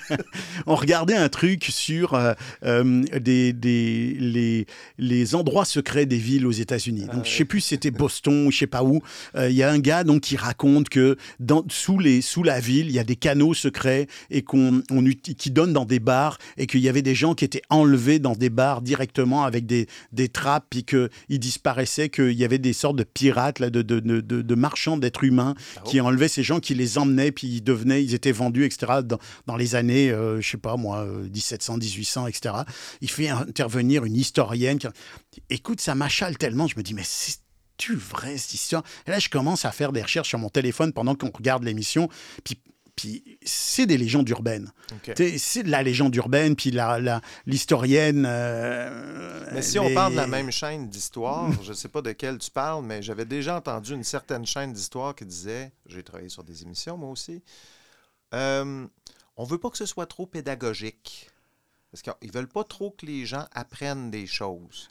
[0.66, 2.18] on regardait un truc sur
[2.64, 4.66] des, des- les,
[4.98, 7.06] les endroits secrets des villes aux États-Unis.
[7.12, 9.02] Donc, je sais plus si c'était Boston ou je sais pas où.
[9.36, 12.60] Euh, Il y a un gars donc qui raconte que dans, sous, les, sous la
[12.60, 15.04] ville, il y a des canaux secrets et qu'on on,
[15.38, 18.34] qui donnent dans des bars et qu'il y avait des gens qui étaient enlevés dans
[18.36, 22.96] des bars directement avec des, des trappes puis qu'ils disparaissaient, qu'il y avait des sortes
[22.98, 25.54] de pirates, là, de, de, de, de- marchands d'êtres humains
[25.86, 28.94] qui enlevaient ces gens, qui les emmenaient puis ils devenaient, ils étaient vendus, etc.
[29.04, 32.56] dans, dans les années, euh, je sais pas moi, euh, 1700, 1800, etc.
[33.02, 34.80] Il fait intervenir une historienne.
[34.80, 34.88] qui-
[35.50, 37.35] Écoute, ça m'achale tellement, je me dis, mais c'est
[37.78, 38.84] tu vrai cette histoire?
[39.08, 42.10] Et là, je commence à faire des recherches sur mon téléphone pendant qu'on regarde l'émission.
[42.44, 42.60] Puis,
[42.96, 44.72] puis c'est des légendes urbaines.
[45.18, 48.26] C'est de la légende urbaine, puis la, la- l'historienne.
[48.28, 52.14] euh, Mais si on parle de la même chaîne d'histoire, je ne sais pas de
[52.14, 56.30] quelle tu parles, mais j'avais déjà entendu une certaine chaîne d'histoire qui disait, j'ai travaillé
[56.30, 57.44] sur des émissions moi aussi,
[58.34, 58.88] euh,
[59.38, 61.30] on veut pas que ce soit trop pédagogique.
[61.92, 64.90] Parce qu'ils veulent pas trop que les gens apprennent des choses.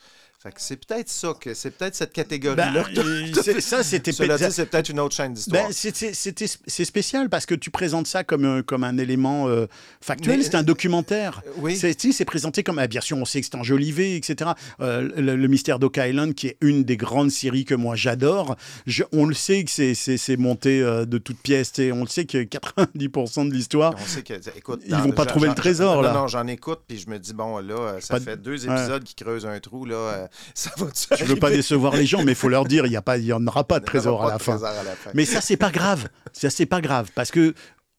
[0.59, 2.71] C'est peut-être ça, que c'est peut-être cette catégorie-là.
[2.95, 3.61] Ben, euh, c'est- fait.
[3.63, 5.69] ça, c'était c'est peut-être une autre chaîne d'histoire.
[5.69, 9.67] Ben, c'est- spécial parce que tu présentes ça comme un, comme un élément euh,
[10.03, 10.43] factuel.
[10.45, 11.43] C'est un documentaire.
[11.59, 11.77] oui.
[11.77, 12.79] C'est présenté comme.
[12.79, 14.51] ah, bien sûr, on sait que c'est enjolivé, etc.
[14.81, 18.57] Euh, le, le mystère d'Oak Island, qui est une des grandes séries que moi j'adore,
[19.13, 21.73] on le sait que c'est- monté euh, de toutes pièces.
[21.79, 23.95] On le sait que 90% de l'histoire.
[23.97, 26.13] On sait que, écoute, Ils vont pas trouver le trésor, non, là.
[26.13, 28.67] Non, j'en écoute, puis je me dis, bon, là, euh, ça Pas de- fait deux
[28.67, 28.75] Ouais.
[28.75, 30.29] épisodes qui creusent un trou, là.
[30.55, 30.87] Ça va
[31.19, 33.19] Je veux pas décevoir les gens, mais il faut leur dire, il n'y a pas,
[33.19, 34.53] il y en aura pas de trésor à pas la de fin.
[34.53, 35.11] trésor à la fin.
[35.15, 36.09] Mais ça, c'est pas grave.
[36.33, 37.55] Ça, c'est pas grave parce que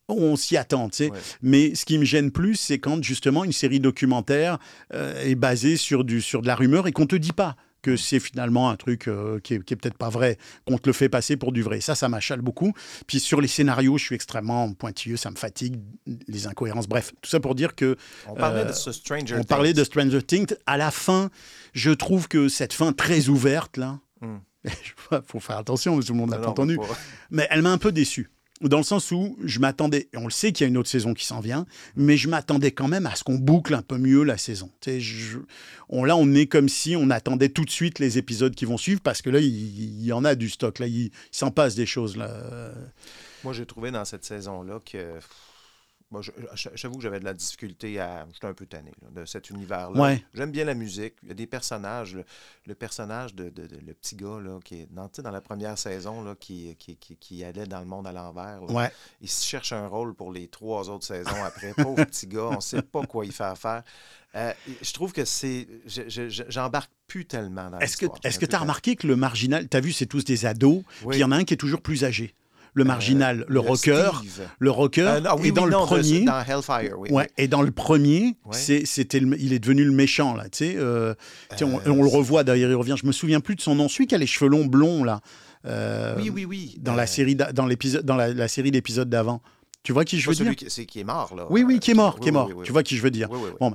[0.08, 1.12] on s'y attend, tu sais.
[1.42, 4.60] Mais ce qui me gêne plus, c'est quand justement une série documentaire
[4.94, 7.56] euh, est basée sur, du, sur de la rumeur et qu'on te dit pas
[7.86, 11.08] que c'est finalement un truc euh, qui est, peut-être pas vrai, qu'on te le fait
[11.10, 11.82] passer pour du vrai.
[11.82, 12.74] Ça, ça m'achale beaucoup.
[13.08, 15.76] Puis sur les scénarios, je suis extrêmement pointilleux, ça me fatigue,
[16.28, 16.88] les incohérences.
[16.88, 17.96] Bref, tout ça pour dire que...
[18.28, 19.46] On parlait euh, de ce Stranger On Things.
[19.48, 20.54] parlait de Stranger Things.
[20.66, 21.30] À la fin,
[21.74, 24.38] je trouve que cette fin très ouverte, là, Hmm.
[25.12, 26.78] il faut faire attention, tout le monde n'a Non, pas non, entendu.
[26.78, 26.98] pas.
[27.32, 28.32] Mais elle m'a un peu déçu.
[28.68, 31.14] Dans le sens où je m'attendais, on le sait qu'il y a une autre saison
[31.14, 34.24] qui s'en vient, mais je m'attendais quand même à ce qu'on boucle un peu mieux
[34.24, 34.72] la saison.
[34.86, 39.02] Là, on est comme si on attendait tout de suite les épisodes qui vont suivre,
[39.02, 40.80] parce que là, il, y en a du stock.
[40.80, 42.18] Là, il, s'en passe des choses.
[43.44, 45.20] Moi, j'ai trouvé dans cette saison-là que.
[46.22, 46.32] Je-
[46.76, 48.26] j'avoue que j'avais de la difficulté à.
[48.34, 50.00] J'étais un peu tanné là, de cet univers-là.
[50.02, 50.24] Ouais.
[50.34, 51.16] J'aime bien la musique.
[51.24, 52.16] Il y a des personnages.
[52.16, 52.24] Le,
[52.68, 55.78] le personnage de, de- de- le petit gars là, qui est dans, dans la première
[55.78, 58.64] saison là, qui, qui, qui, qui allait dans le monde à l'envers.
[58.72, 58.92] Ouais.
[59.22, 61.74] Il se cherche un rôle pour les trois autres saisons après.
[61.78, 63.84] Pauvre petit gars, on ne sait pas quoi il fait à faire.
[64.36, 64.52] Euh,
[64.82, 65.68] je trouve que c'est.
[65.86, 69.70] je- je- je- J'embarque plus tellement dans Est-ce que tu as remarqué que le marginal,
[69.70, 71.10] tu as vu, c'est tous des ados, Oui.
[71.10, 72.34] puis il y en a un qui est toujours plus âgé?
[72.76, 74.12] Le marginal, le, le rocker,
[74.60, 75.02] le rocker.
[75.08, 76.26] Euh, et dans le premier,
[77.38, 80.44] et dans le premier, c'était, il est devenu le méchant là.
[80.50, 81.14] Tu sais, euh,
[81.62, 82.96] on, Euh, on le revoit d'ailleurs, il revient.
[83.02, 83.88] Je me souviens plus de son nom.
[83.88, 85.22] Celui qui a les cheveux longs blonds là.
[85.66, 86.76] euh, Oui, oui, oui.
[86.80, 89.42] Dans Euh, la série, d'a- dans l'épisode, dans la, la série d'épisodes d'avant.
[89.84, 91.46] Tu vois qui je veux celui dire qui, est mort, là.
[91.52, 92.48] Oui, oui, qui est mort, Oui, qui est mort.
[92.48, 93.30] oui, oui, tu vois qui je veux dire.
[93.60, 93.74] Bon,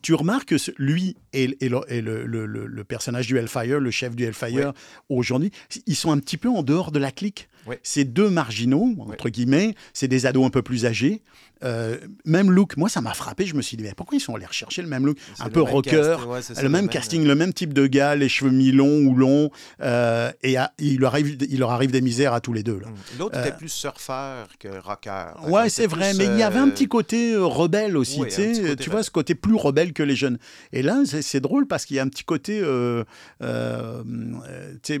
[0.00, 3.78] tu remarques que lui et, et le, et le- le- le- le personnage du Hellfire,
[3.78, 4.72] le chef du Hellfire,
[5.10, 5.50] aujourd'hui,
[5.86, 7.48] ils sont un petit peu en dehors de la clique.
[7.66, 7.76] Oui.
[7.82, 11.22] C'est deux marginaux, entre guillemets, c'est des ados un peu plus âgés.
[11.64, 14.34] Euh, même look, moi ça m'a frappé, je me suis dit, mais pourquoi ils sont
[14.34, 17.36] allés rechercher le même look Un peu rocker, ouais, ça, le même même, casting, le
[17.36, 19.48] même type de gars, les cheveux mi-longs ou longs,
[19.80, 22.80] euh, et à- il, leur arrive, il leur arrive des misères à tous les deux.
[22.80, 22.88] là.
[23.16, 25.26] L'autre Euh, était plus surfeur que rocker.
[25.46, 28.40] Ouais, c'est vrai, mais il y avait un euh, petit côté euh, rebelle aussi, tu
[28.42, 29.04] vois, rebelle.
[29.04, 30.38] ce côté plus rebelle que les jeunes.
[30.72, 33.04] Et là, c'est drôle parce qu'il y a un petit côté, euh,
[33.40, 34.02] euh,
[34.48, 35.00] euh, tu sais,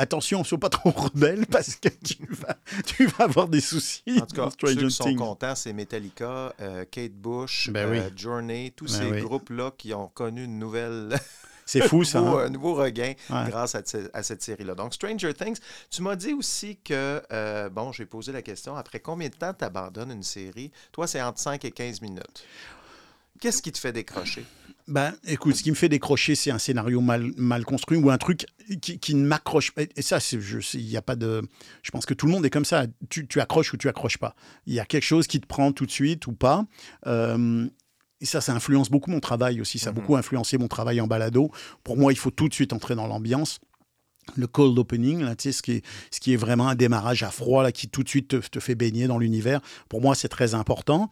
[0.00, 2.56] attention, sois pas trop rebelle parce que tu vas,
[2.86, 4.02] tu vas avoir des soucis.
[4.20, 8.10] En tout cas, ceux qui sont contents, c'est Metallica, euh, Kate Bush, Ben euh.
[8.16, 9.20] Journey, tous Ben ces oui.
[9.22, 11.18] groupes-là qui ont connu une nouvelle.
[11.66, 12.44] C'est fou, ça, un nouveau, hein?
[12.46, 13.44] un nouveau regain Ouais.
[13.48, 14.74] grâce à, ce- à cette série-là.
[14.74, 15.56] Donc, Stranger Things,
[15.88, 19.54] tu m'as dit aussi que, euh, bon, j'ai posé la question, après combien de temps
[19.56, 20.72] tu abandonnes une série?
[20.90, 22.42] Toi, c'est entre 5 et 15 minutes.
[23.40, 24.44] Qu'est-ce qui te fait décrocher?
[24.90, 28.18] Ben, écoute, ce qui me fait décrocher, c'est un scénario mal, mal construit ou un
[28.18, 28.46] truc
[28.82, 29.82] qui, qui ne m'accroche pas.
[29.94, 30.18] Et ça,
[30.74, 31.42] il y a pas de.
[31.84, 32.86] Je pense que tout le monde est comme ça.
[33.08, 34.34] Tu, tu accroches ou tu accroches pas.
[34.66, 36.66] Il y a quelque chose qui te prend tout de suite ou pas.
[37.06, 37.68] Euh,
[38.20, 39.78] et ça, ça influence beaucoup mon travail aussi.
[39.78, 41.52] Ça a beaucoup influencé mon travail en balado.
[41.84, 43.60] Pour moi, il faut tout de suite entrer dans l'ambiance.
[44.34, 47.22] Le cold opening, là, tu sais, ce, qui est, ce qui est vraiment un démarrage
[47.22, 50.16] à froid, là, qui tout de suite te, te fait baigner dans l'univers, pour moi,
[50.16, 51.10] c'est très important.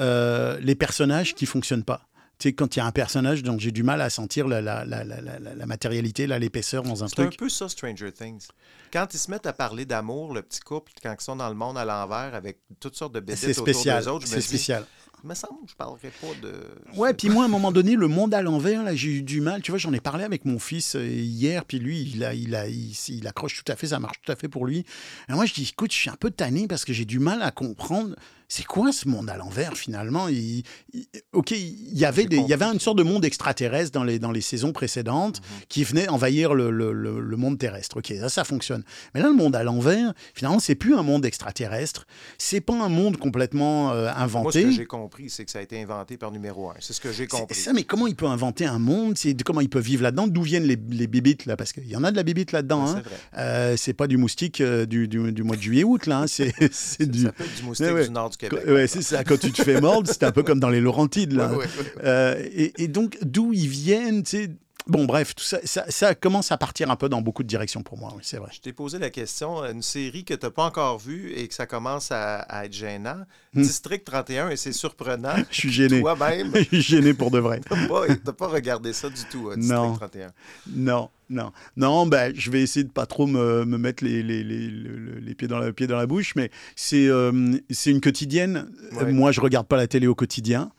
[0.00, 2.09] Euh, les personnages qui fonctionnent pas.
[2.42, 4.84] Sais, quand il y a un personnage dont j'ai du mal à sentir la, la,
[4.84, 7.38] la, la, matérialité, l'épaisseur dans un C'est un truc.
[7.38, 8.46] peu ça, Stranger Things.
[8.92, 11.54] Quand ils se mettent à parler d'amour, le petit couple, quand ils sont dans le
[11.54, 14.02] monde à l'envers avec toutes sortes de bédites autour spécial.
[14.02, 14.86] des autres, je me C'est dis, spécial.
[15.22, 16.54] Il me semble que je parlerai pas de...
[16.96, 19.42] Ouais, puis moi, à un moment donné, le monde à l'envers, là, j'ai eu du
[19.42, 19.60] mal.
[19.60, 22.54] Tu vois, j'en ai parlé avec mon fils euh, hier, puis lui, il, a, il,
[22.54, 24.86] a, il, il accroche tout à fait, ça marche tout à fait pour lui.
[25.28, 27.42] Et moi, je dis, écoute, je suis un peu tanné parce que j'ai du mal
[27.42, 28.16] à comprendre.
[28.52, 30.26] C'est quoi ce monde à l'envers finalement?
[30.28, 33.92] Il, il- Ok, il y avait des, il y avait une sorte de monde extraterrestre
[33.92, 37.98] dans les dans les saisons précédentes qui venait envahir le, le- le- le monde terrestre.
[37.98, 38.82] Ok, ça ça fonctionne.
[39.14, 42.06] Mais là, le monde à l'envers, finalement, c'est plus un monde extraterrestre.
[42.38, 44.62] C'est pas un monde complètement euh, inventé.
[44.64, 46.74] Moi, ce que j'ai compris, c'est que ça a été inventé par numéro un.
[46.80, 47.54] C'est ce que j'ai compris.
[47.54, 49.16] Ça, mais comment il peut inventer un monde?
[49.16, 50.26] C'est, Comment il peut vivre là-dedans?
[50.26, 51.56] D'où viennent les, les bibites là?
[51.56, 52.84] Parce qu'il y en a de la bibite là-dedans.
[52.92, 53.02] Ouais, hein.
[53.32, 53.38] c'est.
[53.38, 56.22] Euh, c'est pas du moustique euh, du, du- du mois de juillet-août là.
[56.22, 56.26] hein.
[56.26, 56.52] C'est,
[57.06, 57.22] du.
[57.22, 58.04] s'appelle du moustique Ouais, ouais.
[58.06, 59.22] du nord du Québec, Ouais, c'est ça.
[59.24, 61.52] Quand tu te fais mordre, c'est un peu comme dans les Laurentides là.
[61.52, 61.66] Ouais, ouais.
[62.04, 64.50] Euh, et, et donc d'où ils viennent, tu sais.
[64.86, 67.82] Bon, bref, tout ça, ça, ça commence à partir un peu dans beaucoup de directions
[67.82, 68.12] pour moi.
[68.14, 68.50] Oui, c'est vrai.
[68.52, 71.54] Je t'ai posé la question, une série que tu n'as pas encore vue et que
[71.54, 73.18] ça commence à, à être gênant.
[73.54, 73.62] Hmm.
[73.62, 75.34] District 31, et c'est surprenant.
[75.50, 76.00] Je suis gêné.
[76.00, 77.60] Toi-même, Je suis gêné pour de vrai.
[77.68, 79.94] tu n'as pas, pas regardé ça du tout, hein, District Non.
[79.96, 80.32] 31.
[80.74, 81.52] Non, non.
[81.76, 85.20] Non, ben, je vais essayer de pas trop me, me mettre les, les, les, les-
[85.20, 88.68] les pieds, dans la, pieds dans la bouche, mais c'est euh, c'est une quotidienne.
[88.92, 89.12] Ouais.
[89.12, 90.70] Moi, je regarde pas la télé au quotidien.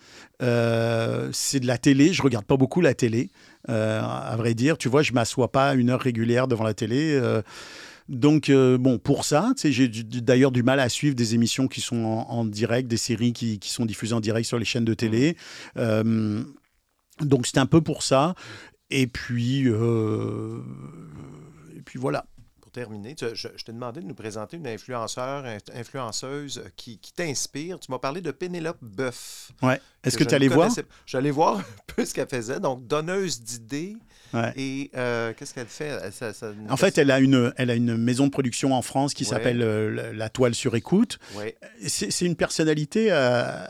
[0.41, 3.29] Euh, c'est de la télé, je regarde pas beaucoup la télé,
[3.67, 4.77] à vrai dire.
[4.77, 7.13] Tu vois, je m'assois pas une heure régulière devant la télé.
[7.13, 7.41] euh,
[8.09, 12.03] donc, euh, bon, pour ça, j'ai d'ailleurs du mal à suivre des émissions qui sont
[12.03, 14.93] en, en direct, des séries qui, qui sont diffusées en direct sur les chaînes de
[14.93, 15.37] télé.
[15.77, 16.43] Euh,
[17.21, 18.35] donc, c'est un peu pour ça.
[18.89, 20.59] Et puis, euh,
[21.77, 22.25] et puis voilà.
[22.73, 26.99] Pour terminer, tu- je, je t'ai demandé de nous présenter une influenceur, in- influenceuse qui,
[26.99, 27.79] qui t'inspire.
[27.81, 29.51] Tu m'as parlé de Pénélope Boeuf.
[29.61, 29.81] Ouais.
[30.05, 30.71] Est-ce que je tu allais voir?
[31.05, 31.63] J'allais voir un
[31.95, 32.61] peu ce qu'elle faisait.
[32.61, 33.97] Donc, donneuse d'idées.
[34.33, 34.53] Ouais.
[34.55, 35.99] Et euh, qu'est-ce qu'elle fait?
[36.01, 38.81] Elle- ça- ça- En fait, elle a une, elle a une maison de production en
[38.81, 39.29] France qui Ouais.
[39.29, 41.19] s'appelle euh, La- Toile sur écoute.
[41.35, 41.57] Ouais.
[41.87, 43.65] C'est une personnalité euh,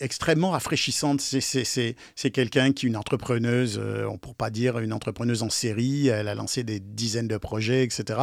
[0.00, 1.20] extrêmement rafraîchissante.
[1.20, 5.50] C'est- quelqu'un qui est une entrepreneuse, euh, on ne pourrait pas dire une entrepreneuse en
[5.50, 6.08] série.
[6.08, 8.18] Elle a lancé des dizaines de projets, etc.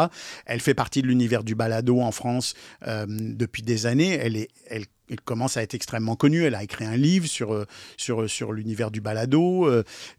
[0.46, 2.54] Elle fait partie de l'univers du balado en France
[2.88, 4.14] euh, depuis des années.
[4.14, 6.46] Elle est, elle elle commence à être extrêmement connue.
[6.46, 7.68] Elle a écrit un livre sur, euh,
[7.98, 9.70] sur, sur l'univers du balado.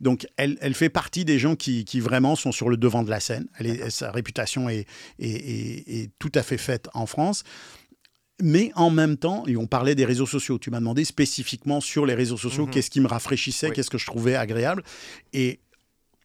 [0.00, 3.08] donc, elle, elle fait partie des gens qui, qui vraiment sont sur le devant de
[3.10, 3.46] la scène.
[3.58, 4.86] Elle est- sa réputation est,
[5.18, 7.44] est, est- est tout à fait faite en France.
[8.42, 12.04] Mais en même temps, et on parlait des réseaux sociaux, tu m'as demandé spécifiquement sur
[12.04, 12.70] les réseaux sociaux Mhm.
[12.72, 13.72] qu'est-ce qui me rafraîchissait, Oui.
[13.74, 14.82] qu'est-ce que je trouvais agréable.
[15.32, 15.60] Et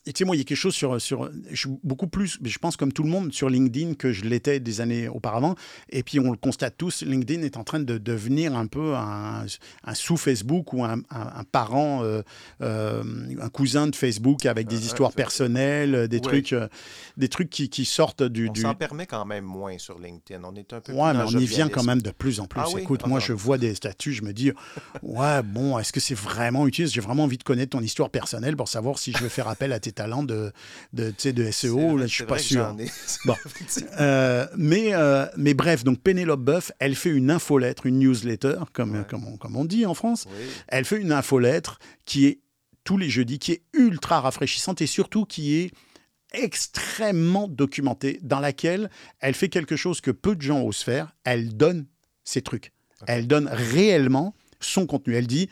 [0.06, 1.30] et tu sais, moi, il y a quelque chose sur, sur.
[1.50, 4.62] Je suis beaucoup plus, je pense comme tout le monde, sur LinkedIn que je l'étais
[4.62, 5.56] des années auparavant.
[5.90, 9.46] Et puis, on le constate tous, LinkedIn est en train de devenir un peu un,
[9.84, 12.22] un sous-Facebook ou un, un, parent, euh,
[12.62, 13.04] euh,
[13.42, 16.70] un cousin de Facebook avec des histoires personnelles, des, trucs, euh,
[17.18, 18.48] des trucs qui, qui sortent du.
[18.48, 18.62] On du...
[18.62, 20.42] s'en permet quand même moins sur LinkedIn.
[20.46, 22.48] On est un peu Ouais, plus mais on y vient quand même de plus en
[22.48, 22.62] plus.
[22.64, 22.84] Ah oui?
[22.84, 24.54] Écoute, moi, je vois des statuts, je me dis,
[25.04, 26.88] ouais, bon, est-ce que c'est vraiment utile?
[26.88, 29.74] J'ai vraiment envie de connaître ton histoire personnelle pour savoir si je veux faire appel
[29.74, 30.52] à tes talents de,
[30.94, 31.98] de, de SEO.
[31.98, 32.76] Là, je suis pas sûr.
[33.26, 33.36] Bon.
[34.00, 39.04] Euh, mais, euh, mais bref, donc Pénélope Boeuf, elle fait une infolettre, une newsletter, comme,
[39.10, 40.26] comme, on, comme on dit en France.
[40.68, 42.40] Elle fait une infolettre qui est
[42.84, 45.72] tous les jeudis, qui est ultra rafraîchissante et surtout qui est
[46.32, 48.90] extrêmement documentée, dans laquelle
[49.20, 51.16] elle fait quelque chose que peu de gens osent faire.
[51.24, 51.86] Elle donne
[52.24, 52.72] ses trucs.
[53.08, 55.16] Elle donne réellement son contenu.
[55.16, 55.50] Elle dit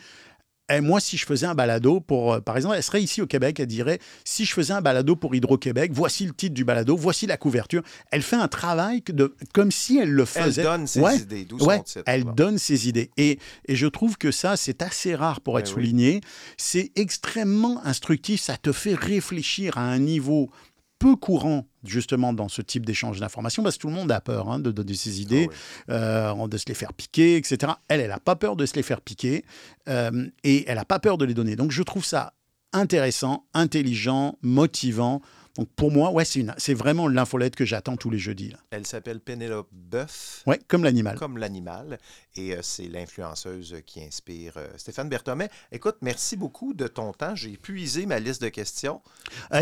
[0.70, 3.26] eh, moi, si je faisais un balado pour, euh, par exemple, elle serait ici au
[3.26, 6.96] Québec, elle dirait, si je faisais un balado pour Hydro-Québec, voici le titre du balado,
[6.96, 7.82] voici la couverture.
[8.10, 10.62] Elle fait un travail de, comme si elle le Elle faisait.
[10.62, 13.10] donne ses Ouais, idées, d'où ouais, Elle donne ses idées.
[13.16, 16.20] Et, et je trouve que ça, c'est assez rare pour Ben être souligné.
[16.56, 20.50] C'est extrêmement instructif, ça te fait réfléchir à un niveau
[20.98, 24.48] peu courant justement dans ce type d'échange d'informations parce que tout le monde a peur
[24.48, 25.48] hein, de donner ses idées,
[25.90, 27.72] euh, de se les faire piquer, etc.
[27.88, 29.44] Elle, elle n'a pas peur de se les faire piquer
[29.88, 31.56] euh, et elle n'a pas peur de les donner.
[31.56, 32.34] Donc je trouve ça
[32.72, 35.22] intéressant, intelligent, motivant.
[35.58, 38.50] Donc pour moi, ouais, c'est vraiment l'infolette que j'attends tous les jeudis.
[38.50, 38.58] là.
[38.70, 40.44] Elle s'appelle Pénélope Boeuf.
[40.46, 41.18] Ouais, comme l'animal.
[41.18, 41.98] Comme l'animal.
[42.36, 45.50] Et euh, c'est l'influenceuse qui inspire euh, Stéphane Berthomet.
[45.72, 47.34] Écoute, merci beaucoup de ton temps.
[47.34, 49.02] J'ai épuisé ma liste de questions.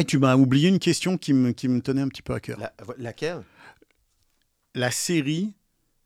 [0.06, 2.59] Tu m'as oublié une question qui me, qui me tenait un petit peu à cœur.
[2.60, 3.43] La- laquelle?
[4.74, 5.55] La série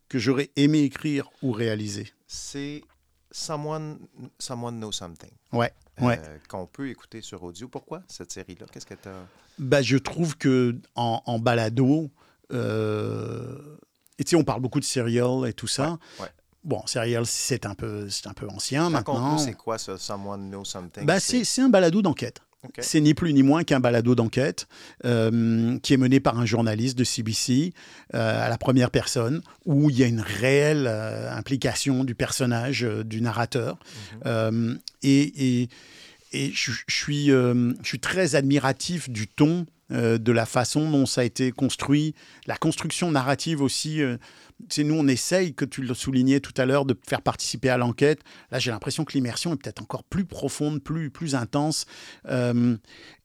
[0.08, 2.12] que j'aurais aimé écrire ou réaliser.
[2.28, 2.84] C'est
[3.32, 3.98] Someone,
[4.38, 5.30] Someone Knows Something.
[5.52, 6.20] Ouais, Euh, ouais.
[6.48, 7.68] Qu'on peut écouter sur audio.
[7.68, 8.66] Pourquoi cette série-là?
[8.72, 9.12] Qu'est-ce que tu as.
[9.58, 12.10] Bah, je trouve que en, en balado,
[12.52, 13.76] euh,
[14.18, 15.98] et tu sais, on parle beaucoup de serial et tout ça.
[16.20, 16.26] ouais.
[16.62, 19.38] Bon, serial, c'est un peu, c'est un peu ancien maintenant.
[19.38, 22.42] c'est quoi ça, Someone Knows Something c'est c'est un balado d'enquête.
[22.78, 24.66] C'est ni plus ni moins qu'un balado d'enquête
[25.04, 27.72] euh, qui est mené par un journaliste de CBC
[28.14, 32.86] euh, à la première personne, où il y a une réelle euh, implication du personnage,
[33.04, 33.78] du narrateur.
[34.26, 35.68] Euh, et et,
[36.32, 41.22] et je, je suis, je suis très admiratif du ton, de la façon dont ça
[41.22, 42.14] a été construit,
[42.46, 44.00] la construction narrative aussi.
[44.68, 47.76] Sais, nous, on essaye, que tu le soulignais tout à l'heure, de faire participer à
[47.76, 48.20] l'enquête.
[48.50, 51.86] Là, j'ai l'impression que l'immersion est peut-être encore plus profonde, plus, plus intense.
[52.26, 52.76] Euh,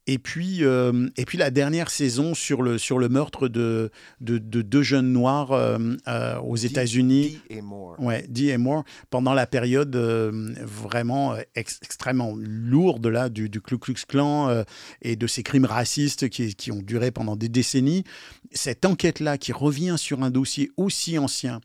[0.07, 3.89] et, puis, euh, et puis la dernière saison sur le, sur le meurtre de,
[4.21, 5.77] de, de deux jeunes noirs euh,
[6.07, 7.39] euh, aux États-Unis.
[7.49, 7.95] Dee et Moore.
[7.99, 13.79] Ouais, Dee et Moore, pendant la période vraiment ex- extrêmement lourde là, du, du Ku
[13.79, 14.63] Klux Klan
[15.01, 18.03] et de ces crimes racistes qui, qui ont duré pendant des décennies.
[18.51, 21.61] Cette enquête-là qui revient sur un dossier aussi ancien,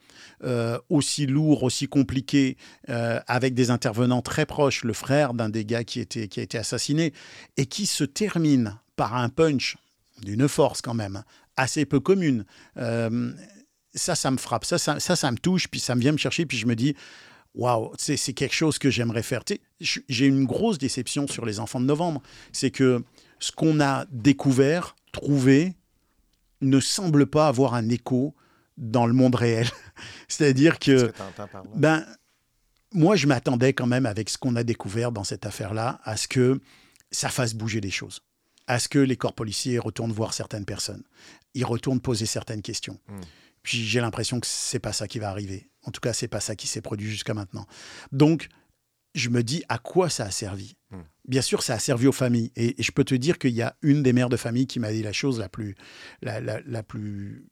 [0.88, 2.56] aussi lourd, aussi compliqué,
[2.88, 6.56] avec des intervenants très proches, le frère d'un des gars qui, était, qui a été
[6.56, 7.12] assassiné,
[7.56, 8.29] et qui se termine
[8.96, 9.76] par un punch
[10.22, 11.22] d'une force quand même
[11.56, 12.44] assez peu commune.
[12.76, 13.32] Euh,
[13.94, 16.18] ça, ça me frappe, ça, ça, ça, ça me touche, puis ça me vient me
[16.18, 16.94] chercher, puis je me dis,
[17.54, 19.42] waouh, c'est c'est quelque chose que j'aimerais faire.
[19.80, 23.02] J'ai une grosse déception sur les enfants de novembre, c'est que
[23.38, 25.74] ce qu'on a découvert, trouvé,
[26.60, 28.34] ne semble pas avoir un écho
[28.76, 29.68] dans le monde réel.
[30.28, 31.12] C'est-à-dire que, que
[31.74, 32.04] ben,
[32.92, 36.28] moi, je m'attendais quand même, avec ce qu'on a découvert dans cette affaire-là, à ce
[36.28, 36.60] que
[37.10, 38.20] ça fasse bouger les choses.
[38.66, 41.02] À ce que les corps policiers retournent voir certaines personnes.
[41.54, 43.00] Ils retournent poser certaines questions.
[43.08, 43.20] Hmm.
[43.62, 45.70] Puis j'ai l'impression que c'est pas ça qui va arriver.
[45.82, 47.66] En tout cas, c'est pas ça qui s'est produit jusqu'à maintenant.
[48.12, 48.48] Donc,
[49.14, 50.76] je me dis à quoi ça a servi?
[50.90, 51.02] Hmm.
[51.26, 52.52] Bien sûr, ça a servi aux familles.
[52.54, 54.78] Et, et je peux te dire qu'il y a une des mères de famille qui
[54.78, 55.74] m'a dit la chose la plus,
[56.22, 57.48] la, la- la plus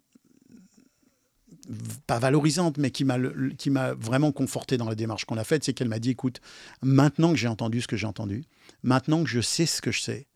[2.06, 5.88] pas valorisante, mais qui m'a vraiment conforté dans la démarche qu'on a faite, c'est qu'elle
[5.88, 6.40] m'a dit écoute,
[6.82, 8.44] maintenant que j'ai entendu ce que j'ai entendu,
[8.82, 10.26] maintenant que je sais ce que je sais,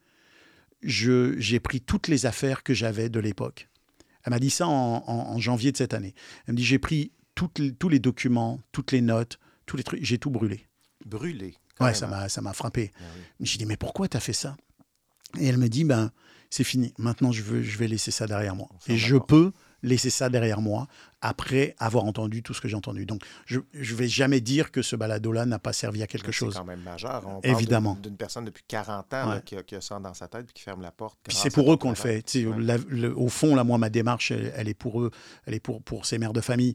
[0.83, 3.69] j'ai pris toutes les affaires que j'avais de l'époque.
[4.25, 6.15] Elle m'a dit ça en, en- en janvier de cette année.
[6.47, 10.05] Elle me dit j'ai pris toutes tous les documents, toutes les notes, tous les trucs,
[10.05, 10.67] j'ai tout brûlé.
[11.07, 11.47] Brûlé.
[11.47, 11.55] Ouais,
[11.93, 11.95] carrément.
[11.99, 12.93] ça m'a, ça m'a frappé.
[12.97, 13.47] Ah oui.
[13.47, 14.57] J'ai dit, mais pourquoi tu as fait ça?
[15.41, 16.13] Et elle me dit, ben,
[16.51, 16.93] c'est fini.
[16.99, 18.69] Maintenant, je, veux, je vais laisser ça derrière moi.
[18.87, 19.53] Et je peux
[19.83, 20.87] laisser ça derrière moi
[21.21, 23.07] après avoir entendu tout ce que j'ai entendu.
[23.07, 26.33] Donc, je ne vais jamais dire que ce balado-là n'a pas servi à quelque Mais
[26.33, 26.55] chose.
[26.55, 27.25] C'est quand même majeur.
[27.27, 27.97] On Évidemment.
[28.03, 30.53] d'une- personne depuis 40 ans là, qui, a, qui a ça dans sa tête et
[30.53, 31.19] qui ferme la porte.
[31.23, 32.23] Puis c'est pour eux qu'on le fait.
[32.23, 32.57] Tu sais, Ouais.
[32.61, 35.11] la- le- au fond, là, moi, ma démarche, elle, elle est pour eux,
[35.47, 36.75] elle est pour, pour ces mères de famille.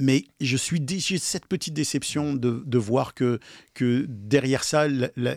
[0.00, 3.40] mais je suis j'ai cette petite déception de, de voir que,
[3.74, 4.86] que derrière ça,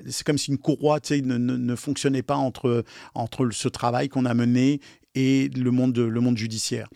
[0.08, 2.84] c'est comme si une courroie ne, ne- ne fonctionnait pas entre,
[3.16, 4.80] entre ce travail qu'on a mené
[5.16, 6.88] et le monde, le monde judiciaire.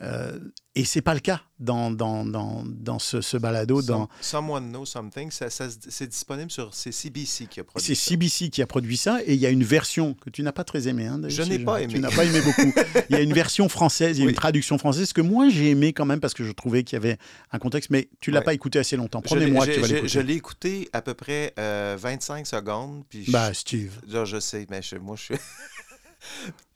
[0.00, 0.38] Euh,
[0.74, 3.82] et c'est pas le cas dans, dans, dans, dans ce, ce balado.
[3.82, 7.86] Dans, Someone Know Something, ça- ça se- c'est disponible sur c'est CBC qui a produit
[7.86, 7.94] c'est.
[7.94, 10.64] CBC qui a produit ça et il y a une version que tu n'as pas
[10.64, 11.06] très aimée.
[11.06, 11.98] hein, Je n'ai pas Tu aimé.
[12.00, 12.72] n'as pas aimé beaucoup.
[13.10, 14.32] Il y a une version française, il y a Oui.
[14.32, 17.00] une traduction française que moi j'ai aimé quand même parce que je trouvais qu'il y
[17.00, 17.18] avait
[17.52, 18.44] un contexte, mais tu l'as Ouais.
[18.46, 19.20] pas écouté assez longtemps.
[19.20, 20.08] Promets-moi que tu vas l'écouter.
[20.08, 23.04] Je l'ai écouté à peu près euh, 25 secondes.
[23.08, 24.00] Puis je- Bah, Steve.
[24.08, 25.34] Je sais, mais je- moi, je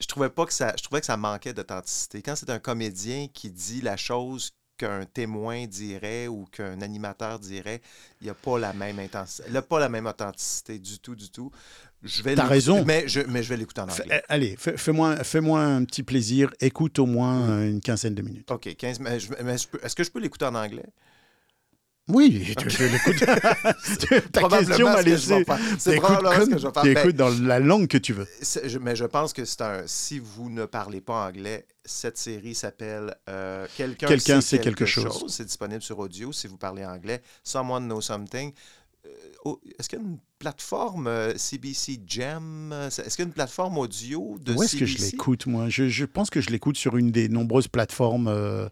[0.00, 2.22] je trouvais pas que ça, je trouvais que ça manquait d'authenticité.
[2.22, 7.80] Quand c'est un comédien qui dit la chose qu'un témoin dirait ou qu'un animateur dirait,
[8.20, 11.14] il n'y a pas la même intensité, il a pas la même authenticité du tout,
[11.14, 11.50] du tout.
[12.02, 12.84] Je vais T'as raison.
[12.84, 14.22] Mais je, mais je vais l'écouter en Fais- anglais.
[14.28, 16.50] allez, fais- fais-moi fais-moi un petit plaisir.
[16.60, 18.50] Écoute au moins euh, une quinzaine de minutes.
[18.50, 20.84] OK, 15, mais je- mais je peux- est-ce que je peux l'écouter en anglais?
[22.08, 23.18] Oui, tu je l'écoute.
[24.32, 25.44] Ta question m'a laissé.
[25.78, 26.82] C'est T'écoutes probablement ce comme- que je vais faire.
[26.82, 28.26] t'écoutes Ben, dans la langue que tu veux.
[28.64, 29.82] Je- mais je pense que c'est un.
[29.86, 35.24] Si vous ne parlez pas anglais, cette série s'appelle euh, Quelqu'un sait sait quelque chose.
[35.28, 37.22] C'est disponible sur audio si vous parlez anglais.
[37.42, 38.52] Someone Knows Something.
[39.46, 43.32] Euh, Est-ce qu'il y a une plateforme euh, CBC euh, Est-ce qu'il y a une
[43.32, 45.68] plateforme audio de Où est-ce que je l'écoute, moi?
[45.68, 48.68] Je, je pense que je l'écoute sur une des nombreuses plateformes euh,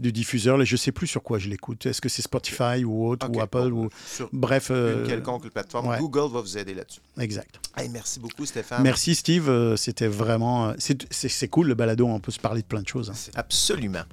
[0.00, 0.62] de diffuseurs.
[0.64, 1.86] Je ne sais plus sur quoi je l'écoute.
[1.86, 3.88] Est-ce que c'est Spotify ou autre, ou Apple ou...
[4.06, 4.68] Sur Bref.
[4.70, 5.86] euh, Une quelconque plateforme.
[5.88, 5.98] ouais.
[6.00, 7.00] Google va vous aider là-dessus.
[7.18, 7.60] Exact.
[7.76, 8.82] Hey, merci beaucoup, Stéphane.
[8.82, 10.70] Merci Steve, euh, c'était vraiment...
[10.70, 10.74] euh,
[11.10, 13.10] c'est cool le balado, on peut se parler de plein de choses.
[13.10, 13.30] hein.
[13.36, 14.04] Absolument.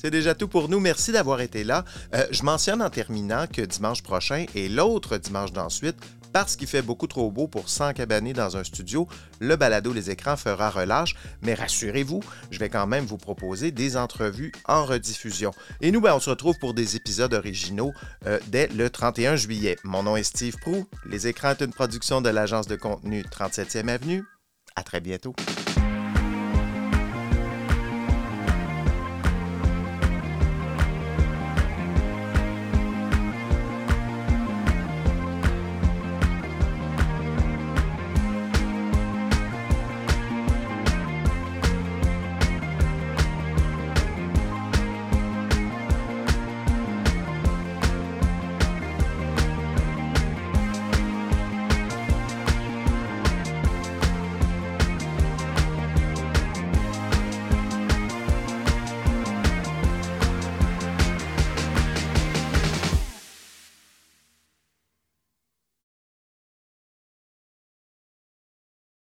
[0.00, 0.78] C'est déjà tout pour nous.
[0.78, 1.84] Merci d'avoir été là.
[2.14, 5.96] Euh, je mentionne en terminant que dimanche prochain et l'autre dimanche d'ensuite,
[6.32, 9.08] parce qu'il fait beaucoup trop beau pour s'encabaner dans un studio,
[9.40, 11.16] le balado Les écrans fera relâche.
[11.42, 12.22] Mais rassurez-vous,
[12.52, 15.50] je vais quand même vous proposer des entrevues en rediffusion.
[15.80, 17.92] Et nous, ben, on se retrouve pour des épisodes originaux
[18.26, 19.76] euh, dès le 31 juillet.
[19.82, 20.86] Mon nom est Steve Prou.
[21.06, 24.24] Les écrans est une production de l'agence de contenu 37e Avenue.
[24.76, 25.34] À très bientôt.